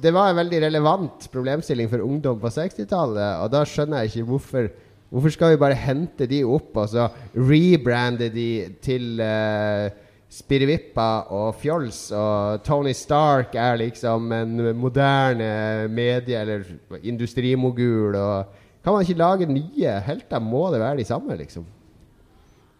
det 0.00 0.08
var 0.16 0.30
en 0.30 0.38
veldig 0.38 0.62
relevant 0.62 1.26
problemstilling 1.28 1.90
for 1.92 2.00
ungdom 2.00 2.38
på 2.40 2.48
60-tallet, 2.54 3.42
og 3.44 3.50
da 3.52 3.60
skjønner 3.68 4.00
jeg 4.00 4.14
ikke 4.14 4.30
hvorfor 4.30 4.70
Hvorfor 5.14 5.30
skal 5.30 5.52
vi 5.52 5.58
bare 5.60 5.76
hente 5.78 6.26
de 6.26 6.40
opp 6.42 6.74
og 6.80 6.88
så 6.90 7.04
rebrande 7.36 8.26
de 8.34 8.48
til 8.82 9.20
uh, 9.22 9.92
Spirivippa 10.34 11.08
og 11.30 11.52
fjols, 11.60 12.08
og 12.16 12.64
Tony 12.66 12.90
Stark 12.96 13.54
er 13.54 13.78
liksom 13.78 14.32
en 14.34 14.56
moderne 14.74 15.86
medie- 15.94 16.40
eller 16.40 16.64
industrimogul, 17.02 18.16
og 18.18 18.60
Kan 18.84 18.92
man 18.92 19.00
ikke 19.06 19.16
lage 19.16 19.46
nye 19.48 19.92
helter? 20.04 20.40
Må 20.44 20.66
det 20.72 20.80
være 20.82 20.98
de 20.98 21.04
samme, 21.08 21.36
liksom? 21.38 21.64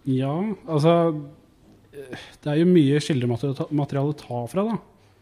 Ja, 0.04 0.34
altså 0.68 1.14
Det 1.94 2.50
er 2.50 2.58
jo 2.58 2.66
mye 2.68 2.98
skildremateriale 3.00 4.10
å 4.10 4.18
ta 4.18 4.42
fra, 4.50 4.64
da. 4.66 4.76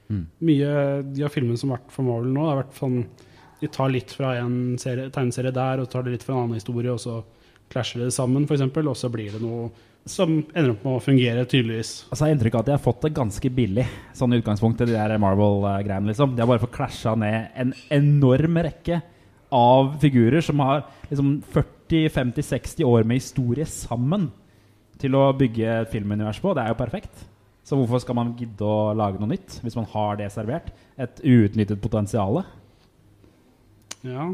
Mm. 0.08 0.24
Mye 0.40 0.72
de 1.12 1.22
har 1.22 1.30
filmene 1.30 1.60
som 1.60 1.70
har 1.70 1.78
vært 1.78 1.92
for 1.94 2.08
Marvel 2.08 2.32
nå, 2.32 2.42
det 2.42 2.50
har 2.50 2.60
vært 2.64 2.80
sånn 2.80 2.98
De 3.60 3.70
tar 3.70 3.92
litt 3.92 4.10
fra 4.10 4.32
en 4.40 4.56
serie, 4.80 5.12
tegneserie 5.14 5.54
der, 5.54 5.84
og 5.84 5.90
tar 5.92 6.02
det 6.02 6.16
litt 6.16 6.24
fra 6.26 6.34
en 6.34 6.48
annen 6.48 6.58
historie, 6.58 6.90
og 6.90 6.98
så 6.98 7.20
klasjer 7.70 8.02
det 8.02 8.12
sammen, 8.16 8.48
f.eks., 8.48 8.64
og 8.82 8.96
så 8.98 9.12
blir 9.12 9.30
det 9.36 9.40
noe 9.44 9.68
som 10.08 10.34
ender 10.50 10.72
opp 10.72 10.84
med 10.84 10.96
å 10.96 11.02
fungere, 11.02 11.44
tydeligvis. 11.46 11.92
Altså, 12.08 12.24
jeg 12.24 12.32
har 12.32 12.36
inntrykk 12.36 12.56
av 12.56 12.62
at 12.64 12.68
de 12.68 12.74
har 12.74 12.82
fått 12.82 13.04
det 13.06 13.12
ganske 13.14 13.50
billig, 13.54 13.86
sånn 14.18 14.34
i 14.34 14.40
utgangspunktet, 14.42 14.90
de 14.90 14.96
der 14.96 15.20
Marvel-greiene, 15.22 16.10
liksom. 16.10 16.34
De 16.34 16.42
har 16.42 16.50
bare 16.50 16.62
fått 16.64 16.74
klasja 16.74 17.14
ned 17.18 17.52
en 17.62 17.74
enorm 17.94 18.58
rekke 18.66 19.00
av 19.52 19.92
figurer 20.02 20.42
som 20.44 20.62
har 20.64 20.86
liksom 21.10 21.34
40-50-60 21.54 22.88
år 22.88 23.04
med 23.06 23.20
historie 23.20 23.66
sammen 23.68 24.30
til 25.02 25.18
å 25.18 25.26
bygge 25.36 25.82
et 25.82 25.92
filmunivers 25.92 26.40
på. 26.42 26.54
Det 26.56 26.64
er 26.64 26.72
jo 26.72 26.80
perfekt. 26.80 27.28
Så 27.62 27.78
hvorfor 27.78 28.02
skal 28.02 28.16
man 28.18 28.32
gidde 28.38 28.66
å 28.66 28.94
lage 28.98 29.20
noe 29.20 29.30
nytt 29.30 29.60
hvis 29.62 29.76
man 29.78 29.86
har 29.92 30.18
det 30.18 30.32
servert? 30.34 30.72
Et 30.98 31.22
uutnyttet 31.22 31.82
potensial? 31.82 32.42
Ja, 34.02 34.32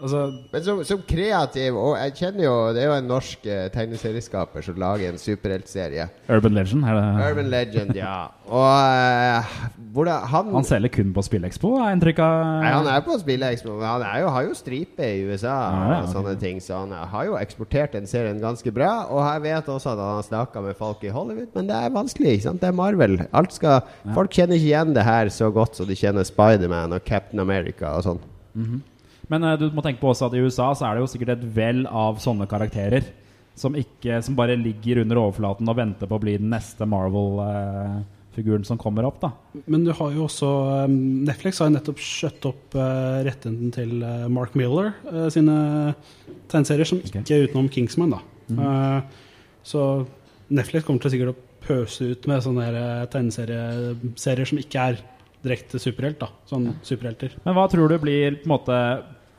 altså 0.00 0.20
Men 0.52 0.64
som, 0.64 0.80
som 0.84 1.02
kreativ 1.08 1.76
Og 1.78 1.94
jeg 1.96 2.14
kjenner 2.20 2.44
jo 2.44 2.54
Det 2.76 2.82
er 2.82 2.88
jo 2.90 2.96
en 2.96 3.08
norsk 3.10 3.46
eh, 3.48 3.66
tegneserieskaper 3.74 4.64
som 4.66 4.78
lager 4.80 5.12
en 5.12 5.20
superheltserie. 5.20 6.08
Urban 6.28 6.56
Legend? 6.56 6.84
Er 6.84 6.98
det? 6.98 7.06
Urban 7.30 7.50
Legend, 7.52 7.92
ja. 7.96 8.16
Og 8.46 8.66
eh, 8.66 9.54
hvordan 9.96 10.26
han, 10.30 10.50
Han 10.54 10.66
selger 10.66 10.92
kun 10.98 11.12
på 11.16 11.24
Spillekspo, 11.26 11.72
har 11.80 11.90
jeg 11.90 11.98
inntrykk 11.98 12.20
av. 12.22 12.34
Nei, 12.62 12.72
han 12.76 12.90
er 12.92 13.04
på 13.06 13.16
Spillekspo, 13.20 13.72
men 13.78 13.88
han 13.88 14.04
er 14.06 14.22
jo, 14.22 14.30
har 14.34 14.46
jo 14.46 14.56
stripe 14.58 15.06
i 15.06 15.24
USA 15.26 15.54
Ja, 15.54 15.86
ja, 15.90 16.00
og 16.02 16.10
sånne 16.12 16.34
okay. 16.34 16.42
ting. 16.44 16.60
Så 16.62 16.78
han 16.82 16.92
har 16.92 17.28
jo 17.28 17.38
eksportert 17.40 17.96
den 17.96 18.08
serien 18.10 18.40
ganske 18.42 18.72
bra. 18.74 18.90
Og 19.10 19.22
jeg 19.24 19.44
vet 19.48 19.70
også 19.72 19.94
at 19.94 20.02
han 20.02 20.20
har 20.20 20.26
snakka 20.28 20.62
med 20.66 20.78
folk 20.78 21.02
i 21.06 21.12
Hollywood, 21.14 21.48
men 21.56 21.70
det 21.70 21.78
er 21.78 21.94
vanskelig. 21.94 22.36
ikke 22.36 22.48
sant? 22.50 22.62
Det 22.62 22.70
er 22.70 22.76
Marvel. 22.76 23.18
Alt 23.36 23.56
skal, 23.56 23.80
Folk 24.16 24.36
kjenner 24.36 24.60
ikke 24.60 24.70
igjen 24.70 24.94
det 24.96 25.06
her 25.06 25.32
så 25.32 25.50
godt 25.54 25.78
som 25.78 25.88
de 25.88 25.96
kjenner 25.98 26.26
Spiderman 26.28 26.94
og 26.96 27.04
Captain 27.08 27.42
America 27.42 27.96
og 27.96 28.06
sånn. 28.06 28.22
Men 29.32 29.46
eh, 29.46 29.58
du 29.60 29.70
må 29.74 29.84
tenke 29.84 30.02
på 30.02 30.10
også 30.12 30.28
at 30.28 30.36
i 30.36 30.42
USA 30.42 30.72
så 30.76 30.88
er 30.88 30.96
det 30.96 31.04
jo 31.04 31.12
sikkert 31.12 31.36
et 31.36 31.46
vell 31.56 31.84
av 31.90 32.20
sånne 32.22 32.48
karakterer 32.50 33.06
som, 33.56 33.76
ikke, 33.78 34.20
som 34.22 34.36
bare 34.36 34.58
ligger 34.60 35.00
under 35.02 35.22
overflaten 35.22 35.68
og 35.70 35.78
venter 35.78 36.08
på 36.08 36.18
å 36.18 36.22
bli 36.22 36.36
den 36.36 36.50
neste 36.52 36.84
Marvel-figuren 36.92 38.66
som 38.68 38.78
kommer 38.80 39.08
opp. 39.08 39.22
da 39.22 39.32
Men 39.64 39.86
du 39.86 39.94
har 39.96 40.12
jo 40.12 40.26
også 40.26 40.50
um, 40.84 40.98
Netflix 41.24 41.62
har 41.62 41.70
jo 41.70 41.76
nettopp 41.78 42.02
skjøtt 42.04 42.50
opp 42.50 42.76
uh, 42.76 43.24
rettigheten 43.24 43.72
til 43.74 43.96
uh, 44.04 44.28
Mark 44.32 44.58
Miller 44.60 44.92
uh, 45.08 45.26
sine 45.32 45.56
tegneserier, 46.52 46.88
som 46.88 47.00
okay. 47.00 47.24
ikke 47.24 47.38
er 47.38 47.48
utenom 47.48 47.72
Kingsman. 47.72 48.12
da. 48.12 48.20
Uh, 48.52 49.00
så 49.66 49.82
Netflix 50.52 50.84
kommer 50.86 51.02
til 51.02 51.16
sikkert 51.16 51.32
å 51.32 51.40
pøse 51.66 52.12
ut 52.12 52.28
med 52.30 52.44
sånne 52.44 52.68
uh, 53.08 54.46
som 54.46 54.60
ikke 54.60 54.88
er 54.92 55.00
direkte 55.46 55.80
superhelt. 55.80 56.20
da, 56.20 56.28
Sånn 56.50 56.74
superhelter. 56.84 57.36
Men 57.46 57.56
hva 57.56 57.66
tror 57.72 57.88
du 57.88 57.96
blir 58.02 58.36
på 58.42 58.50
en 58.50 58.52
måte 58.52 58.78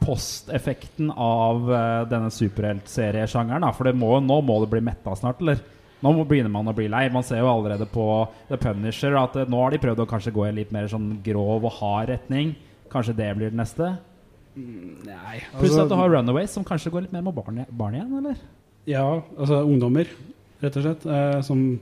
posteffekten 0.07 1.11
av 1.11 1.67
uh, 1.67 1.79
denne 2.09 2.31
superheltseriesjangeren? 2.33 3.67
For 3.75 3.89
det 3.89 3.97
må, 3.99 4.15
nå 4.23 4.39
må 4.47 4.61
det 4.63 4.71
bli 4.71 4.83
metta 4.87 5.15
snart, 5.19 5.43
eller? 5.43 5.59
Nå 6.05 6.13
begynner 6.29 6.53
man 6.53 6.69
å 6.69 6.75
bli 6.77 6.87
lei. 6.93 7.07
Man 7.11 7.25
ser 7.25 7.41
jo 7.41 7.49
allerede 7.51 7.87
på 7.89 8.05
The 8.47 8.59
Punisher 8.61 9.17
at 9.19 9.35
uh, 9.35 9.45
nå 9.49 9.61
har 9.65 9.75
de 9.75 9.83
prøvd 9.83 10.05
å 10.05 10.09
kanskje 10.09 10.33
gå 10.35 10.45
i 10.47 10.51
en 10.53 10.61
litt 10.63 10.73
mer 10.75 10.87
sånn 10.91 11.17
grov 11.25 11.67
og 11.67 11.75
hard 11.81 12.13
retning. 12.15 12.55
Kanskje 12.91 13.17
det 13.17 13.33
blir 13.35 13.51
det 13.51 13.59
neste? 13.59 13.97
Nei, 14.57 15.41
Pluss 15.59 15.71
altså- 15.71 15.83
at 15.83 15.89
du 15.91 15.95
har 15.99 16.09
Runaways, 16.09 16.51
som 16.51 16.65
kanskje 16.65 16.91
går 16.91 17.05
litt 17.05 17.13
mer 17.13 17.21
mot 17.21 17.35
barn, 17.35 17.65
barn 17.69 17.93
igjen, 17.93 18.17
eller? 18.17 18.39
Ja, 18.87 19.21
altså 19.37 19.61
ungdommer, 19.67 20.07
rett 20.63 20.77
og 20.77 20.83
slett. 20.83 21.05
Eh, 21.05 21.41
som 21.41 21.79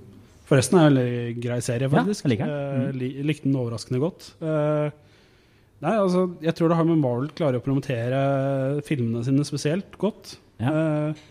forresten 0.49 0.79
er 0.79 0.87
en 0.87 0.93
veldig 0.93 1.41
grei 1.41 1.59
serie, 1.61 1.89
Ja, 1.89 2.03
jeg 2.03 2.31
liker 2.31 2.45
den. 2.45 2.49
Mm. 2.49 2.87
Eh, 2.87 2.91
li, 2.99 3.09
likte 3.23 3.43
den 3.43 3.55
overraskende 3.55 4.01
godt. 4.01 4.33
Eh, 4.41 4.91
nei, 5.83 5.93
altså, 5.99 6.25
jeg 6.41 6.55
tror 6.55 6.69
det 6.71 6.77
har 6.79 6.85
med 6.87 7.01
Marvel 7.01 7.29
klarer 7.35 7.59
å 7.59 7.63
promotere 7.65 8.19
filmene 8.87 9.23
sine 9.27 9.43
spesielt 9.47 9.97
godt. 10.01 10.37
Ja. 10.61 10.71
Eh, 10.71 11.23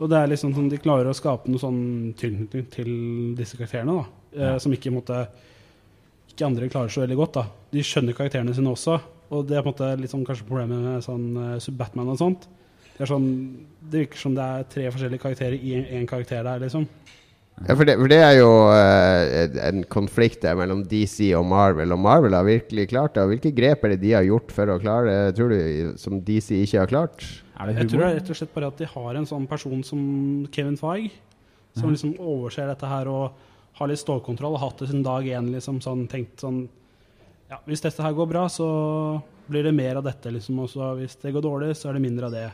og 0.00 0.10
det 0.10 0.18
er 0.18 0.30
liksom 0.32 0.54
sånn 0.56 0.70
de 0.72 0.78
klarer 0.82 1.06
å 1.06 1.14
skape 1.16 1.48
noe 1.52 1.60
sånn 1.62 2.14
tilknytning 2.18 2.64
til 2.72 2.90
disse 3.38 3.56
karakterene, 3.60 4.00
da. 4.00 4.06
Eh, 4.34 4.46
Ja. 4.54 4.58
Som 4.58 4.72
ikke 4.74 4.90
måtte 4.90 5.26
ikke 6.32 6.46
andre 6.48 6.68
klarer 6.68 6.90
så 6.90 7.04
veldig 7.04 7.16
godt. 7.16 7.32
da. 7.34 7.44
De 7.70 7.78
skjønner 7.86 8.12
karakterene 8.16 8.54
sine 8.54 8.72
også. 8.72 9.00
Og 9.30 9.46
det 9.46 9.56
er 9.56 9.62
på 9.62 9.70
en 9.70 9.74
måte 9.74 10.00
litt 10.00 10.10
sånn 10.10 10.24
kanskje 10.26 10.46
problemet 10.48 10.82
med 10.82 11.04
sånn 11.06 11.28
eh, 11.54 11.70
Batman 11.78 12.08
og 12.10 12.18
sånt. 12.18 12.48
Det 12.96 13.02
er 13.02 13.10
sånn, 13.10 13.28
det 13.90 14.04
virker 14.04 14.18
som 14.18 14.34
det 14.34 14.42
er 14.42 14.66
tre 14.70 14.90
forskjellige 14.90 15.22
karakterer 15.22 15.54
i 15.58 15.78
én 15.98 16.06
karakter 16.06 16.42
der, 16.46 16.60
liksom. 16.62 16.88
Ja, 17.62 17.76
for 17.78 17.86
det, 17.86 17.94
for 18.00 18.10
det 18.10 18.18
er 18.18 18.32
jo 18.40 18.48
uh, 18.66 19.58
en 19.62 19.84
konflikt 19.86 20.42
der 20.42 20.56
mellom 20.58 20.82
DC 20.90 21.30
og 21.38 21.44
Marvel, 21.46 21.94
og 21.94 22.00
Marvel 22.02 22.34
har 22.34 22.46
virkelig 22.48 22.88
klart 22.90 23.14
det. 23.14 23.22
Og 23.22 23.30
hvilke 23.30 23.54
grep 23.54 23.86
er 23.86 23.94
det 23.94 24.00
de 24.02 24.10
har 24.16 24.26
gjort 24.26 24.50
for 24.52 24.72
å 24.72 24.80
klare 24.82 25.12
det, 25.12 25.36
tror 25.38 25.54
du, 25.54 25.60
som 26.00 26.18
DC 26.26 26.50
ikke 26.64 26.82
har 26.82 26.90
klart? 26.90 27.22
Er 27.54 27.70
det 27.70 27.76
Jeg 27.78 27.92
tror 27.92 28.02
det 28.02 28.08
er 28.08 28.18
rett 28.18 28.32
og 28.34 28.40
slett 28.40 28.54
bare 28.56 28.72
at 28.72 28.82
de 28.82 28.90
har 28.90 29.20
en 29.20 29.28
sånn 29.30 29.46
person 29.46 29.86
som 29.86 30.02
Kevin 30.54 30.78
Feige, 30.80 31.14
som 31.78 31.94
liksom 31.94 32.16
overser 32.18 32.66
dette 32.70 32.90
her 32.90 33.10
og 33.10 33.38
har 33.78 33.90
litt 33.90 34.02
stålkontroll 34.02 34.54
og 34.54 34.60
har 34.60 34.72
hatt 34.72 34.82
det 34.82 34.90
siden 34.90 35.06
dag 35.06 35.26
én, 35.26 35.50
liksom 35.54 35.80
sånn 35.82 36.04
tenkt 36.10 36.42
sånn 36.42 36.66
Ja, 37.50 37.58
hvis 37.68 37.82
dette 37.84 38.02
her 38.02 38.14
går 38.16 38.28
bra, 38.30 38.44
så 38.50 38.66
blir 39.46 39.66
det 39.66 39.74
mer 39.76 40.00
av 40.00 40.06
dette, 40.06 40.30
liksom. 40.32 40.58
Og 40.64 40.98
hvis 40.98 41.18
det 41.22 41.34
går 41.34 41.44
dårlig, 41.44 41.74
så 41.76 41.90
er 41.90 41.98
det 41.98 42.02
mindre 42.02 42.30
av 42.30 42.34
det. 42.34 42.46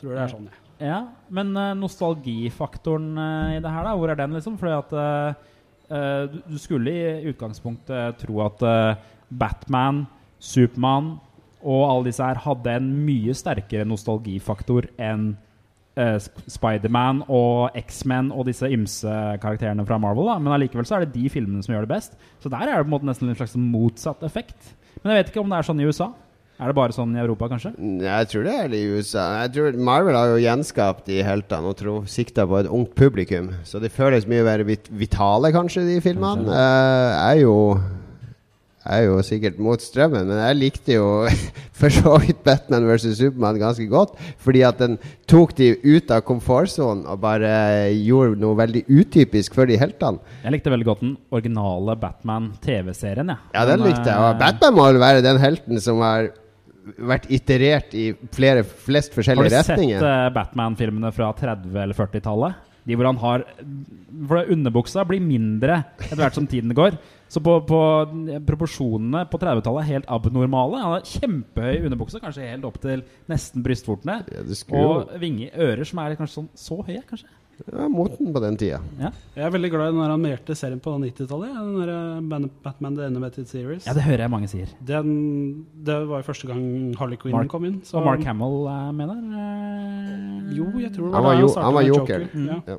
Tror 0.00 0.14
det 0.16 0.22
er 0.22 0.32
sånn, 0.32 0.48
jeg. 0.48 0.56
Ja, 0.56 0.65
men 1.32 1.56
eh, 1.56 1.74
nostalgifaktoren 1.78 3.12
eh, 3.16 3.56
i 3.56 3.60
det 3.64 3.72
her, 3.72 3.86
da, 3.86 3.94
hvor 3.96 4.12
er 4.12 4.18
den, 4.18 4.34
liksom? 4.36 4.58
Fordi 4.60 4.76
at 4.76 5.44
du, 5.86 6.40
du 6.50 6.56
skulle 6.58 6.90
i 6.90 7.30
utgangspunktet 7.30 8.18
tro 8.18 8.40
at 8.42 8.62
uh, 8.66 8.96
Batman, 9.30 10.00
Supermann 10.42 11.12
og 11.62 11.82
alle 11.86 12.08
disse 12.08 12.26
her 12.26 12.40
hadde 12.42 12.72
en 12.74 12.88
mye 13.06 13.30
sterkere 13.38 13.86
nostalgifaktor 13.86 14.88
enn 14.98 15.28
uh, 15.94 16.18
Spiderman 16.50 17.22
og 17.30 17.78
X-Men 17.78 18.32
og 18.34 18.48
disse 18.50 18.66
ymse 18.66 19.14
karakterene 19.42 19.86
fra 19.86 20.00
Marvel. 20.02 20.26
da 20.26 20.40
Men 20.42 20.56
allikevel 20.56 20.90
så 20.90 20.98
er 20.98 21.06
det 21.06 21.14
de 21.14 21.30
filmene 21.30 21.62
som 21.62 21.76
gjør 21.76 21.86
det 21.86 21.94
best. 21.94 22.18
Så 22.42 22.50
der 22.50 22.66
er 22.66 22.74
det 22.74 22.82
på 22.82 22.90
en 22.90 22.96
måte 22.96 23.10
nesten 23.12 23.30
en 23.30 23.38
slags 23.38 23.54
motsatt 23.54 24.26
effekt. 24.26 24.74
Men 25.04 25.12
jeg 25.12 25.22
vet 25.22 25.30
ikke 25.30 25.46
om 25.46 25.54
det 25.54 25.60
er 25.60 25.70
sånn 25.70 25.84
i 25.84 25.86
USA. 25.86 26.10
Er 26.56 26.70
det 26.70 26.76
bare 26.78 26.94
sånn 26.96 27.12
i 27.12 27.20
Europa, 27.20 27.50
kanskje? 27.52 27.74
Jeg 28.00 28.28
tror 28.30 28.46
det 28.46 28.54
er 28.56 28.70
det 28.72 28.78
i 28.80 28.94
USA. 28.96 29.26
Jeg 29.42 29.52
tror 29.56 29.76
Marvel 29.90 30.16
har 30.16 30.30
jo 30.32 30.38
gjenskapt 30.40 31.04
de 31.10 31.18
heltene 31.26 31.68
og 31.68 31.76
tror, 31.76 32.06
sikta 32.08 32.46
på 32.48 32.62
et 32.62 32.70
ungt 32.72 32.94
publikum. 32.96 33.50
Så 33.68 33.82
de 33.82 33.92
føles 33.92 34.24
mye 34.30 34.46
mer 34.46 34.64
vit 34.64 34.88
vitale, 34.88 35.52
kanskje, 35.52 35.84
de 35.84 36.00
filmene. 36.00 36.46
Kanskje. 36.46 36.64
Eh, 36.64 37.12
jeg 37.12 37.36
er 37.36 37.42
jo 37.44 37.56
jeg 38.86 39.02
er 39.02 39.08
jo 39.08 39.22
sikkert 39.26 39.56
mot 39.58 39.82
strømmen, 39.82 40.28
men 40.30 40.38
jeg 40.38 40.58
likte 40.60 40.94
jo 40.94 41.06
for 41.78 41.90
så 41.90 42.14
vidt 42.22 42.38
Batman 42.46 42.86
vs. 42.86 43.16
Supermann 43.18 43.58
ganske 43.58 43.84
godt. 43.90 44.14
Fordi 44.40 44.62
at 44.64 44.78
den 44.78 44.94
tok 45.26 45.56
de 45.58 45.72
ut 45.82 46.12
av 46.14 46.22
komfortsonen 46.24 47.02
og 47.10 47.18
bare 47.24 47.50
gjorde 47.98 48.38
noe 48.40 48.56
veldig 48.62 48.84
utypisk 48.86 49.58
for 49.58 49.68
de 49.68 49.76
heltene. 49.80 50.22
Jeg 50.46 50.54
likte 50.54 50.72
veldig 50.72 50.88
godt 50.88 51.02
den 51.02 51.16
originale 51.34 51.98
Batman-TV-serien. 52.00 53.34
Ja. 53.34 53.40
Ja, 53.58 53.68
den 53.72 53.82
Men, 53.82 53.90
likte 53.90 54.06
jeg. 54.06 54.22
Og 54.22 54.30
eh, 54.30 54.40
Batman 54.46 54.78
må 54.78 54.88
vel 54.92 55.02
være 55.02 55.26
den 55.26 55.42
helten 55.42 55.82
som 55.82 56.00
har 56.06 56.30
vært 56.98 57.26
iterert 57.34 57.94
i 57.98 58.10
flere, 58.34 58.62
flest 58.64 59.12
Har 59.12 59.22
forskjellige 59.22 59.50
du 59.50 59.56
sett 59.56 59.72
retninger. 59.74 60.06
eh, 60.06 60.30
Batman-filmene 60.36 61.12
fra 61.12 61.32
30- 61.34 61.82
eller 61.82 61.94
40-tallet? 61.98 62.62
De 62.86 62.94
hvor 62.94 63.08
han 63.08 63.16
har 63.18 63.42
For 64.28 64.46
underbuksa 64.54 65.02
blir 65.08 65.18
mindre 65.20 65.80
etter 65.98 66.16
hvert 66.20 66.36
som 66.38 66.46
tiden 66.46 66.70
går. 66.72 66.94
Så 67.28 67.40
på, 67.42 67.56
på 67.66 67.80
proporsjonene 68.46 69.24
på 69.30 69.40
30-tallet 69.42 69.82
er 69.82 69.88
helt 69.96 70.06
abnormale. 70.14 70.78
Han 70.84 70.94
har 70.94 71.08
kjempehøy 71.10 71.88
underbukse, 71.88 72.20
kanskje 72.22 72.46
helt 72.52 72.64
opp 72.68 72.78
til 72.82 73.02
nesten 73.28 73.64
brystvortene. 73.66 74.20
Ja, 74.30 74.44
Og 74.78 75.10
vinger, 75.18 75.50
ører 75.58 75.84
som 75.88 75.98
er 76.04 76.14
kanskje 76.14 76.38
sånn 76.38 76.48
så 76.54 76.78
høye, 76.86 77.02
kanskje. 77.10 77.26
Ja, 77.72 77.88
moten 77.88 78.32
på 78.34 78.40
den 78.44 78.56
tida. 78.60 78.80
Ja, 79.00 79.10
Jeg 79.36 79.44
er 79.46 79.50
veldig 79.50 79.70
glad 79.72 79.88
i 79.88 79.92
den 79.96 80.02
animerte 80.10 80.54
serien 80.54 80.80
på 80.80 80.92
90-tallet. 81.00 81.48
ja, 81.54 81.62
Den 81.64 81.78
der 81.80 82.44
eh, 82.44 82.48
Batman 82.64 82.96
The 82.96 83.06
Animated 83.06 83.46
Series. 83.48 83.86
ja 83.86 83.94
det 83.94 84.02
hører 84.02 84.24
jeg 84.26 84.30
mange 84.30 84.48
sier. 84.48 84.68
Den, 84.84 85.66
det 85.84 85.96
var 86.08 86.20
jo 86.20 86.26
første 86.32 86.46
gang 86.50 86.94
Harley 86.98 87.16
Quinn 87.16 87.36
Mark- 87.36 87.48
kom 87.48 87.64
inn. 87.64 87.80
så- 87.82 87.98
Og 87.98 88.04
Mark 88.04 88.22
Hamill 88.24 88.66
er 88.68 88.92
med 88.92 89.08
der? 89.08 89.22
eh? 89.40 90.56
Jo, 90.56 90.66
jeg 90.78 90.92
tror 90.92 91.04
det 91.04 91.12
var, 91.12 91.16
Han 91.16 91.24
var 91.24 91.34
var 91.34 91.40
jo- 91.40 91.62
han 91.62 91.74
var 91.74 91.82
joker. 91.82 92.20
Joker. 92.20 92.28
Mm. 92.34 92.46
Ja. 92.66 92.78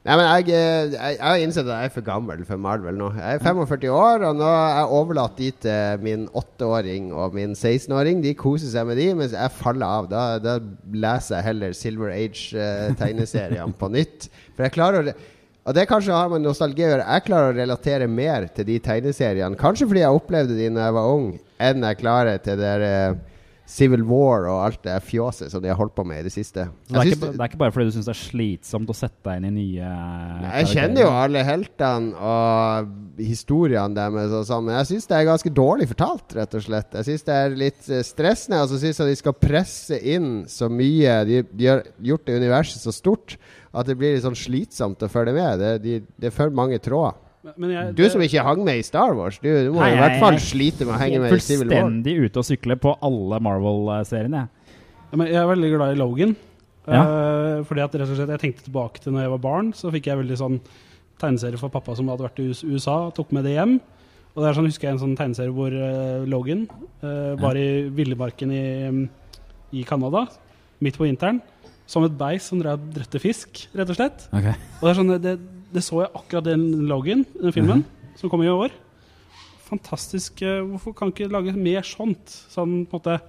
Nei, 0.00 0.14
men 0.16 0.24
jeg, 0.24 0.54
eh, 0.56 0.94
jeg, 0.94 1.16
jeg 1.18 1.20
har 1.20 1.42
innsett 1.44 1.66
at 1.66 1.74
jeg 1.74 1.90
er 1.90 1.92
for 1.92 2.04
gammel 2.06 2.44
for 2.48 2.60
Marvel 2.64 2.96
nå. 2.96 3.10
Jeg 3.18 3.36
er 3.36 3.42
45 3.44 3.90
år, 3.92 4.22
og 4.30 4.38
nå 4.38 4.46
er 4.48 4.70
jeg 4.78 4.94
overlatt 4.96 5.34
de 5.36 5.50
til 5.66 6.06
min 6.06 6.22
8-åring 6.40 7.10
og 7.12 7.36
min 7.36 7.52
16-åring. 7.52 8.22
De 8.24 8.32
koser 8.38 8.72
seg 8.72 8.88
med 8.88 8.96
de, 8.96 9.10
mens 9.18 9.36
jeg 9.36 9.56
faller 9.58 9.98
av. 10.00 10.08
Da, 10.08 10.22
da 10.40 10.56
leser 11.04 11.36
jeg 11.36 11.48
heller 11.50 11.76
Silver 11.76 12.14
Age-tegneseriene 12.16 13.76
på 13.76 13.92
nytt. 13.92 14.30
For 14.54 14.64
jeg 14.64 14.76
klarer 14.78 15.12
å 15.12 15.18
og 15.68 15.74
det 15.76 15.84
kanskje 15.90 16.16
har 16.16 16.30
med 16.32 16.40
nostalgi 16.40 16.86
å 16.86 16.88
gjøre. 16.88 17.04
Jeg 17.04 17.24
klarer 17.26 17.52
å 17.52 17.56
relatere 17.58 18.06
mer 18.08 18.46
til 18.56 18.64
de 18.66 18.78
tegneseriene. 18.80 19.58
Kanskje 19.60 19.86
fordi 19.90 20.00
jeg 20.00 20.16
opplevde 20.16 20.56
de 20.56 20.70
da 20.72 20.86
jeg 20.86 20.96
var 20.96 21.10
ung, 21.12 21.26
enn 21.60 21.84
jeg 21.84 21.98
klarer 22.00 22.40
til 22.40 22.56
det 22.56 22.64
der, 22.64 22.86
eh, 22.88 23.29
Civil 23.70 24.02
War 24.08 24.48
og 24.50 24.64
alt 24.64 24.80
det 24.82 24.96
fjåset 25.06 25.52
som 25.52 25.62
de 25.62 25.70
har 25.70 25.78
holdt 25.78 25.94
på 25.94 26.04
med 26.06 26.24
i 26.24 26.26
det 26.26 26.32
siste. 26.34 26.66
Det, 26.88 26.96
er 26.98 27.12
ikke, 27.12 27.28
det 27.36 27.38
er 27.38 27.50
ikke 27.52 27.60
bare 27.60 27.74
fordi 27.74 27.86
du 27.90 27.94
syns 27.94 28.08
det 28.08 28.14
er 28.16 28.18
slitsomt 28.18 28.90
å 28.90 28.96
sette 28.96 29.22
deg 29.28 29.38
inn 29.38 29.46
i 29.46 29.52
nye 29.54 29.90
Nei, 30.40 30.50
Jeg 30.64 30.70
kjenner 30.72 31.04
jo 31.04 31.12
alle 31.14 31.44
heltene 31.46 32.30
og 32.32 32.90
historiene 33.20 33.94
deres, 33.94 34.34
og 34.34 34.48
sånn, 34.48 34.66
men 34.66 34.78
jeg 34.80 34.90
syns 34.90 35.08
det 35.10 35.18
er 35.20 35.28
ganske 35.28 35.54
dårlig 35.54 35.86
fortalt, 35.92 36.36
rett 36.40 36.58
og 36.58 36.66
slett. 36.66 36.98
Jeg 36.98 37.08
syns 37.10 37.26
det 37.28 37.38
er 37.38 37.56
litt 37.62 37.90
eh, 37.92 38.04
stressende, 38.06 38.60
og 38.64 38.72
så 38.72 38.82
syns 38.82 39.02
jeg 39.02 39.12
de 39.12 39.22
skal 39.22 39.38
presse 39.38 40.02
inn 40.02 40.30
så 40.50 40.70
mye. 40.72 41.20
De, 41.28 41.42
de 41.54 41.70
har 41.70 41.86
gjort 42.10 42.26
det 42.26 42.40
universet 42.42 42.82
så 42.82 42.94
stort 42.94 43.38
at 43.70 43.86
det 43.86 43.94
blir 44.00 44.16
litt 44.16 44.26
sånn 44.26 44.38
slitsomt 44.38 45.06
å 45.06 45.10
følge 45.12 45.36
med. 45.36 45.62
Det, 45.62 45.74
de, 45.84 45.98
det 46.18 46.32
er 46.32 46.34
for 46.34 46.50
mange 46.54 46.80
tråder. 46.82 47.18
Men- 47.42 47.54
Men 47.56 47.70
jeg, 47.70 47.94
Du 47.96 48.02
som 48.10 48.20
ikke 48.20 48.42
hang 48.44 48.64
med 48.64 48.78
i 48.78 48.82
Star 48.82 49.14
Wars, 49.16 49.38
du, 49.38 49.48
du 49.48 49.70
må 49.72 49.80
Nei, 49.80 49.94
i 49.94 49.96
hvert 49.96 50.18
fall 50.20 50.32
jeg- 50.36 50.42
slite 50.50 50.84
med 50.84 50.94
å 50.94 50.98
henge 51.00 51.20
med 51.20 51.32
i 51.32 51.38
Civil 51.40 51.68
War. 51.68 51.82
Fullstendig 51.86 52.16
ute 52.26 52.38
å 52.42 52.44
sykle 52.44 52.76
på 52.76 52.96
alle 53.02 53.40
Marvel-seriene. 53.40 54.48
Men 55.12 55.26
jeg 55.26 55.36
er 55.40 55.46
veldig 55.48 55.70
glad 55.76 55.94
i 55.94 55.98
Logan. 55.98 56.36
Ja. 56.86 57.00
Uh, 57.04 57.64
fordi 57.64 57.82
at 57.84 57.92
rett 57.92 58.08
og 58.08 58.16
slett 58.16 58.28
Jeg 58.32 58.40
tenkte 58.40 58.64
tilbake 58.64 59.00
til 59.00 59.12
når 59.12 59.22
jeg 59.26 59.30
var 59.30 59.38
barn, 59.38 59.72
så 59.72 59.90
fikk 59.92 60.06
jeg 60.06 60.18
veldig 60.18 60.36
sånn 60.40 60.60
tegneserie 61.20 61.58
for 61.60 61.68
pappa 61.68 61.94
som 61.94 62.08
hadde 62.08 62.24
vært 62.24 62.38
i 62.40 62.48
US- 62.50 62.64
USA, 62.64 63.10
tok 63.14 63.32
med 63.32 63.44
det 63.44 63.52
hjem. 63.56 63.78
Og 64.34 64.42
det 64.42 64.48
er 64.50 64.54
sånn, 64.60 64.66
husker 64.70 64.88
jeg 64.88 64.94
en 64.96 65.02
sånn 65.02 65.16
tegneserie 65.18 65.52
hvor 65.52 65.72
uh, 65.74 66.24
Logan 66.26 66.66
uh, 67.02 67.36
var 67.36 67.54
i 67.56 67.88
villmarken 67.90 68.52
i, 68.52 69.08
i 69.80 69.84
Canada, 69.84 70.26
midt 70.80 70.96
på 70.96 71.04
vinteren, 71.08 71.40
som 71.86 72.04
et 72.04 72.16
beis 72.16 72.42
som 72.48 72.60
drev 72.62 72.78
og 72.78 72.92
drøtte 72.94 73.20
fisk, 73.20 73.66
rett 73.74 73.90
og 73.90 73.96
slett. 73.98 74.28
Og 74.80 74.84
det 74.86 74.90
er 74.92 75.00
sånn, 75.00 75.14
det, 75.20 75.38
det 75.72 75.82
så 75.86 76.02
jeg 76.04 76.10
akkurat 76.18 76.44
den 76.48 76.64
Logan, 76.90 77.24
den 77.40 77.52
filmen, 77.54 77.84
som 78.18 78.30
kom 78.32 78.42
i 78.42 78.48
år. 78.50 78.70
Fantastisk. 79.70 80.42
eh, 80.42 80.60
Hvorfor 80.66 80.94
kan 80.96 81.12
ikke 81.12 81.28
lage 81.30 81.52
mer 81.56 81.82
sånt? 81.86 82.26
Sånn 82.50 82.86
på 82.90 82.98
en 82.98 83.00
måte 83.00 83.20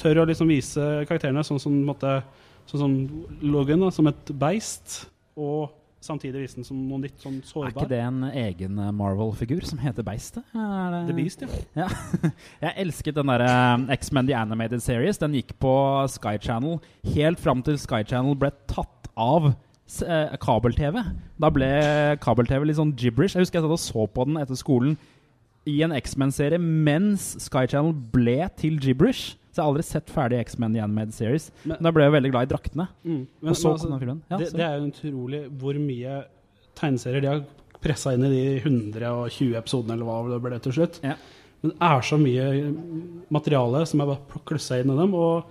tør 0.00 0.22
å 0.22 0.26
liksom 0.28 0.48
vise 0.48 0.80
karakterene 1.08 1.44
sånn 1.44 1.60
som, 1.60 1.74
måte, 1.84 2.22
sånn 2.70 2.80
som 2.80 2.94
Logan, 3.44 3.80
da, 3.84 3.90
som 3.92 4.08
et 4.08 4.32
beist, 4.40 5.02
og 5.36 5.70
samtidig 6.02 6.40
vise 6.42 6.56
den 6.58 6.64
som 6.66 6.78
noe 6.88 7.04
litt 7.04 7.20
sånn 7.22 7.36
sårbar. 7.46 7.68
Er 7.68 7.76
ikke 7.76 7.90
det 7.92 8.00
en 8.02 8.22
egen 8.24 8.78
eh, 8.82 8.88
Marvel-figur 8.96 9.62
som 9.68 9.78
heter 9.78 10.02
Beistet? 10.02 10.42
Det- 10.54 11.02
The 11.06 11.14
Beast, 11.18 11.44
ja. 11.44 11.84
Ja. 11.84 11.88
Jeg 12.64 12.72
elsket 12.86 13.14
den 13.20 13.30
der 13.30 13.44
eh, 13.46 13.84
X-Men 13.98 14.26
The 14.26 14.34
Animated 14.40 14.82
Series. 14.82 15.20
Den 15.22 15.36
gikk 15.38 15.52
på 15.62 15.74
Sky 16.10 16.38
Channel 16.42 16.80
helt 17.14 17.38
fram 17.38 17.62
til 17.62 17.78
Sky 17.78 18.02
Channel 18.08 18.34
ble 18.34 18.50
tatt 18.66 19.12
av 19.14 19.52
eh, 20.00 20.32
kabel-TV. 20.40 20.96
Da 21.42 21.50
ble 21.52 21.68
kabel-TV 22.24 22.64
litt 22.70 22.78
sånn 22.80 22.94
gibberish. 22.96 23.34
Jeg 23.36 23.44
husker 23.44 23.60
jeg 23.60 23.66
satt 23.66 23.76
og 23.76 23.82
så 23.82 24.06
på 24.08 24.24
den 24.30 24.40
etter 24.40 24.56
skolen 24.56 24.96
i 25.68 25.76
en 25.84 25.92
X-Men-serie 25.94 26.58
mens 26.58 27.36
Sky 27.44 27.66
Channel 27.70 27.92
ble 28.14 28.38
til 28.58 28.78
gibberish. 28.82 29.36
Så 29.52 29.60
jeg 29.60 29.64
har 29.66 29.70
aldri 29.74 29.84
sett 29.84 30.08
ferdig 30.10 30.38
X-Men 30.46 30.72
The 30.72 30.80
Animated 30.86 31.12
Series. 31.14 31.50
Men- 31.64 31.76
Men 31.76 31.82
da 31.84 31.90
ble 31.92 32.04
jeg 32.06 32.12
veldig 32.16 32.30
glad 32.32 32.48
i 32.48 32.52
draktene. 32.54 32.88
Mm. 33.04 33.26
Men, 33.42 33.50
Og 33.50 33.56
så 33.56 33.68
men 33.68 33.72
altså, 33.76 33.86
kom 33.86 33.90
den 33.92 34.00
filmen. 34.00 34.22
Ja, 34.30 34.36
det, 34.38 34.52
det 34.56 34.64
er 34.64 34.78
jo 34.78 34.88
utrolig 34.94 35.42
hvor 35.60 35.74
mye 35.78 36.24
tegneserier 36.80 37.20
de 37.20 37.28
har 37.28 37.44
pressa 37.82 38.14
inn 38.14 38.24
i 38.24 38.30
de 38.32 38.42
120 38.62 39.54
episodene, 39.58 39.92
eller 39.98 40.06
hva 40.08 40.16
det 40.32 40.40
ble 40.42 40.58
til 40.64 40.72
slutt. 40.72 41.00
Ja. 41.04 41.16
Men 41.62 41.70
det 41.74 41.78
er 41.82 42.00
så 42.08 42.16
mye 42.18 42.46
materiale 43.30 43.84
som 43.86 44.00
er 44.02 44.06
bare 44.14 44.42
klussa 44.48 44.80
inn 44.80 44.90
i 44.90 44.96
dem, 44.98 45.12
og 45.14 45.44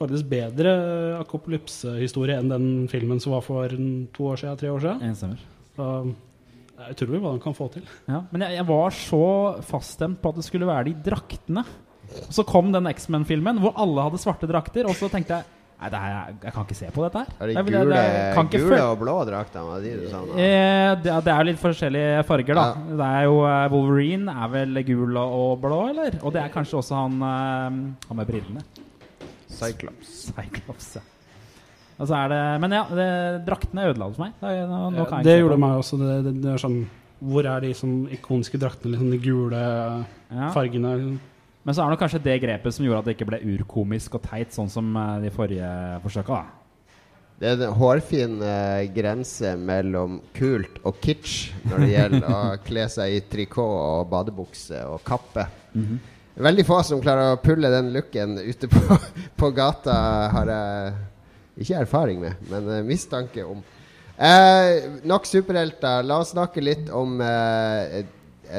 faktisk 0.00 0.30
bedre 0.30 0.72
akopolypsehistorie 1.20 2.38
enn 2.40 2.50
den 2.52 2.66
filmen 2.90 3.20
som 3.22 3.36
var 3.36 3.44
for 3.44 3.76
to 4.16 4.32
år 4.32 4.40
siden, 4.40 4.58
tre 4.60 4.72
år 4.72 4.84
siden. 4.86 5.38
Så 5.76 5.86
det 6.80 6.88
er 6.88 6.96
utrolig 6.96 7.20
hva 7.20 7.34
de 7.36 7.44
kan 7.44 7.56
få 7.56 7.68
til. 7.74 7.86
Ja, 8.08 8.22
men 8.32 8.46
jeg, 8.46 8.56
jeg 8.56 8.68
var 8.70 8.96
så 8.96 9.22
faststemt 9.68 10.20
på 10.22 10.32
at 10.32 10.40
det 10.40 10.46
skulle 10.48 10.68
være 10.68 10.88
de 10.88 10.96
draktene. 11.10 11.64
Og 12.24 12.34
så 12.34 12.42
kom 12.48 12.72
den 12.74 12.88
X-Men-filmen 12.90 13.60
hvor 13.62 13.76
alle 13.78 14.08
hadde 14.08 14.20
svarte 14.22 14.48
drakter, 14.50 14.88
og 14.88 14.96
så 14.98 15.10
tenkte 15.12 15.38
jeg 15.38 15.56
Nei, 15.80 15.88
det 15.88 15.96
er, 15.96 16.32
jeg 16.44 16.52
kan 16.52 16.66
ikke 16.66 16.76
se 16.76 16.88
på 16.92 17.04
dette 17.06 17.20
her. 17.22 17.28
Er 17.40 17.48
det 17.48 17.54
Jeg 17.54 17.64
gule, 17.70 17.84
det, 17.88 18.00
det, 18.36 18.58
gule 18.60 18.80
og 18.84 18.98
blå 19.00 19.14
drakter? 19.24 19.62
var 19.64 19.80
de 19.80 19.92
du 19.96 20.02
sa 20.10 20.18
nå? 20.20 20.34
Eh, 20.36 20.88
det, 21.00 21.14
det 21.24 21.32
er 21.32 21.46
litt 21.48 21.60
forskjellige 21.62 22.18
farger, 22.28 22.58
da. 22.58 22.64
Ja. 22.74 22.98
Det 23.00 23.06
er 23.06 23.24
jo 23.24 23.38
eh, 23.48 23.64
Wolverine 23.72 24.34
er 24.44 24.50
vel 24.52 24.82
gul 24.84 25.16
og, 25.16 25.38
og 25.38 25.54
blå, 25.62 25.78
eller? 25.94 26.18
Og 26.20 26.34
det 26.36 26.42
er 26.42 26.52
kanskje 26.52 26.82
også 26.82 26.98
han, 27.00 27.16
eh, 27.24 27.80
han 28.10 28.20
med 28.20 28.28
brillene. 28.28 28.66
Cyclops. 29.58 30.12
Cyclops, 30.30 30.92
ja. 30.98 31.02
Og 32.00 32.08
så 32.08 32.16
er 32.16 32.30
det, 32.32 32.40
men 32.62 32.72
ja, 32.72 32.84
det, 32.96 33.08
draktene 33.44 33.88
ødela 33.90 34.06
det 34.08 34.16
for 34.16 34.24
meg. 34.24 34.36
Det, 34.40 34.52
nå, 34.70 34.78
nå 34.94 35.04
kan 35.10 35.18
jeg 35.20 35.26
det 35.28 35.34
gjorde 35.42 35.58
meg 35.60 35.80
også. 35.82 35.98
Det, 36.00 36.14
det, 36.24 36.32
det 36.46 36.52
er 36.54 36.62
sånn 36.62 36.78
Hvor 37.20 37.44
er 37.50 37.60
de 37.66 37.74
sånn 37.76 37.98
ikoniske 38.16 38.56
draktene? 38.62 38.94
Liksom 38.94 39.10
de 39.12 39.18
gule 39.20 39.60
Ja. 40.30 40.46
fargene? 40.54 40.94
Men 41.60 41.76
så 41.76 41.84
er 41.84 41.92
det 41.92 41.98
kanskje 42.00 42.22
det 42.24 42.38
grepet 42.40 42.72
som 42.72 42.86
gjorde 42.86 43.02
at 43.02 43.10
det 43.10 43.18
ikke 43.18 43.28
ble 43.28 43.42
urkomisk 43.52 44.14
og 44.16 44.22
teit, 44.24 44.54
sånn 44.56 44.70
som 44.72 44.88
eh, 44.96 45.18
de 45.26 45.32
forrige 45.34 45.68
forsøka. 46.06 46.38
da. 46.40 46.56
Det 47.40 47.48
er 47.50 47.62
en 47.66 47.76
hårfin 47.76 48.38
eh, 48.44 48.86
grense 48.96 49.52
mellom 49.60 50.18
kult 50.36 50.80
og 50.88 50.96
kitsch 51.04 51.50
når 51.68 51.84
det 51.84 51.90
gjelder 51.92 52.26
å 52.32 52.40
kle 52.64 52.86
seg 52.96 53.12
i 53.16 53.20
trikot 53.32 53.76
og 53.76 54.08
badebukse 54.12 54.80
og 54.88 55.04
kappe. 55.04 55.44
Veldig 56.34 56.64
få 56.68 56.78
som 56.86 57.00
klarer 57.02 57.34
å 57.34 57.40
pulle 57.42 57.70
den 57.72 57.90
looken 57.94 58.38
ute 58.38 58.68
på, 58.70 58.98
på 59.40 59.50
gata, 59.56 59.96
har 60.34 60.52
jeg 60.54 60.94
ikke 61.60 61.82
erfaring 61.82 62.22
med, 62.22 62.38
men 62.52 62.70
eh, 62.70 62.86
mistanke 62.86 63.44
om. 63.44 63.60
Eh, 64.20 64.86
nok 65.08 65.26
superhelter. 65.28 66.04
La 66.06 66.20
oss 66.22 66.34
snakke 66.34 66.62
litt 66.64 66.90
om 66.92 67.18
eh, 67.24 68.04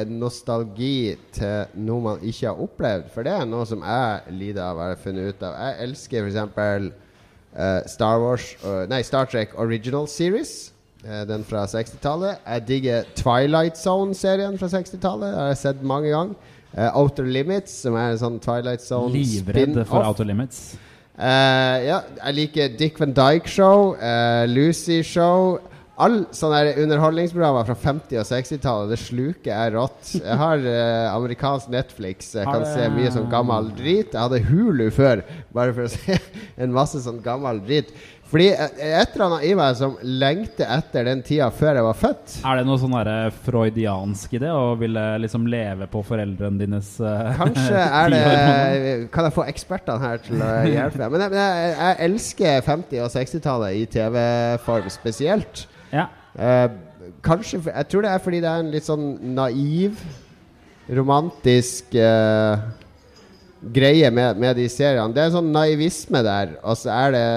nostalgi 0.10 1.16
til 1.36 1.82
noe 1.86 2.06
man 2.06 2.26
ikke 2.26 2.50
har 2.50 2.62
opplevd. 2.64 3.10
For 3.14 3.28
det 3.28 3.34
er 3.36 3.48
noe 3.50 3.68
som 3.70 3.84
jeg 3.86 4.36
lider 4.38 4.64
av, 4.66 4.82
har 4.82 5.00
funnet 5.02 5.32
ut 5.32 5.48
av. 5.48 5.58
Jeg 5.66 5.88
elsker 5.88 6.28
f.eks. 6.28 6.92
Uh, 7.52 7.84
Star 7.84 8.16
Wars 8.24 8.46
uh, 8.64 8.86
Nei, 8.88 9.02
Star 9.04 9.26
Trek 9.28 9.58
Original 9.60 10.08
Series. 10.08 10.72
Uh, 11.04 11.26
den 11.28 11.44
fra 11.44 11.66
60-tallet. 11.68 12.40
Jeg 12.46 12.68
digger 12.68 13.10
Twilight 13.18 13.80
Zone-serien 13.80 14.58
fra 14.62 14.70
60-tallet. 14.72 15.36
har 15.36 15.52
jeg 15.52 15.62
sett 15.66 15.84
mange 15.84 16.14
ganger. 16.14 16.51
Eh, 16.72 16.88
Outer 16.96 17.28
Limits, 17.28 17.74
som 17.84 17.98
er 18.00 18.14
en 18.14 18.22
sånn 18.22 18.38
Twilight 18.44 18.84
Zone 18.84 19.12
Livredd 19.12 19.76
for. 19.90 20.06
Outer 20.08 20.28
Limits. 20.28 20.72
Uh, 21.22 21.78
ja, 21.84 21.98
jeg 22.24 22.38
liker 22.38 22.72
Dick 22.80 22.96
Van 22.98 23.12
Dyke 23.14 23.52
Show, 23.52 23.92
uh, 24.00 24.46
Lucy 24.50 25.02
Show. 25.06 25.60
All 26.02 26.24
sånne 26.34 26.72
underholdningsprogrammer 26.82 27.68
fra 27.68 27.76
50- 27.78 28.18
og 28.18 28.26
60-tallet, 28.26 28.90
det 28.90 28.98
sluker 29.04 29.52
jeg 29.52 29.74
rått. 29.76 30.14
Jeg 30.16 30.38
har 30.40 30.64
uh, 30.64 31.12
amerikansk 31.12 31.70
Netflix, 31.76 32.32
jeg 32.40 32.48
kan 32.48 32.66
se 32.66 32.88
mye 32.96 33.12
sånn 33.14 33.30
gammel 33.30 33.70
drit. 33.78 34.16
Jeg 34.16 34.22
hadde 34.24 34.42
Hulu 34.48 34.88
før, 34.96 35.22
bare 35.54 35.76
for 35.78 35.86
å 35.86 35.92
se 35.94 36.18
en 36.64 36.74
masse 36.74 37.04
sånn 37.04 37.22
gammel 37.22 37.62
drit. 37.68 37.92
Fordi 38.32 38.48
eh, 38.54 38.94
et 39.02 39.16
eller 39.16 39.26
annet 39.26 39.46
i 39.50 39.52
meg 39.60 39.76
som 39.76 39.98
lengter 40.08 40.70
etter 40.72 41.08
den 41.10 41.24
tida 41.26 41.50
før 41.52 41.76
jeg 41.76 41.88
var 41.88 41.98
født. 42.00 42.38
Er 42.48 42.62
det 42.62 42.68
noe 42.70 42.80
sånn 42.80 42.96
derre 42.96 43.34
freudiansk 43.44 44.38
i 44.38 44.42
det, 44.46 44.54
å 44.56 44.78
ville 44.80 45.04
liksom 45.26 45.50
leve 45.52 45.90
på 45.92 46.04
foreldrene 46.08 46.62
dines 46.62 46.94
uh, 47.04 47.34
Kanskje 47.42 47.84
er 47.84 48.14
det 48.14 48.24
Kan 49.12 49.28
jeg 49.28 49.36
få 49.36 49.46
ekspertene 49.52 50.00
her 50.06 50.24
til 50.24 50.40
å 50.40 50.52
hjelpe 50.64 51.04
meg? 51.04 51.18
Men 51.18 51.26
jeg, 51.28 51.36
jeg, 51.42 51.76
jeg 51.76 52.00
elsker 52.08 52.66
50- 52.72 53.04
og 53.04 53.14
60-tallet 53.18 53.82
i 53.82 53.86
TV-form 53.98 54.90
spesielt. 54.96 55.66
Ja. 55.92 56.08
Uh, 56.32 56.72
kanskje 57.26 57.60
Jeg 57.68 57.88
tror 57.92 58.06
det 58.06 58.14
er 58.14 58.24
fordi 58.24 58.40
det 58.40 58.52
er 58.52 58.64
en 58.64 58.72
litt 58.72 58.88
sånn 58.88 59.10
naiv, 59.36 60.00
romantisk 60.88 61.92
uh, 62.00 62.64
greie 63.76 64.08
med, 64.08 64.40
med 64.40 64.56
de 64.56 64.72
seriene. 64.72 65.12
Det 65.12 65.20
er 65.20 65.34
en 65.34 65.42
sånn 65.42 65.52
naivisme 65.52 66.24
der, 66.24 66.56
og 66.64 66.80
så 66.80 66.96
er 66.96 67.18
det 67.18 67.28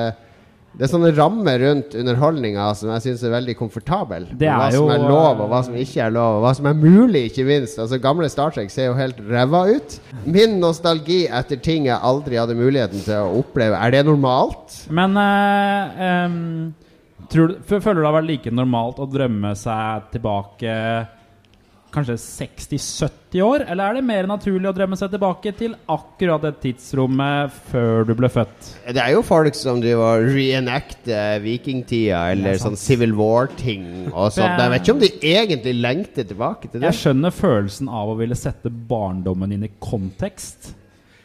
det 0.74 0.86
er 0.86 0.90
sånne 0.90 1.12
rammer 1.14 1.60
rundt 1.62 1.92
underholdninga 1.94 2.66
som 2.74 2.90
jeg 2.94 3.04
syns 3.04 3.22
er 3.22 3.34
veldig 3.36 3.54
komfortabel. 3.60 4.26
Det 4.34 4.48
hva 4.50 4.66
er 4.66 4.74
som 4.74 4.90
er 4.90 5.04
lov, 5.06 5.42
og 5.44 5.52
hva 5.52 5.60
som 5.66 5.76
ikke 5.78 6.00
er 6.02 6.14
lov, 6.14 6.38
og 6.40 6.46
hva 6.46 6.52
som 6.58 6.66
er 6.66 6.78
mulig, 6.78 7.28
ikke 7.28 7.46
minst. 7.46 7.78
Altså 7.78 8.00
Gamle 8.02 8.26
Star 8.32 8.54
Trek 8.54 8.72
ser 8.74 8.88
jo 8.88 8.96
helt 8.98 9.20
ræva 9.28 9.64
ut. 9.70 9.98
Min 10.26 10.58
nostalgi 10.62 11.24
etter 11.30 11.62
ting 11.62 11.86
jeg 11.86 11.98
aldri 11.98 12.40
hadde 12.40 12.58
muligheten 12.58 13.04
til 13.06 13.22
å 13.22 13.42
oppleve, 13.44 13.78
er 13.78 13.94
det 13.94 14.02
normalt? 14.08 14.80
Men 14.90 15.14
eh, 15.20 16.02
em, 16.08 16.40
tror 17.30 17.52
du, 17.52 17.60
føler 17.70 18.00
du 18.00 18.02
det 18.02 18.10
har 18.10 18.18
vært 18.18 18.32
like 18.32 18.54
normalt 18.58 18.98
å 18.98 19.06
drømme 19.10 19.54
seg 19.58 20.10
tilbake 20.16 20.74
kanskje 21.94 22.16
60-70 22.18 23.40
år? 23.46 23.64
Eller 23.70 23.88
er 23.92 23.96
det 23.98 24.02
mer 24.06 24.26
naturlig 24.28 24.68
å 24.70 24.74
drømme 24.76 24.98
seg 24.98 25.12
tilbake 25.14 25.52
til 25.58 25.72
akkurat 25.90 26.42
det 26.44 26.52
tidsrommet 26.64 27.54
før 27.70 28.04
du 28.08 28.12
ble 28.18 28.30
født? 28.34 28.70
Det 28.90 29.00
er 29.02 29.14
jo 29.14 29.22
folk 29.26 29.56
som 29.58 29.80
driver 29.82 30.20
og 30.20 30.28
reenacter 30.34 31.40
vikingtida 31.44 32.20
eller 32.34 32.58
sånn 32.62 32.76
Civil 32.80 33.14
War-ting 33.18 33.86
og 34.12 34.30
sånt. 34.34 34.58
Jeg 34.60 34.74
vet 34.74 34.84
ikke 34.84 34.96
om 34.98 35.02
de 35.06 35.12
egentlig 35.34 35.74
lengter 35.80 36.28
tilbake 36.30 36.68
til 36.70 36.80
det. 36.82 36.90
Jeg 36.92 37.00
skjønner 37.02 37.34
følelsen 37.34 37.88
av 37.90 38.12
å 38.14 38.18
ville 38.20 38.38
sette 38.38 38.70
barndommen 38.70 39.54
inn 39.56 39.66
i 39.68 39.72
kontekst. 39.82 40.74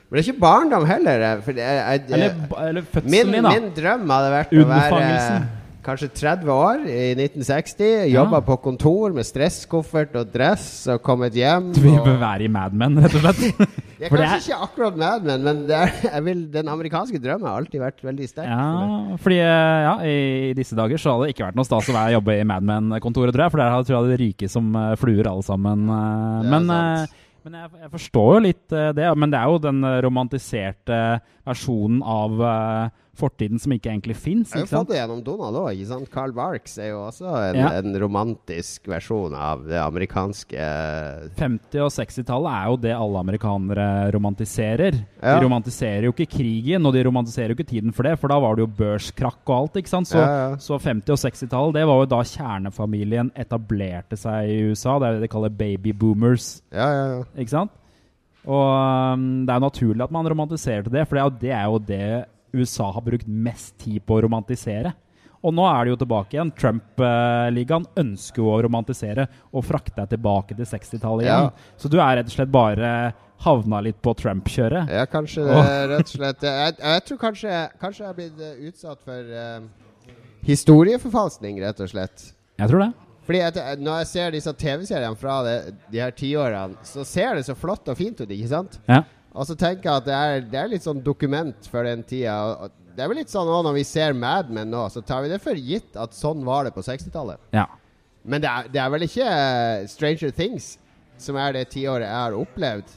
Men 0.09 0.17
det 0.17 0.24
er 0.24 0.32
ikke 0.32 0.41
barndom 0.41 0.86
heller. 0.89 1.22
eh, 1.22 1.41
For 1.45 1.53
det 1.53 1.61
er, 1.61 1.80
jeg, 1.99 2.05
Eller, 2.17 2.36
eller 2.57 2.82
min, 2.82 2.88
fødselen 2.95 3.43
da. 3.45 3.49
min 3.53 3.67
drøm 3.78 4.09
hadde 4.09 4.32
vært 4.34 4.53
å 4.57 4.63
være. 4.72 5.41
Kanskje 5.89 6.09
30 6.13 6.51
år 6.53 6.85
i 6.85 7.03
1960. 7.17 8.07
Jobba 8.13 8.39
Ja. 8.39 8.45
på 8.45 8.57
kontor 8.61 9.13
med 9.15 9.25
stresskoffert 9.27 10.15
og 10.19 10.31
dress 10.31 10.87
og 10.87 11.01
kommet 11.03 11.33
hjem. 11.33 11.71
Du 11.73 11.81
vil 11.81 11.97
og, 11.99 12.07
være 12.21 12.45
i 12.45 12.51
Mad 12.51 12.73
Men, 12.77 12.97
rett 13.01 13.15
og 13.17 13.23
slett. 13.25 13.41
jeg 13.99 14.07
er 14.07 14.13
kanskje 14.13 14.53
ikke 14.53 14.59
akkurat 14.69 14.99
Mad 14.99 15.25
Men, 15.27 15.43
men 15.43 15.63
det 15.67 15.77
er, 15.79 16.21
vil, 16.25 16.45
den 16.53 16.69
amerikanske 16.71 17.21
drømmen 17.21 17.49
har 17.49 17.61
alltid 17.63 17.83
vært 17.83 18.03
veldig 18.05 18.29
sterk. 18.29 18.49
for. 18.49 19.15
Ja, 19.15 19.21
fordi 19.25 19.39
eh, 19.43 19.79
ja, 19.87 19.95
i 20.05 20.53
disse 20.57 20.77
dager 20.77 21.01
så 21.01 21.15
hadde 21.15 21.29
det 21.29 21.35
ikke 21.35 21.47
vært 21.49 21.59
noe 21.59 21.67
stas 21.67 21.89
å 21.89 21.97
være 21.97 22.17
jobbe 22.19 22.37
i 22.39 22.45
Mad 22.47 22.69
Men-kontoret, 22.69 23.33
tror 23.35 23.47
jeg. 23.47 23.55
For 23.55 23.63
der 23.63 23.89
tror 23.89 23.97
jeg 23.97 24.13
det 24.13 24.21
ryker 24.25 24.53
som 24.57 24.69
eh, 24.75 24.93
fluer 24.99 25.31
alle 25.31 25.47
sammen. 25.47 25.89
eh, 25.89 26.53
men 26.53 26.71
men 27.39 27.55
jeg, 27.55 27.69
jeg 27.81 27.89
forstår 27.93 28.33
jo 28.35 28.39
litt 28.43 28.73
uh, 28.75 28.89
det. 28.93 29.05
Men 29.15 29.31
det 29.31 29.39
er 29.39 29.47
jo 29.47 29.61
den 29.63 29.85
romantiserte 30.03 30.97
versjonen 31.47 32.01
av 32.03 32.41
eh, 32.45 32.97
fortiden 33.20 33.59
som 33.61 33.74
ikke 33.76 33.91
egentlig 33.91 34.15
fins. 34.17 34.53
Vi 34.55 34.63
har 34.63 34.70
fått 34.72 34.89
det 34.93 34.97
gjennom 35.01 35.20
Donald 35.26 35.59
òg? 35.61 36.07
Carl 36.13 36.32
Barks 36.36 36.78
er 36.80 36.89
jo 36.93 37.01
også 37.09 37.28
en, 37.49 37.59
Ja. 37.59 37.70
en 37.82 37.93
romantisk 37.99 38.88
versjon 38.88 39.36
av 39.36 39.65
det 39.67 39.78
amerikanske 39.80 40.55
50- 41.38 41.84
og 41.84 41.91
60-tallet 41.93 42.51
er 42.55 42.65
jo 42.72 42.78
det 42.88 42.93
alle 42.95 43.20
amerikanere 43.24 43.88
romantiserer. 44.15 44.99
Ja. 45.22 45.36
De 45.39 45.45
romantiserer 45.45 46.07
jo 46.07 46.13
ikke 46.15 46.30
krigen, 46.38 46.86
og 46.88 46.93
de 46.95 47.03
romantiserer 47.07 47.53
jo 47.53 47.57
ikke 47.59 47.70
tiden 47.70 47.93
for 47.95 48.03
det, 48.07 48.15
for 48.22 48.32
da 48.32 48.39
var 48.39 48.55
det 48.55 48.65
jo 48.65 48.72
børskrakk 48.80 49.43
og 49.49 49.55
alt. 49.57 49.74
ikke 49.84 49.89
sant? 49.93 50.07
Så, 50.07 50.17
Ja, 50.20 50.55
så 50.57 50.80
50- 50.80 51.11
og 51.15 51.20
60-tallet, 51.20 51.74
det 51.80 51.86
var 51.88 51.99
jo 52.03 52.05
da 52.15 52.22
kjernefamilien 52.24 53.32
etablerte 53.36 54.17
seg 54.17 54.49
i 54.49 54.61
USA. 54.72 54.97
Det 54.99 55.07
er 55.07 55.13
det 55.20 55.22
de 55.28 55.34
kaller 55.36 55.49
baby 55.49 55.91
boomers, 55.93 56.61
Ja, 56.72 56.88
ja, 56.89 57.05
ja. 57.17 57.24
ikke 57.38 57.49
sant? 57.55 57.72
Og 58.49 59.13
um, 59.13 59.45
det 59.45 59.51
er 59.53 59.59
jo 59.59 59.65
naturlig 59.67 60.01
at 60.05 60.11
man 60.15 60.26
romantiserer 60.32 60.84
til 60.86 60.93
det, 60.95 61.07
for 61.09 61.30
det 61.41 61.51
er 61.51 61.65
jo 61.67 61.80
det 61.80 62.26
USA 62.53 62.89
har 62.95 63.05
brukt 63.05 63.27
mest 63.27 63.77
tid 63.81 64.01
på 64.05 64.17
å 64.17 64.25
romantisere. 64.25 64.93
Og 65.39 65.55
nå 65.55 65.63
er 65.69 65.85
det 65.85 65.93
jo 65.93 65.99
tilbake 66.01 66.35
igjen. 66.35 66.51
Trump-ligaen 66.57 67.87
ønsker 68.01 68.43
jo 68.43 68.51
å 68.51 68.59
romantisere 68.65 69.27
og 69.53 69.63
frakte 69.67 70.01
deg 70.01 70.13
tilbake 70.15 70.57
til 70.57 70.67
60-tallet 70.67 71.27
igjen. 71.27 71.47
Ja. 71.47 71.75
Så 71.79 71.91
du 71.91 71.99
er 72.01 72.19
rett 72.19 72.31
og 72.31 72.35
slett 72.35 72.51
bare 72.51 72.93
havna 73.45 73.79
litt 73.85 74.01
på 74.03 74.13
Trump-kjøret. 74.19 74.91
Ja, 74.91 75.05
kanskje 75.07 75.45
det, 75.47 75.59
rett 75.93 76.09
og 76.09 76.15
slett. 76.17 76.43
Jeg, 76.43 76.79
jeg 76.83 77.05
tror 77.07 77.21
kanskje, 77.21 77.59
kanskje 77.79 78.03
jeg 78.03 78.09
har 78.09 78.17
blitt 78.17 78.41
eh, 78.43 78.65
utsatt 78.67 79.05
for 79.07 79.29
uh, 79.31 80.17
historieforfalskning, 80.47 81.61
rett 81.63 81.79
og 81.85 81.91
slett. 81.93 82.33
Jeg 82.59 82.71
tror 82.71 82.83
det. 82.83 82.89
Fordi 83.29 83.43
at, 83.45 83.61
eh, 83.61 83.77
Når 83.79 84.01
jeg 84.01 84.09
ser 84.11 84.35
disse 84.35 84.53
TV-seriene 84.57 85.21
fra 85.21 85.37
det, 85.45 85.55
de 85.93 86.03
her 86.03 86.11
tiårene, 86.11 86.83
så 86.83 87.05
ser 87.07 87.39
det 87.39 87.45
så 87.47 87.55
flott 87.55 87.87
og 87.87 87.97
fint 87.99 88.19
ut, 88.19 88.27
ikke 88.27 88.51
sant? 88.51 88.79
Ja. 88.89 89.03
Og 89.39 89.47
så 89.47 89.55
tenker 89.55 89.87
jeg 89.87 90.01
at 90.01 90.07
det 90.09 90.15
er, 90.19 90.41
det 90.51 90.59
er 90.59 90.71
litt 90.73 90.83
sånn 90.85 90.99
dokument 91.05 91.69
for 91.71 91.87
den 91.87 92.01
tida. 92.03 92.67
Det 92.91 93.05
er 93.05 93.11
vel 93.13 93.21
litt 93.21 93.31
sånn 93.31 93.47
også 93.47 93.63
når 93.69 93.75
vi 93.77 93.83
ser 93.87 94.15
Mad 94.17 94.49
Men 94.51 94.67
nå, 94.73 94.81
så 94.91 94.99
tar 95.05 95.21
vi 95.23 95.29
det 95.31 95.37
for 95.39 95.55
gitt 95.55 95.95
at 95.95 96.17
sånn 96.17 96.41
var 96.43 96.67
det 96.67 96.73
på 96.75 96.83
60-tallet. 96.83 97.39
ja. 97.55 97.67
Men 98.29 98.41
det 98.43 98.49
er, 98.51 98.65
det 98.73 98.79
er 98.83 98.89
vel 98.91 99.03
ikke 99.05 99.25
eh, 99.31 99.85
Stranger 99.87 100.33
Things 100.35 100.73
som 101.17 101.37
er 101.39 101.53
det 101.55 101.61
tiåret 101.71 102.03
jeg 102.03 102.17
har 102.19 102.35
opplevd. 102.35 102.89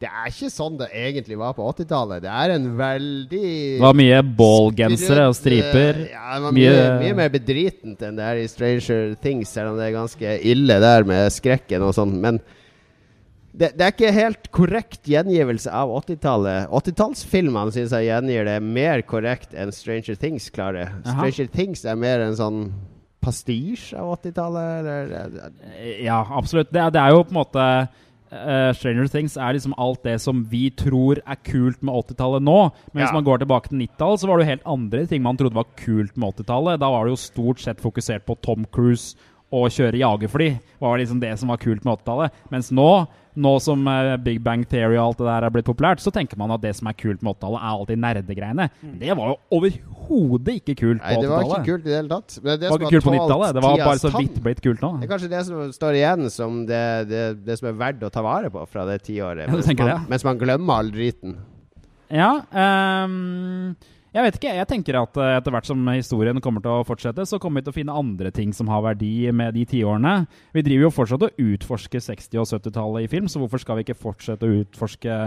Det 0.00 0.08
er 0.08 0.30
ikke 0.32 0.48
sånn 0.50 0.78
det 0.80 0.86
egentlig 0.96 1.36
var 1.38 1.52
på 1.58 1.66
80-tallet. 1.68 2.22
Det 2.24 2.30
er 2.32 2.54
en 2.54 2.70
veldig 2.78 3.42
Det 3.76 3.82
var 3.84 3.98
mye 4.00 4.22
ballgensere 4.40 5.26
og 5.28 5.36
striper. 5.36 6.00
Ja, 6.08 6.38
det 6.38 6.46
var 6.46 6.56
mye, 6.56 6.70
Mye- 6.72 6.94
mye 7.04 7.18
mer 7.20 7.28
bedritent 7.36 8.00
enn 8.08 8.16
det 8.16 8.24
er 8.30 8.40
i 8.40 8.48
Stranger 8.48 9.12
Things, 9.20 9.52
selv 9.52 9.74
om 9.74 9.78
det 9.78 9.90
er 9.90 9.98
ganske 9.98 10.32
ille 10.48 10.80
der 10.80 11.04
med 11.12 11.28
skrekken 11.36 11.84
og 11.84 11.92
sånn. 12.00 12.16
Men 12.24 12.40
det, 13.50 13.72
det 13.78 13.82
er 13.86 13.94
ikke 13.94 14.12
helt 14.14 14.50
korrekt 14.54 15.08
gjengivelse 15.10 15.72
av 15.74 15.90
80-tallet. 16.04 16.68
80-tallsfilmene 16.70 17.74
syns 17.74 17.94
jeg 17.96 18.06
gjengir 18.06 18.46
det 18.46 18.58
mer 18.62 19.02
korrekt 19.02 19.56
enn 19.58 19.72
Stranger 19.74 20.18
Things 20.20 20.46
klarer. 20.54 20.92
Stranger 21.02 21.50
Things 21.50 21.82
er 21.82 21.98
mer 21.98 22.22
en 22.22 22.38
sånn 22.38 22.60
pastisj 23.20 23.90
av 23.98 24.14
80-tallet, 24.20 24.86
eller 24.86 25.98
Ja, 26.00 26.22
absolutt. 26.30 26.70
Det, 26.72 26.86
det 26.94 27.02
er 27.02 27.16
jo 27.16 27.24
på 27.26 27.34
en 27.34 27.40
måte 27.40 27.64
uh, 28.30 28.70
Stranger 28.78 29.10
Things 29.12 29.34
er 29.36 29.56
liksom 29.56 29.74
alt 29.82 30.04
det 30.06 30.16
som 30.22 30.44
vi 30.50 30.68
tror 30.70 31.20
er 31.20 31.40
kult 31.46 31.82
med 31.82 31.94
80-tallet 32.06 32.46
nå. 32.46 32.58
Men 32.92 33.02
hvis 33.02 33.16
man 33.16 33.26
går 33.26 33.42
tilbake 33.42 33.72
til 33.72 33.82
90-tallet, 33.82 34.22
så 34.22 34.30
var 34.30 34.38
det 34.38 34.46
jo 34.46 34.52
helt 34.54 34.70
andre 34.76 35.02
ting 35.10 35.26
man 35.26 35.40
trodde 35.40 35.58
var 35.58 35.68
kult 35.80 36.14
med 36.14 36.38
80-tallet. 36.38 36.80
Da 36.82 36.92
var 36.94 37.04
det 37.04 37.16
jo 37.16 37.24
stort 37.26 37.66
sett 37.66 37.82
fokusert 37.82 38.26
på 38.28 38.38
Tom 38.46 38.64
Cruise 38.70 39.18
og 39.50 39.70
kjøre 39.74 39.98
jagerfly. 39.98 40.50
var 40.80 40.98
liksom 41.00 41.20
det 41.20 41.32
som 41.38 41.50
var 41.50 41.58
kult 41.60 41.84
med 41.84 41.98
80-tallet. 41.98 42.36
Mens 42.52 42.70
nå, 42.70 42.88
nå 43.34 43.52
som 43.62 43.82
eh, 43.90 44.14
Big 44.22 44.40
Bang 44.42 44.62
Theory 44.68 44.96
og 44.96 45.10
alt 45.10 45.20
det 45.20 45.26
der 45.26 45.46
er 45.46 45.54
blitt 45.54 45.66
populært, 45.66 46.02
så 46.02 46.12
tenker 46.14 46.38
man 46.38 46.54
at 46.54 46.62
det 46.62 46.72
som 46.78 46.88
er 46.90 46.96
kult 46.98 47.22
med 47.22 47.34
80-tallet, 47.34 47.60
er 47.60 47.74
alltid 47.74 48.02
nerdegreiene. 48.04 48.68
Det 49.02 49.16
var 49.18 49.32
jo 49.32 49.36
overhodet 49.58 50.56
ikke 50.62 50.76
kult 50.78 51.02
på 51.02 51.04
80-tallet. 51.04 51.18
Nei, 51.18 51.20
det 51.26 51.32
var 51.34 51.46
ikke 51.48 51.68
kult 51.68 51.84
i 51.84 51.90
det 51.90 51.98
hele 51.98 52.12
tatt. 52.14 52.36
Det, 52.38 52.46
Det 52.46 52.58
det 52.62 52.72
var 52.72 52.80
ikke 52.80 52.94
kult 52.96 53.08
på 53.08 53.14
har 53.14 53.20
tålt 53.20 53.30
90-tallet. 53.30 53.54
Det 53.58 53.66
var 53.66 53.84
bare 53.84 54.02
så 54.04 54.14
vidt 54.16 54.42
blitt 54.48 54.64
kult 54.66 54.84
nå. 54.86 54.92
Det 54.96 55.08
er 55.08 55.14
kanskje 55.14 55.32
det 55.34 55.44
som 55.50 55.76
står 55.80 56.00
igjen 56.00 56.34
som 56.34 56.64
det, 56.70 56.84
det, 57.10 57.24
det 57.46 57.60
som 57.60 57.70
er 57.72 57.78
verdt 57.84 58.06
å 58.06 58.12
ta 58.14 58.24
vare 58.26 58.52
på 58.54 58.66
fra 58.70 58.86
det 58.88 59.00
tiåret. 59.10 59.50
Mens, 59.50 59.72
ja. 59.74 60.02
mens 60.08 60.26
man 60.26 60.38
glemmer 60.38 60.80
all 60.80 60.94
driten. 60.94 61.40
Ja, 62.10 62.30
ehm, 62.50 63.74
jeg 64.10 64.24
vet 64.26 64.36
ikke. 64.40 64.52
Jeg 64.58 64.66
tenker 64.70 64.96
at 64.98 65.18
eh, 65.22 65.36
etter 65.38 65.54
hvert 65.54 65.68
som 65.68 65.90
historien 65.94 66.40
kommer 66.42 66.64
til 66.64 66.80
å 66.80 66.86
fortsette, 66.86 67.22
så 67.28 67.38
kommer 67.42 67.60
vi 67.60 67.68
til 67.68 67.74
å 67.74 67.76
finne 67.76 67.98
andre 68.00 68.32
ting 68.34 68.50
som 68.56 68.70
har 68.72 68.82
verdi 68.82 69.30
med 69.36 69.54
de 69.54 69.62
tiårene. 69.70 70.14
Vi 70.56 70.64
driver 70.66 70.88
jo 70.88 70.92
fortsatt 70.96 71.26
og 71.28 71.38
utforsker 71.44 72.02
60- 72.02 72.42
og 72.42 72.48
70-tallet 72.50 73.06
i 73.06 73.10
film, 73.12 73.30
så 73.30 73.42
hvorfor 73.42 73.62
skal 73.62 73.78
vi 73.78 73.86
ikke 73.86 73.98
fortsette 74.00 74.48
å 74.48 74.58
utforske 74.64 75.20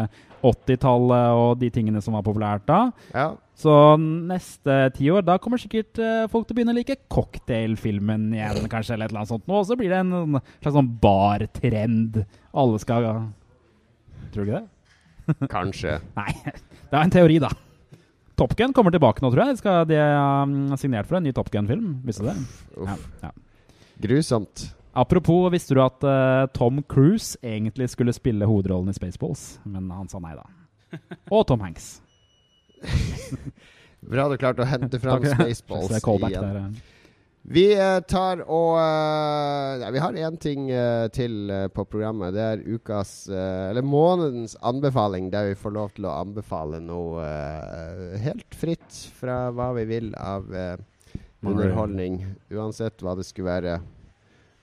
80-tallet 0.43 1.39
og 1.39 1.63
de 1.63 1.71
tingene 1.71 2.03
som 2.03 2.17
var 2.17 2.27
populært 2.27 2.67
da? 2.67 2.81
Ja. 3.15 3.29
Så 3.55 3.71
neste 4.01 4.77
tiår, 4.97 5.23
da 5.23 5.39
kommer 5.39 5.61
sikkert 5.61 5.99
eh, 6.03 6.27
folk 6.31 6.49
til 6.49 6.57
å 6.57 6.59
begynne 6.59 6.75
å 6.75 6.79
like 6.81 6.99
cocktailfilmen 7.13 8.31
igjen, 8.36 8.67
kanskje, 8.67 8.97
eller 8.97 9.07
et 9.07 9.13
eller 9.13 9.23
annet 9.23 9.31
sånt. 9.31 9.47
Og 9.47 9.67
så 9.69 9.79
blir 9.79 9.93
det 9.93 10.03
en 10.03 10.41
slags 10.59 10.75
sånn 10.75 10.93
bartrend. 11.03 12.23
Alle 12.51 12.84
skal 12.84 13.11
Tror 14.34 14.47
du 14.47 14.49
ikke 14.49 14.63
det? 14.63 15.47
Kanskje. 15.53 15.99
Nei, 16.17 16.31
det 16.43 16.97
er 16.97 17.03
en 17.05 17.13
teori, 17.13 17.38
da. 17.39 17.51
Top 18.39 18.55
Gun 18.57 18.73
kommer 18.73 18.93
tilbake 18.93 19.21
nå, 19.21 19.29
tror 19.34 19.43
jeg. 19.45 19.57
Skal 19.61 19.84
de 19.89 19.97
har 19.99 20.79
signert 20.81 21.09
for 21.09 21.19
en 21.19 21.27
ny 21.27 21.34
Top 21.38 21.51
Gun-film. 21.53 21.99
Visste 22.07 22.25
du 22.25 22.31
det? 22.31 22.38
Ja, 22.77 22.95
Uff. 22.95 23.03
ja. 23.21 23.31
Grusomt. 24.03 24.63
Apropos, 24.97 25.47
visste 25.53 25.73
du 25.77 25.81
at 25.81 26.03
uh, 26.05 26.45
Tom 26.53 26.81
Cruise 26.89 27.38
egentlig 27.41 27.88
skulle 27.93 28.13
spille 28.13 28.45
hovedrollen 28.49 28.89
i 28.89 28.97
Spaceballs? 28.97 29.59
Men 29.65 29.89
han 29.93 30.09
sa 30.09 30.21
nei, 30.21 30.34
da. 30.38 30.45
Og 31.34 31.45
Tom 31.49 31.61
Hanks. 31.65 31.95
Bra 34.03 34.25
du 34.29 34.36
klarte 34.38 34.65
å 34.65 34.67
hente 34.67 34.99
fram 35.01 35.23
Spaceballs 35.23 35.88
Så 35.88 35.93
det 35.95 36.01
callback 36.03 36.34
igjen. 36.36 36.49
der. 36.57 36.91
Eh. 37.46 37.52
Vi 37.54 37.74
eh, 37.74 38.00
tar 38.08 38.44
og 38.48 38.78
ja, 39.82 39.89
Vi 39.91 40.00
har 40.00 40.14
én 40.14 40.38
ting 40.38 40.70
eh, 40.72 41.08
til 41.10 41.50
eh, 41.50 41.68
på 41.68 41.86
programmet. 41.86 42.34
Det 42.34 42.41
er 42.41 42.64
ukas 42.64 43.28
eh, 43.30 43.70
Eller 43.70 43.82
månedens 43.82 44.56
anbefaling, 44.62 45.30
der 45.32 45.50
vi 45.52 45.56
får 45.56 45.72
lov 45.72 45.89
til 45.96 46.06
å 46.06 46.16
anbefale 46.22 46.80
noe 46.80 47.24
eh, 47.24 48.20
helt 48.24 48.56
fritt 48.56 49.02
fra 49.20 49.52
hva 49.52 49.74
vi 49.76 49.86
vil 49.86 50.14
av 50.16 50.48
eh, 50.56 50.78
underholdning. 51.44 52.22
Uansett 52.52 53.04
hva 53.04 53.16
det 53.20 53.26
skulle 53.28 53.52
være. 53.52 53.80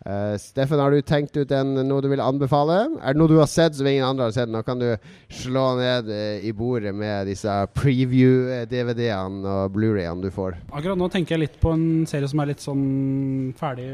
Eh, 0.06 0.36
Steffen, 0.38 0.78
har 0.80 0.90
du 0.90 1.02
tenkt 1.04 1.36
ut 1.36 1.50
en, 1.52 1.74
noe 1.84 2.00
du 2.00 2.08
vil 2.08 2.22
anbefale? 2.24 2.78
Er 3.04 3.12
det 3.12 3.20
noe 3.20 3.28
du 3.28 3.36
har 3.36 3.48
sett 3.52 3.76
som 3.76 3.88
ingen 3.88 4.06
andre 4.06 4.30
har 4.30 4.32
sett? 4.32 4.48
Nå 4.48 4.62
kan 4.64 4.80
du 4.80 4.94
slå 5.42 5.64
ned 5.76 6.08
uh, 6.08 6.40
i 6.40 6.54
bordet 6.56 6.94
med 6.96 7.28
disse 7.28 7.52
preview-DVD-ene 7.76 9.44
og 9.44 9.74
Blu-rayene 9.76 10.24
du 10.24 10.30
får. 10.32 10.56
Akkurat 10.72 10.96
nå 10.96 11.10
tenker 11.12 11.36
jeg 11.36 11.44
litt 11.44 11.60
på 11.60 11.74
en 11.76 12.06
serie 12.08 12.30
som 12.32 12.40
er 12.40 12.52
litt 12.54 12.64
sånn 12.64 12.86
ferdig 13.60 13.90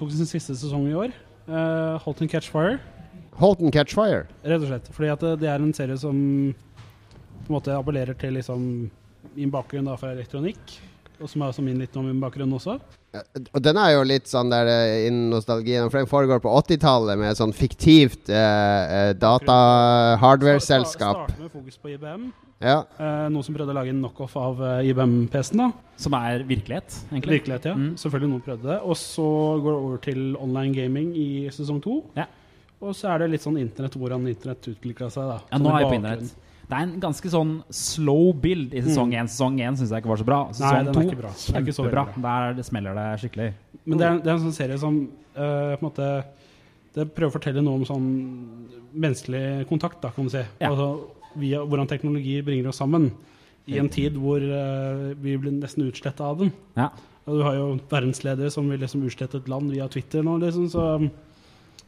Tok 0.00 0.10
sin 0.16 0.26
siste 0.26 0.58
sesong 0.58 0.88
i 0.90 0.98
år. 0.98 1.14
Uh, 1.46 1.94
Catchfire 2.02 2.30
Catch 2.30 2.50
Fire, 2.50 2.74
Holton 3.38 3.70
Catch 3.74 3.94
Fire. 3.94 4.26
rett 4.42 4.64
og 4.64 4.68
slett. 4.72 4.90
Fordi 4.96 5.14
at 5.14 5.22
det, 5.22 5.36
det 5.44 5.52
er 5.52 5.62
en 5.62 5.74
serie 5.76 5.98
som 5.98 6.18
på 6.50 7.46
en 7.46 7.54
måte 7.54 7.74
appellerer 7.78 8.18
til 8.18 8.34
liksom 8.34 8.66
min 9.36 9.54
bakgrunn 9.54 9.86
da 9.86 9.94
fra 9.98 10.10
elektronikk. 10.10 10.80
Og 11.20 11.28
som 11.28 11.42
er 11.44 11.52
som 11.52 11.64
min 11.68 11.76
litt 11.82 11.96
om 12.00 12.06
min 12.08 12.20
bakgrunn 12.22 12.52
også. 12.56 12.78
Ja, 13.12 13.20
Og 13.52 13.60
den 13.62 13.76
er 13.76 13.90
jo 13.92 14.04
litt 14.06 14.28
sånn 14.30 14.48
der 14.52 14.66
eh, 14.70 15.06
innen 15.08 15.28
nostalgien, 15.34 15.90
for 15.90 15.98
den 16.00 16.08
foregår 16.08 16.40
på 16.40 16.52
80-tallet 16.62 17.18
med 17.20 17.32
et 17.32 17.40
sånn 17.40 17.52
fiktivt 17.56 18.30
eh, 18.32 19.10
data-hardware-selskap. 19.20 21.26
Starter 21.26 21.42
med 21.44 21.52
fokus 21.52 21.76
på 21.76 21.92
IBM. 21.92 22.30
Ja. 22.60 22.82
Eh, 23.00 23.28
noen 23.32 23.44
som 23.44 23.54
prøvde 23.56 23.72
å 23.72 23.76
lage 23.76 23.92
en 23.92 24.00
knockoff 24.02 24.34
av 24.40 24.60
eh, 24.64 24.88
IBM-PC-en. 24.90 25.62
da 25.64 25.70
Som 26.00 26.16
er 26.18 26.44
virkelighet, 26.48 26.96
egentlig. 27.10 27.40
Virkelighet, 27.40 27.68
ja. 27.70 27.74
Mm. 27.76 27.94
Selvfølgelig 28.00 28.32
noen 28.34 28.44
prøvde 28.48 28.68
det. 28.72 28.78
Og 28.84 28.96
så 29.00 29.28
går 29.64 29.72
det 29.72 29.80
over 29.80 30.04
til 30.08 30.20
online 30.40 30.76
gaming 30.76 31.08
i 31.16 31.28
sesong 31.52 31.80
to. 31.84 32.02
Ja. 32.16 32.26
Og 32.80 32.94
så 32.96 33.10
er 33.12 33.24
det 33.24 33.32
litt 33.34 33.44
sånn 33.44 33.58
internett, 33.60 33.96
hvordan 34.00 34.24
internett 34.28 34.70
utvikla 34.72 35.10
seg. 35.12 35.28
da 35.28 35.40
Ja, 35.50 35.58
nå 35.60 35.72
er 35.72 35.82
jeg 35.84 35.90
på 35.90 35.98
internett. 36.00 36.46
Det 36.70 36.78
er 36.78 36.86
en 36.86 36.98
ganske 37.02 37.30
sånn 37.32 37.54
slow 37.74 38.28
build 38.38 38.74
i 38.78 38.82
sesong 38.84 39.10
én. 39.18 39.28
Sesong 39.30 39.56
én 39.58 39.78
syns 39.78 39.90
jeg 39.90 40.04
ikke 40.04 40.12
var 40.12 40.20
så 40.20 40.26
bra. 40.28 40.36
Nei, 40.46 40.58
Sesong 40.60 40.76
er 40.76 40.94
to 40.94 41.02
ikke 41.02 41.18
bra. 41.18 41.32
Den 41.34 41.56
er 41.56 41.64
ikke 41.64 41.74
så 41.74 41.86
kjempebra. 41.86 42.22
Der 42.26 42.52
det 42.60 42.66
smeller 42.68 43.00
det 43.00 43.06
skikkelig. 43.24 43.48
Men 43.82 43.98
det 43.98 44.06
er, 44.06 44.20
det 44.20 44.30
er 44.30 44.36
en 44.36 44.44
sånn 44.44 44.54
serie 44.54 44.76
som 44.78 45.00
uh, 45.02 45.40
på 45.40 45.80
en 45.80 45.86
måte 45.88 46.10
Det 46.94 47.08
prøver 47.16 47.32
å 47.32 47.34
fortelle 47.34 47.64
noe 47.64 47.80
om 47.80 47.88
sånn 47.88 48.06
menneskelig 48.90 49.66
kontakt, 49.70 49.98
da, 50.04 50.12
kan 50.14 50.30
du 50.30 50.32
si. 50.32 50.44
Ja. 50.62 50.70
Altså, 50.70 51.10
via 51.40 51.64
hvordan 51.64 51.90
teknologi 51.90 52.38
bringer 52.46 52.70
oss 52.70 52.80
sammen. 52.82 53.10
I 53.70 53.78
en 53.82 53.90
tid 53.90 54.16
hvor 54.18 54.42
uh, 54.42 55.10
vi 55.18 55.36
blir 55.42 55.58
nesten 55.58 55.90
utsletta 55.90 56.30
av 56.30 56.40
den. 56.44 56.54
Ja. 56.78 56.92
Og 57.26 57.36
du 57.38 57.44
har 57.46 57.58
jo 57.58 57.68
verdensledere 57.90 58.50
som 58.50 58.70
vil 58.70 58.82
liksom 58.82 59.02
utslette 59.06 59.42
et 59.42 59.50
land 59.50 59.74
via 59.74 59.90
Twitter 59.90 60.22
nå, 60.26 60.38
liksom, 60.42 60.70
så 60.70 60.86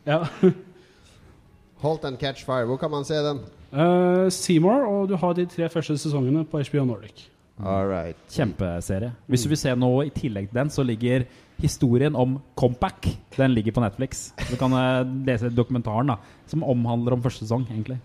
ja. 0.07 0.25
Halt 1.83 2.05
and 2.07 2.19
Catch 2.19 2.47
Fire. 2.47 2.67
Hvor 2.67 2.79
kan 2.79 2.91
man 2.91 3.07
se 3.07 3.19
den? 3.23 3.43
Uh, 3.73 4.29
Seymour, 4.29 4.85
og 4.89 5.09
du 5.09 5.17
har 5.17 5.37
de 5.37 5.47
tre 5.49 5.69
første 5.73 5.97
sesongene 5.99 6.45
på 6.49 6.61
HBO 6.61 6.85
Nordic. 6.85 7.27
All 7.63 7.87
right. 7.87 8.19
Kjempeserie. 8.33 9.13
Hvis 9.31 9.45
du 9.45 9.53
vil 9.53 9.61
se 9.61 9.73
noe 9.79 10.07
i 10.09 10.13
tillegg 10.15 10.51
til 10.51 10.59
den, 10.61 10.71
så 10.73 10.85
ligger 10.87 11.27
historien 11.63 12.17
om 12.19 12.41
Compact 12.59 13.07
Den 13.37 13.53
ligger 13.55 13.77
på 13.77 13.85
Netflix. 13.85 14.33
Du 14.51 14.57
kan 14.59 14.73
eh, 14.75 15.05
lese 15.29 15.53
dokumentaren 15.53 16.11
da 16.11 16.17
som 16.51 16.65
omhandler 16.67 17.15
om 17.15 17.23
første 17.23 17.47
sesong, 17.47 17.69
egentlig. 17.71 18.01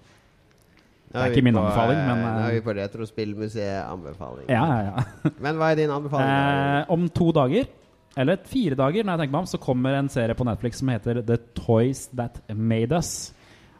Det 1.08 1.24
er 1.24 1.32
ikke 1.32 1.44
min 1.48 1.56
på, 1.56 1.64
anbefaling, 1.64 2.00
eh, 2.00 2.08
men, 2.08 2.22
Nå 2.22 2.30
eh, 2.30 2.46
er 2.46 2.58
vi 2.58 2.64
på 2.66 2.76
Retrospillmuseet-anbefaling. 2.78 4.50
Ja, 4.52 4.64
ja, 4.68 4.92
ja. 4.92 5.32
Men 5.40 5.60
hva 5.60 5.72
er 5.72 5.80
din 5.80 5.94
anbefaling? 5.94 6.32
Eh, 6.34 6.94
om 6.94 7.08
to 7.16 7.30
dager, 7.36 7.70
eller 8.18 8.44
fire 8.52 8.78
dager, 8.78 9.08
når 9.08 9.16
jeg 9.16 9.24
tenker 9.24 9.38
meg 9.38 9.46
om, 9.46 9.50
så 9.54 9.62
kommer 9.64 9.98
en 9.98 10.12
serie 10.12 10.36
på 10.38 10.48
Netflix 10.48 10.84
som 10.84 10.92
heter 10.92 11.22
The 11.26 11.40
Toys 11.58 12.08
That 12.12 12.42
Made 12.54 13.00
Us. 13.00 13.32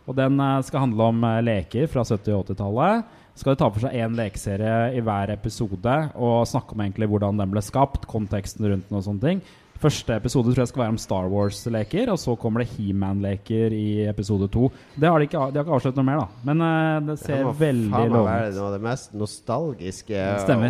Og 0.08 0.16
Den 0.16 0.40
eh, 0.40 0.60
skal 0.66 0.86
handle 0.88 1.12
om 1.12 1.24
eh, 1.28 1.44
leker 1.44 1.88
fra 1.92 2.06
70- 2.08 2.36
og 2.36 2.52
80-tallet. 2.52 3.16
Skal 3.38 3.54
de 3.54 3.62
ta 3.62 3.70
for 3.70 3.84
seg 3.84 3.98
én 4.02 4.16
lekeserie 4.18 4.78
i 4.98 5.02
hver 5.06 5.30
episode 5.36 5.98
og 6.16 6.48
snakke 6.50 6.74
om 6.74 6.82
egentlig 6.82 7.10
hvordan 7.12 7.38
den 7.38 7.52
ble 7.54 7.62
skapt, 7.62 8.08
konteksten 8.10 8.66
rundt 8.66 8.88
den 8.90 8.98
og 8.98 9.06
sånne 9.06 9.26
ting. 9.28 9.44
Første 9.78 10.16
episode 10.18 10.50
tror 10.56 10.64
jeg 10.64 10.70
skal 10.72 10.82
være 10.82 10.92
om 10.96 10.98
Star 10.98 11.28
Wars-leker, 11.30 12.10
og 12.10 12.18
så 12.18 12.34
kommer 12.42 12.64
det 12.64 12.72
He-Man-leker 12.74 13.74
i 13.78 13.84
episode 14.10 14.48
to. 14.50 14.72
Det 14.98 15.06
har 15.06 15.22
de, 15.22 15.28
ikke, 15.28 15.42
de 15.54 15.60
har 15.60 15.66
ikke 15.68 15.76
avslørt 15.78 16.00
noe 16.00 16.06
mer, 16.08 16.22
da. 16.24 16.42
Men 16.50 16.64
eh, 16.66 16.94
det 17.06 17.12
Det 17.12 17.18
ser 17.22 17.44
det 17.44 17.52
veldig 17.60 17.92
Det 17.92 18.10
lovende 18.16 18.48
ut. 18.48 18.56
noe 18.58 18.66
av 18.66 18.74
det 18.74 18.82
mest 18.88 19.14
nostalgiske 19.14 20.24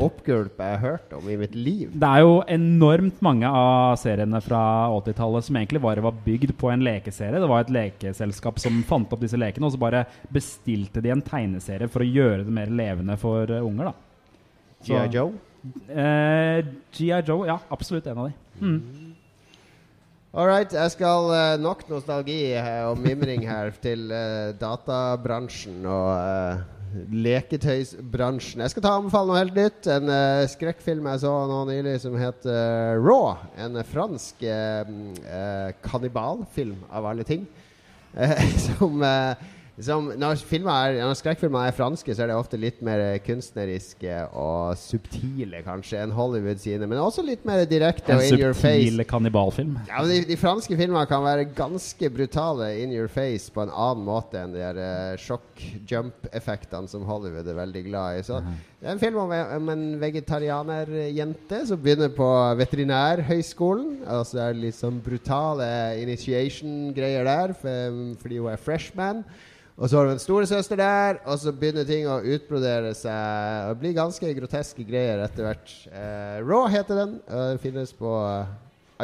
oppgulpet 0.10 0.60
jeg 0.66 0.76
har 0.76 0.84
hørt 0.84 1.14
om 1.16 1.30
i 1.32 1.38
mitt 1.40 1.56
liv. 1.56 1.94
Det 1.96 2.10
er 2.10 2.26
jo 2.26 2.34
enormt 2.58 3.22
mange 3.24 3.48
av 3.62 3.96
seriene 4.02 4.42
fra 4.44 4.62
80-tallet 4.98 5.48
som 5.48 5.60
egentlig 5.62 5.82
bare 5.88 6.04
var 6.04 6.18
bygd 6.26 6.52
på 6.60 6.72
en 6.74 6.84
lekeserie. 6.84 7.40
Det 7.40 7.52
var 7.54 7.64
et 7.64 7.72
lekeselskap 7.78 8.60
som 8.60 8.82
fant 8.90 9.14
opp 9.16 9.24
disse 9.24 9.40
lekene, 9.40 9.70
og 9.70 9.76
så 9.78 9.80
bare 9.86 10.04
bestilte 10.36 11.00
de 11.06 11.14
en 11.16 11.24
tegneserie 11.24 11.88
for 11.88 12.04
å 12.04 12.10
gjøre 12.12 12.44
det 12.44 12.58
mer 12.60 12.68
levende 12.76 13.16
for 13.24 13.56
unger. 13.62 13.94
da. 13.94 13.96
G.I. 14.84 15.08
Joe. 15.16 15.32
Eh, 15.88 16.60
G.I. 16.92 17.22
Joe, 17.24 17.48
ja, 17.48 17.56
absolutt 17.72 18.06
en 18.12 18.20
av 18.26 18.28
de. 18.30 18.36
Mm. 18.58 19.14
All 20.38 20.48
right, 20.48 20.74
jeg 20.74 20.92
skal 20.94 21.30
uh, 21.30 21.60
nok 21.62 21.84
nostalgi 21.90 22.54
uh, 22.58 22.90
og 22.92 23.00
mimring 23.02 23.46
her 23.48 23.72
til 23.82 24.10
uh, 24.12 24.54
databransjen 24.58 25.86
og 25.86 26.66
leketøysbransjen. 27.14 28.64
Jeg 28.64 28.74
skal 28.74 28.86
ta 28.86 28.94
anbefale 28.98 29.32
noe 29.32 29.40
helt 29.42 29.58
nytt. 29.58 29.90
En 29.94 30.10
uh, 30.10 30.46
skrekkfilm 30.50 31.10
jeg 31.12 31.24
så 31.24 31.34
nå 31.50 31.60
nylig 31.70 31.96
som 32.04 32.18
heter 32.18 33.00
Raw. 33.02 33.38
En 33.62 33.82
fransk 33.88 34.46
uh, 34.46 35.70
kannibalfilm, 35.86 36.82
av 36.90 37.10
alle 37.14 37.28
ting. 37.28 37.48
Som 38.68 39.04
som, 39.78 40.08
når, 40.18 40.40
filmer 40.50 40.74
er, 40.74 40.96
når 41.06 41.20
skrekkfilmer 41.20 41.68
er 41.70 41.76
franske, 41.78 42.14
så 42.16 42.24
er 42.24 42.32
det 42.32 42.38
ofte 42.40 42.58
litt 42.58 42.80
mer 42.86 42.98
eh, 43.04 43.20
kunstneriske 43.22 44.16
og 44.34 44.72
subtile 44.82 45.60
kanskje 45.66 46.00
enn 46.02 46.14
Hollywood 46.18 46.58
sine, 46.64 46.88
men 46.90 46.98
også 46.98 47.22
litt 47.26 47.44
mer 47.46 47.62
direkte 47.70 48.16
En 48.16 48.18
og 48.18 48.26
in 48.26 48.42
your 48.42 48.56
face. 48.58 48.88
subtil 48.88 49.06
kannibalfilm. 49.12 49.76
Ja, 49.86 50.02
de, 50.10 50.24
de 50.26 50.38
franske 50.42 50.74
filmene 50.80 51.04
kan 51.10 51.22
være 51.22 51.46
ganske 51.58 52.10
brutale 52.10 52.72
in 52.82 52.96
your 52.96 53.12
face 53.12 53.54
på 53.54 53.68
en 53.68 53.70
annen 53.70 54.08
måte 54.08 54.42
enn 54.42 54.56
de 54.56 54.64
der 54.64 54.80
uh, 54.82 55.20
sjokk-jump-effektene 55.22 56.90
som 56.90 57.06
Hollywood 57.06 57.46
er 57.46 57.60
veldig 57.60 57.84
glad 57.86 58.18
i. 58.18 58.24
Så 58.26 58.40
Det 58.80 58.88
er 58.88 58.96
en 58.96 59.02
film 59.02 59.20
om, 59.22 59.34
om 59.60 59.70
en 59.74 59.86
vegetarianerjente 60.02 61.60
som 61.70 61.84
begynner 61.84 62.10
på 62.18 62.32
veterinærhøgskolen. 62.64 63.94
Altså 64.10 64.40
det 64.40 64.48
er 64.48 64.60
litt 64.64 64.80
sånn 64.80 64.98
brutale 65.06 65.70
initiation-greier 66.02 67.30
der, 67.30 67.54
for, 67.62 68.02
fordi 68.24 68.42
hun 68.42 68.50
er 68.56 68.66
freshman. 68.66 69.22
Og 69.78 69.90
så 69.90 70.00
har 70.00 70.08
du 70.08 70.16
en 70.16 70.22
storesøster 70.22 70.80
der, 70.80 71.20
og 71.30 71.38
så 71.38 71.52
begynner 71.54 71.86
ting 71.86 72.08
å 72.10 72.18
utbrodere 72.26 72.96
seg. 72.98 73.70
Og 73.70 73.82
blir 73.84 73.94
ganske 73.94 74.32
groteske 74.40 74.86
greier 74.88 75.22
etter 75.22 75.46
hvert. 75.46 75.74
Eh, 75.92 76.38
Raw 76.42 76.66
heter 76.74 77.04
den, 77.04 77.18
og 77.30 77.52
den 77.52 77.62
finnes 77.62 77.94
på 77.94 78.14
eh, 78.26 78.56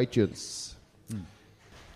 iTunes. 0.01 0.73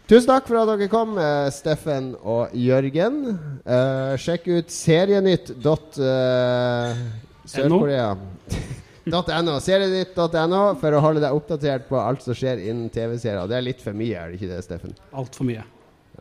Tusen 0.07 0.30
takk 0.30 0.45
for 0.47 0.55
at 0.61 0.69
dere 0.69 0.88
kom, 0.88 1.17
eh, 1.19 1.49
Steffen 1.51 2.13
og 2.21 2.53
Jørgen. 2.55 3.17
Eh, 3.65 4.13
sjekk 4.21 4.45
ut 4.53 4.69
serienytt. 4.71 5.49
Uh, 5.57 6.93
.no, 9.07 9.57
Serienytt.no 9.63 10.61
for 10.80 10.95
å 10.95 11.01
holde 11.03 11.25
deg 11.25 11.34
oppdatert 11.34 11.89
på 11.89 11.97
alt 11.99 12.23
som 12.23 12.38
skjer 12.38 12.61
innen 12.69 12.93
TV-serier. 12.93 13.49
Det 13.49 13.57
er 13.57 13.67
litt 13.67 13.82
for 13.84 13.97
mye, 13.97 14.15
er 14.15 14.32
det 14.32 14.39
ikke 14.39 14.53
det, 14.53 14.61
Steffen? 14.69 14.95
Altfor 15.11 15.49
mye. 15.49 15.65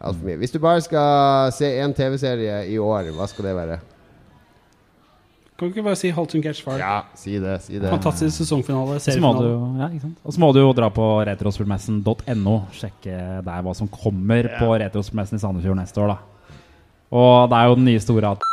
Alt 0.01 0.19
for 0.19 0.27
mye. 0.29 0.37
Hvis 0.37 0.53
du 0.53 0.59
bare 0.61 0.81
skal 0.85 1.53
se 1.57 1.69
én 1.81 1.95
TV-serie 1.97 2.67
i 2.69 2.79
år, 2.79 3.13
hva 3.17 3.27
skal 3.31 3.49
det 3.49 3.55
være? 3.57 3.79
Kan 5.57 5.71
du 5.71 5.73
ikke 5.73 5.87
bare 5.87 5.97
si 5.97 6.11
Halton 6.13 6.37
and 6.43 6.45
Catch 6.45 6.61
Fire? 6.67 6.77
Ja, 6.83 6.97
si 7.17 7.39
det. 7.41 7.55
Si 7.65 7.79
det. 7.81 7.89
Fantastisk 7.89 8.37
sesongfinale. 8.43 8.99
Så 9.01 9.15
må 9.25 9.31
du, 9.39 9.47
ja. 9.81 9.89
Og 10.23 10.35
så 10.37 10.41
må 10.43 10.51
du 10.53 10.61
jo 10.61 10.73
dra 10.77 10.91
på 10.93 11.07
retrospillmessen.no. 11.25 12.57
Sjekke 12.77 13.15
der 13.47 13.63
hva 13.65 13.73
som 13.75 13.89
kommer 13.89 14.51
Ja. 14.51 14.59
på 14.61 14.69
retrospillmessen 14.85 15.41
i 15.41 15.41
Sandefjord 15.41 15.79
neste 15.81 16.03
år. 16.05 16.13
da 16.13 16.19
Og 17.17 17.49
det 17.49 17.57
er 17.57 17.65
jo 17.71 17.75
den 17.81 17.89
nye 17.89 18.01
store 18.05 18.35
at 18.37 18.45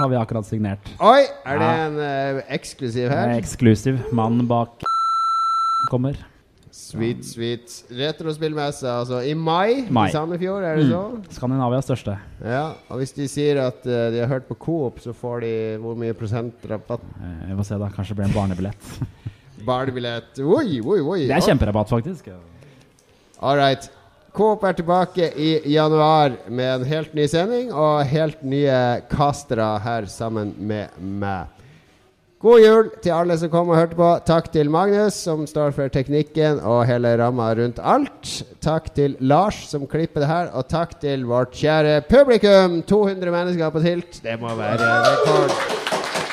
har 0.00 0.08
vi 0.08 0.16
akkurat 0.16 0.44
signert. 0.46 0.88
Oi! 1.00 1.22
Er 1.44 1.58
det 1.58 1.68
Ja. 1.68 1.86
en 1.86 1.96
uh, 2.36 2.42
eksklusiv 2.48 3.08
her? 3.08 3.28
En? 3.28 3.36
Eksklusiv. 3.38 4.00
Mannen 4.12 4.48
bak 4.48 4.68
kommer. 5.90 6.16
Sweet, 6.76 7.22
sweet. 7.24 7.72
Retrospillmesse, 7.96 8.84
altså 8.86 9.22
i 9.24 9.32
mai, 9.34 9.86
Mai. 9.90 10.10
i 10.10 10.12
Sandefjord, 10.12 10.62
er 10.68 10.76
det 10.76 10.84
så? 10.90 11.00
Skandinavias 11.38 11.86
største. 11.88 12.18
Ja, 12.44 12.66
og 12.92 13.00
hvis 13.00 13.14
de 13.16 13.26
sier 13.32 13.62
at 13.64 13.80
uh, 13.88 13.94
de 14.12 14.20
har 14.20 14.28
hørt 14.30 14.44
på 14.50 14.58
Coop, 14.60 15.00
så 15.02 15.14
får 15.16 15.40
de 15.46 15.52
hvor 15.82 15.96
mye 15.98 16.14
prosent 16.16 16.66
rabatt? 16.68 17.02
Eh, 17.16 17.46
Vi 17.48 17.56
får 17.58 17.68
se, 17.70 17.78
da. 17.80 17.88
Kanskje 17.96 18.12
det 18.14 18.18
blir 18.20 18.28
en 18.28 18.36
barnebillett. 18.36 18.92
Barnebillett. 19.66 20.38
Oi, 20.44 20.78
oi, 20.84 21.00
oi. 21.00 21.20
Det 21.26 21.34
er 21.38 21.46
kjemperabatt, 21.48 21.90
faktisk. 21.90 22.28
All 23.40 23.56
right. 23.58 23.88
Coop 24.36 24.62
er 24.68 24.76
tilbake 24.76 25.30
i 25.40 25.50
januar 25.72 26.36
med 26.52 26.74
en 26.82 26.84
helt 26.92 27.14
ny 27.16 27.24
sending 27.32 27.72
og 27.72 28.04
helt 28.10 28.42
nye 28.44 29.00
castere 29.10 29.72
her 29.80 30.06
sammen 30.12 30.52
med 30.60 30.92
meg. 31.00 31.55
God 32.36 32.60
jul 32.60 32.88
til 33.00 33.14
alle 33.16 33.32
som 33.40 33.48
kom 33.48 33.70
og 33.72 33.78
hørte 33.78 33.96
på. 33.96 34.08
Takk 34.28 34.50
til 34.52 34.68
Magnus, 34.68 35.16
som 35.24 35.46
står 35.48 35.72
for 35.72 35.88
teknikken 35.92 36.58
og 36.60 36.82
hele 36.84 37.14
ramma 37.16 37.46
rundt 37.56 37.80
alt. 37.80 38.32
Takk 38.60 38.90
til 38.98 39.14
Lars, 39.24 39.62
som 39.70 39.86
klipper 39.88 40.20
det 40.20 40.28
her. 40.28 40.50
Og 40.52 40.68
takk 40.68 40.98
til 41.00 41.24
vårt 41.30 41.56
kjære 41.56 42.02
publikum. 42.10 42.82
200 42.84 43.32
mennesker 43.32 43.72
på 43.72 43.84
Tilt. 43.88 44.20
Det 44.20 44.36
må 44.42 44.52
være 44.52 44.76
rekord. 45.08 46.25